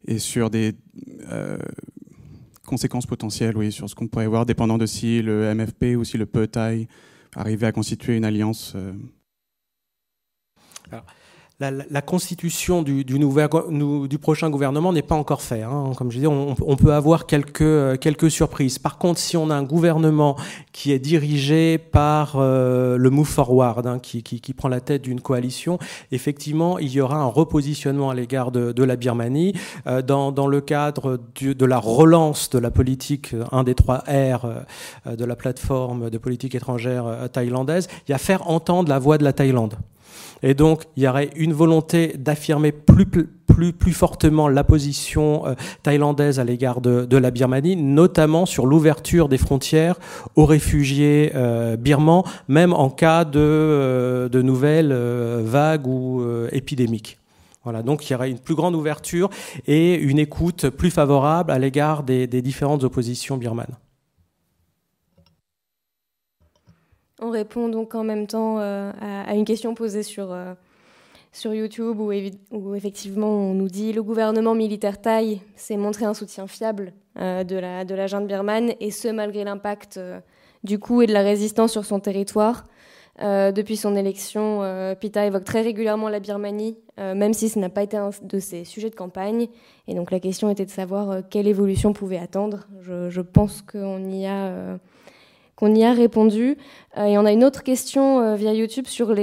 [0.07, 0.75] et sur des
[1.31, 1.59] euh,
[2.65, 6.17] conséquences potentielles, oui, sur ce qu'on pourrait voir, dépendant de si le MFP ou si
[6.17, 6.87] le PE-Thaï
[7.35, 8.93] arrivait à constituer une alliance euh
[11.71, 15.63] la, constitution du, du, prochain gouvernement n'est pas encore faite.
[15.63, 15.93] Hein.
[15.97, 18.79] Comme je disais, on, on, peut avoir quelques, euh, quelques surprises.
[18.79, 20.37] Par contre, si on a un gouvernement
[20.73, 25.21] qui est dirigé par euh, le Move Forward, hein, qui, qui, prend la tête d'une
[25.21, 25.79] coalition,
[26.11, 29.55] effectivement, il y aura un repositionnement à l'égard de, la Birmanie
[29.87, 34.65] euh, dans, le cadre du, de la relance de la politique, un des trois R
[35.07, 37.89] de la plateforme de politique étrangère thaïlandaise.
[38.09, 39.77] Il y a faire entendre la voix de la Thaïlande.
[40.43, 45.55] Et donc, il y aurait une volonté d'affirmer plus, plus, plus fortement la position euh,
[45.83, 49.97] thaïlandaise à l'égard de, la Birmanie, notamment sur l'ouverture des frontières
[50.37, 57.19] aux réfugiés euh, birmans, même en cas de, euh, de nouvelles vagues ou épidémiques.
[57.65, 59.31] Voilà, donc il y aurait une plus grande ouverture
[59.69, 63.77] et une écoute plus favorable à l'égard des, des différentes oppositions birmanes.
[67.25, 70.55] On répond donc en même temps euh, à, une question posée sur, euh,
[71.31, 76.49] sur YouTube où, effectivement on nous dit le gouvernement militaire thaï s'est montré un soutien
[76.49, 80.01] fiable euh, de, la, de la junte birmane et ce malgré l'impact
[80.65, 82.67] du coup et de la résistance sur son territoire.
[83.21, 84.63] depuis son élection,
[84.99, 88.65] Pita évoque très régulièrement la Birmanie, même si ce n'a pas été un de ses
[88.65, 89.49] sujets de campagne.
[89.87, 92.67] Et donc la question était de savoir quelle évolution pouvait attendre.
[92.81, 94.79] Je pense qu'on y a
[95.63, 96.59] on y a répondu.
[96.99, 99.15] Euh, et on a une autre question euh, via YouTube sur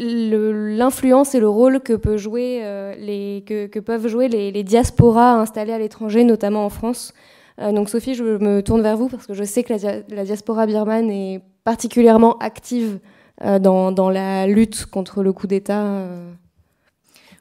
[0.00, 6.70] l'influence et le rôle que, euh, peuvent jouer les, diasporas installées à l'étranger, notamment en
[6.70, 7.12] France.
[7.58, 9.74] donc Sophie, je me tourne vers vous parce que je sais que
[10.08, 12.98] la, diaspora birmane est particulièrement active
[13.60, 16.06] dans, la lutte contre le coup d'État.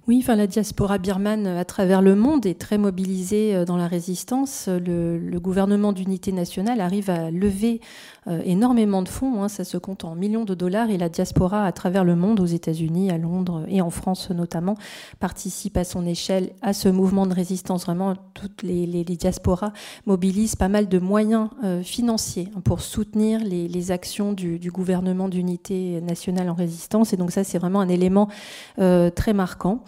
[0.08, 3.88] Oui, enfin, la diaspora birmane à travers le monde est très mobilisée euh, dans la
[3.88, 4.68] résistance.
[4.68, 7.82] Le, gouvernement d'unité nationale arrive à lever
[8.21, 9.48] euh, énormément de fonds, hein.
[9.48, 12.46] ça se compte en millions de dollars, et la diaspora à travers le monde, aux
[12.46, 14.76] États-Unis, à Londres et en France notamment,
[15.20, 17.86] participe à son échelle à ce mouvement de résistance.
[17.86, 19.74] Vraiment, toutes les, diasporas
[20.06, 26.00] mobilisent pas mal de moyens euh, financiers hein, pour soutenir les, actions du, gouvernement d'unité
[26.02, 28.28] nationale en résistance, et donc ça, c'est vraiment un élément
[28.78, 29.84] très marquant.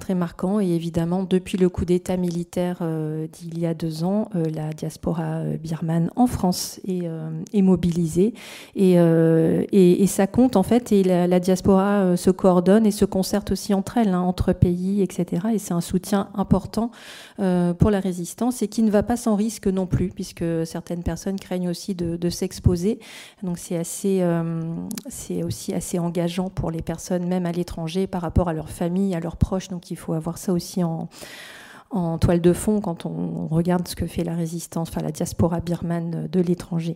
[0.00, 0.60] Très marquant.
[0.60, 2.82] Et évidemment, depuis le coup d'État militaire
[3.32, 8.34] d'il y a deux ans, la diaspora birmane en France est, mobilisée.
[8.74, 13.98] Et, ça compte en fait, et la, diaspora se coordonne et se concerte aussi entre
[13.98, 15.48] elles, hein, entre pays, etc.
[15.52, 16.90] Et c'est un soutien important
[17.36, 21.38] pour la résistance et qui ne va pas sans risque non plus, puisque certaines personnes
[21.38, 22.98] craignent aussi de, s'exposer.
[23.42, 24.24] Donc c'est assez,
[25.08, 29.14] c'est aussi assez engageant pour les personnes, même à l'étranger, par rapport à leur famille,
[29.14, 29.57] à leurs proches.
[29.68, 31.08] Donc il faut avoir ça aussi en,
[32.20, 36.28] toile de fond quand on regarde ce que fait la résistance, enfin la diaspora birmane
[36.28, 36.94] de l'étranger.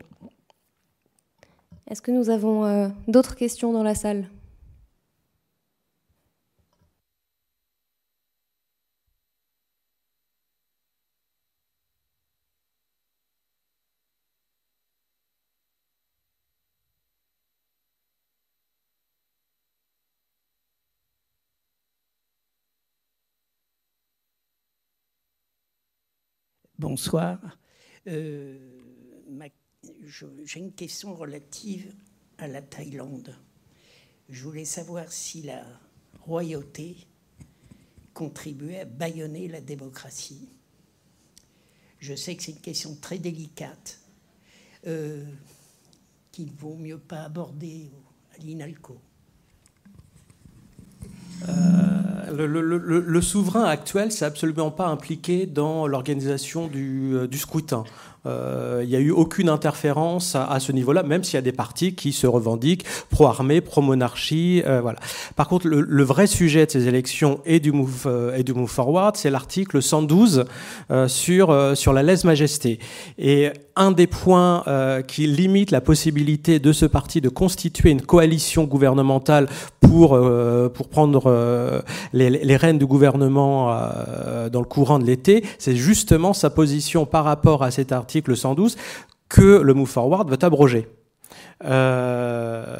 [1.90, 4.28] Est-ce que nous avons euh, d'autres questions dans la salle?
[26.82, 27.38] Bonsoir.
[28.08, 28.58] Euh,
[30.04, 31.94] j'ai une question relative
[32.38, 33.36] à la Thaïlande.
[34.28, 35.64] Je voulais savoir si la
[36.22, 36.96] royauté
[38.14, 40.48] contribuait à bâillonner la démocratie.
[42.00, 44.00] Je sais que c'est une question très délicate
[44.88, 45.24] euh,
[46.32, 47.92] qu'il vaut mieux pas aborder
[48.34, 48.98] à l'INALCO.
[51.48, 52.01] Euh,
[52.32, 57.84] le, souverain actuel, c'est absolument pas impliqué dans l'organisation du, euh, du, scrutin.
[58.24, 61.52] Euh, il n'y a eu aucune interférence à, ce niveau-là, même s'il y a des
[61.52, 64.62] partis qui se revendiquent pro-armée, pro-monarchie.
[64.64, 65.00] Euh, voilà.
[65.34, 68.70] Par contre, le, vrai sujet de ces élections et du Move, euh, et du move
[68.70, 70.44] Forward, c'est l'article 112
[71.06, 72.78] sur, sur la lèse-majesté.
[73.18, 74.64] Et un des points
[75.06, 79.48] qui limite la possibilité de ce parti de constituer une coalition gouvernementale
[79.80, 80.18] pour,
[80.74, 81.82] pour prendre
[82.12, 83.74] les rênes du gouvernement
[84.50, 88.36] dans le courant de l'été, c'est justement sa position par rapport à cet article article
[88.36, 88.76] 112,
[89.30, 90.86] que le Move Forward veut abroger.
[91.64, 92.76] Euh,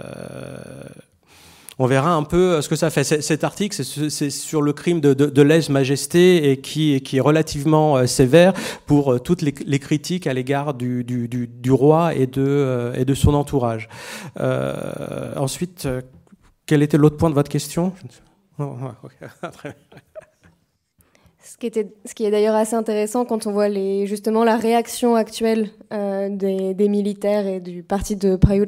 [1.78, 3.02] on verra un peu ce que ça fait.
[3.02, 8.52] Cet article, c'est sur le crime de, lèse-majesté et qui, est relativement euh, sévère
[8.84, 11.02] pour euh, toutes les, critiques à l'égard du,
[11.70, 13.88] roi et de son entourage.
[14.38, 15.88] ensuite,
[16.66, 17.94] quel était l'autre point de votre question?
[21.44, 24.56] Ce qui, était, ce qui est d'ailleurs assez intéressant quand on voit les, justement la
[24.56, 28.66] réaction actuelle euh, des, militaires et du parti de Prayut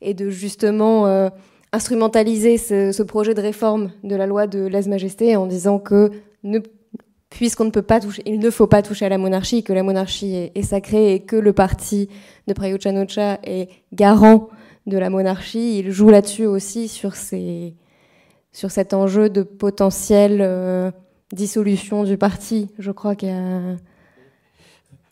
[0.00, 1.28] et de justement euh,
[1.72, 6.12] instrumentaliser ce, projet de réforme de la loi de lèse-majesté en disant que
[7.30, 9.82] puisqu'on ne peut pas toucher, il ne faut pas toucher à la monarchie, que la
[9.82, 12.08] monarchie est, sacrée et que le parti
[12.46, 14.50] de Prayut Chan est garant
[14.86, 17.74] de la monarchie, il joue là-dessus aussi sur, ces,
[18.52, 20.92] sur cet enjeu de potentiel euh,
[21.32, 22.70] dissolution du parti.
[22.78, 23.76] Je crois qu'il y a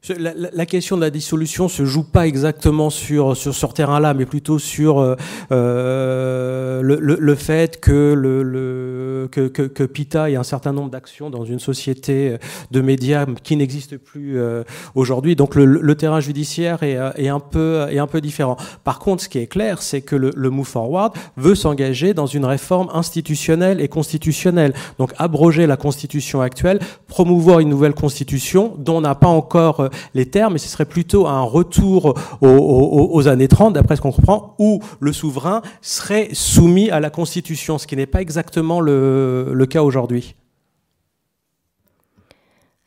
[0.09, 4.59] la, question de la dissolution se joue pas exactement sur sur ce terrain-là, mais plutôt
[4.59, 5.15] sur euh,
[5.53, 11.29] euh, le, le, fait que le, que, que, que, PITA ait un certain nombre d'actions
[11.29, 12.37] dans une société
[12.71, 14.65] de médias qui n'existe plus euh,
[14.95, 15.37] aujourd'hui.
[15.37, 18.57] Donc le, terrain judiciaire est, est, un peu est un peu différent.
[18.85, 22.47] Par contre, ce qui est clair, c'est que le, Move Forward veut s'engager dans une
[22.47, 24.73] réforme institutionnelle et constitutionnelle.
[24.99, 30.27] Donc abroger la constitution actuelle, promouvoir une nouvelle constitution dont on n'a pas encore les
[30.27, 34.81] termes, mais ce serait plutôt un retour aux, années 30, d'après ce qu'on comprend, où
[35.01, 40.35] le souverain serait soumis à la Constitution, ce qui n'est pas exactement le, cas aujourd'hui.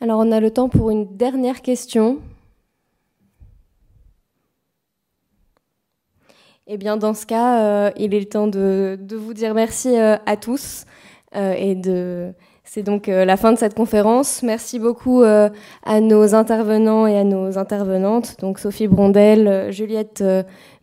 [0.01, 2.19] Alors on a le temps pour une dernière question.
[6.67, 10.15] Eh bien, dans ce cas, euh, il est le temps de, vous dire merci euh,
[10.25, 10.85] à tous
[11.35, 12.33] euh, et de
[12.73, 14.41] c'est donc euh, la fin de cette conférence.
[14.41, 15.47] Merci beaucoup euh,
[15.85, 20.23] à nos intervenants et à nos intervenantes, donc Sophie Brondel, euh, Juliette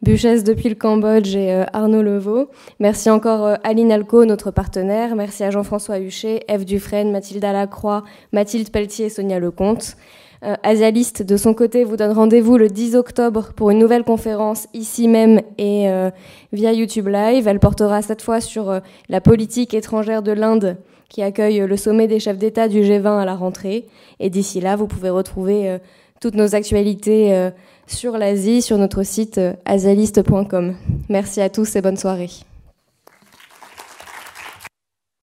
[0.01, 2.49] Buchesse depuis le Cambodge et Arnaud Levaux.
[2.79, 5.17] Merci encore à l'INALCO, notre partenaire.
[5.17, 9.97] Merci à Jean-François Huchet, Eve Dufresne, Mathilde Lacroix, Mathilde Pelletier et Sonia Lecomte.
[10.63, 15.07] Asialiste, de son côté, vous donne rendez-vous le 10 octobre pour une nouvelle conférence ici
[15.07, 15.91] même et
[16.53, 17.47] via YouTube Live.
[17.47, 18.81] Elle portera cette fois sur
[19.11, 20.79] la politique étrangère de l'Inde
[21.11, 23.85] qui accueille le sommet des chefs d'État du G20 à la rentrée.
[24.21, 25.79] Et d'ici là, vous pouvez retrouver euh,
[26.21, 27.51] toutes nos actualités euh,
[27.87, 30.77] sur l'Asie sur notre site euh, asialiste.com.
[31.11, 32.31] Merci à tous et bonne soirée.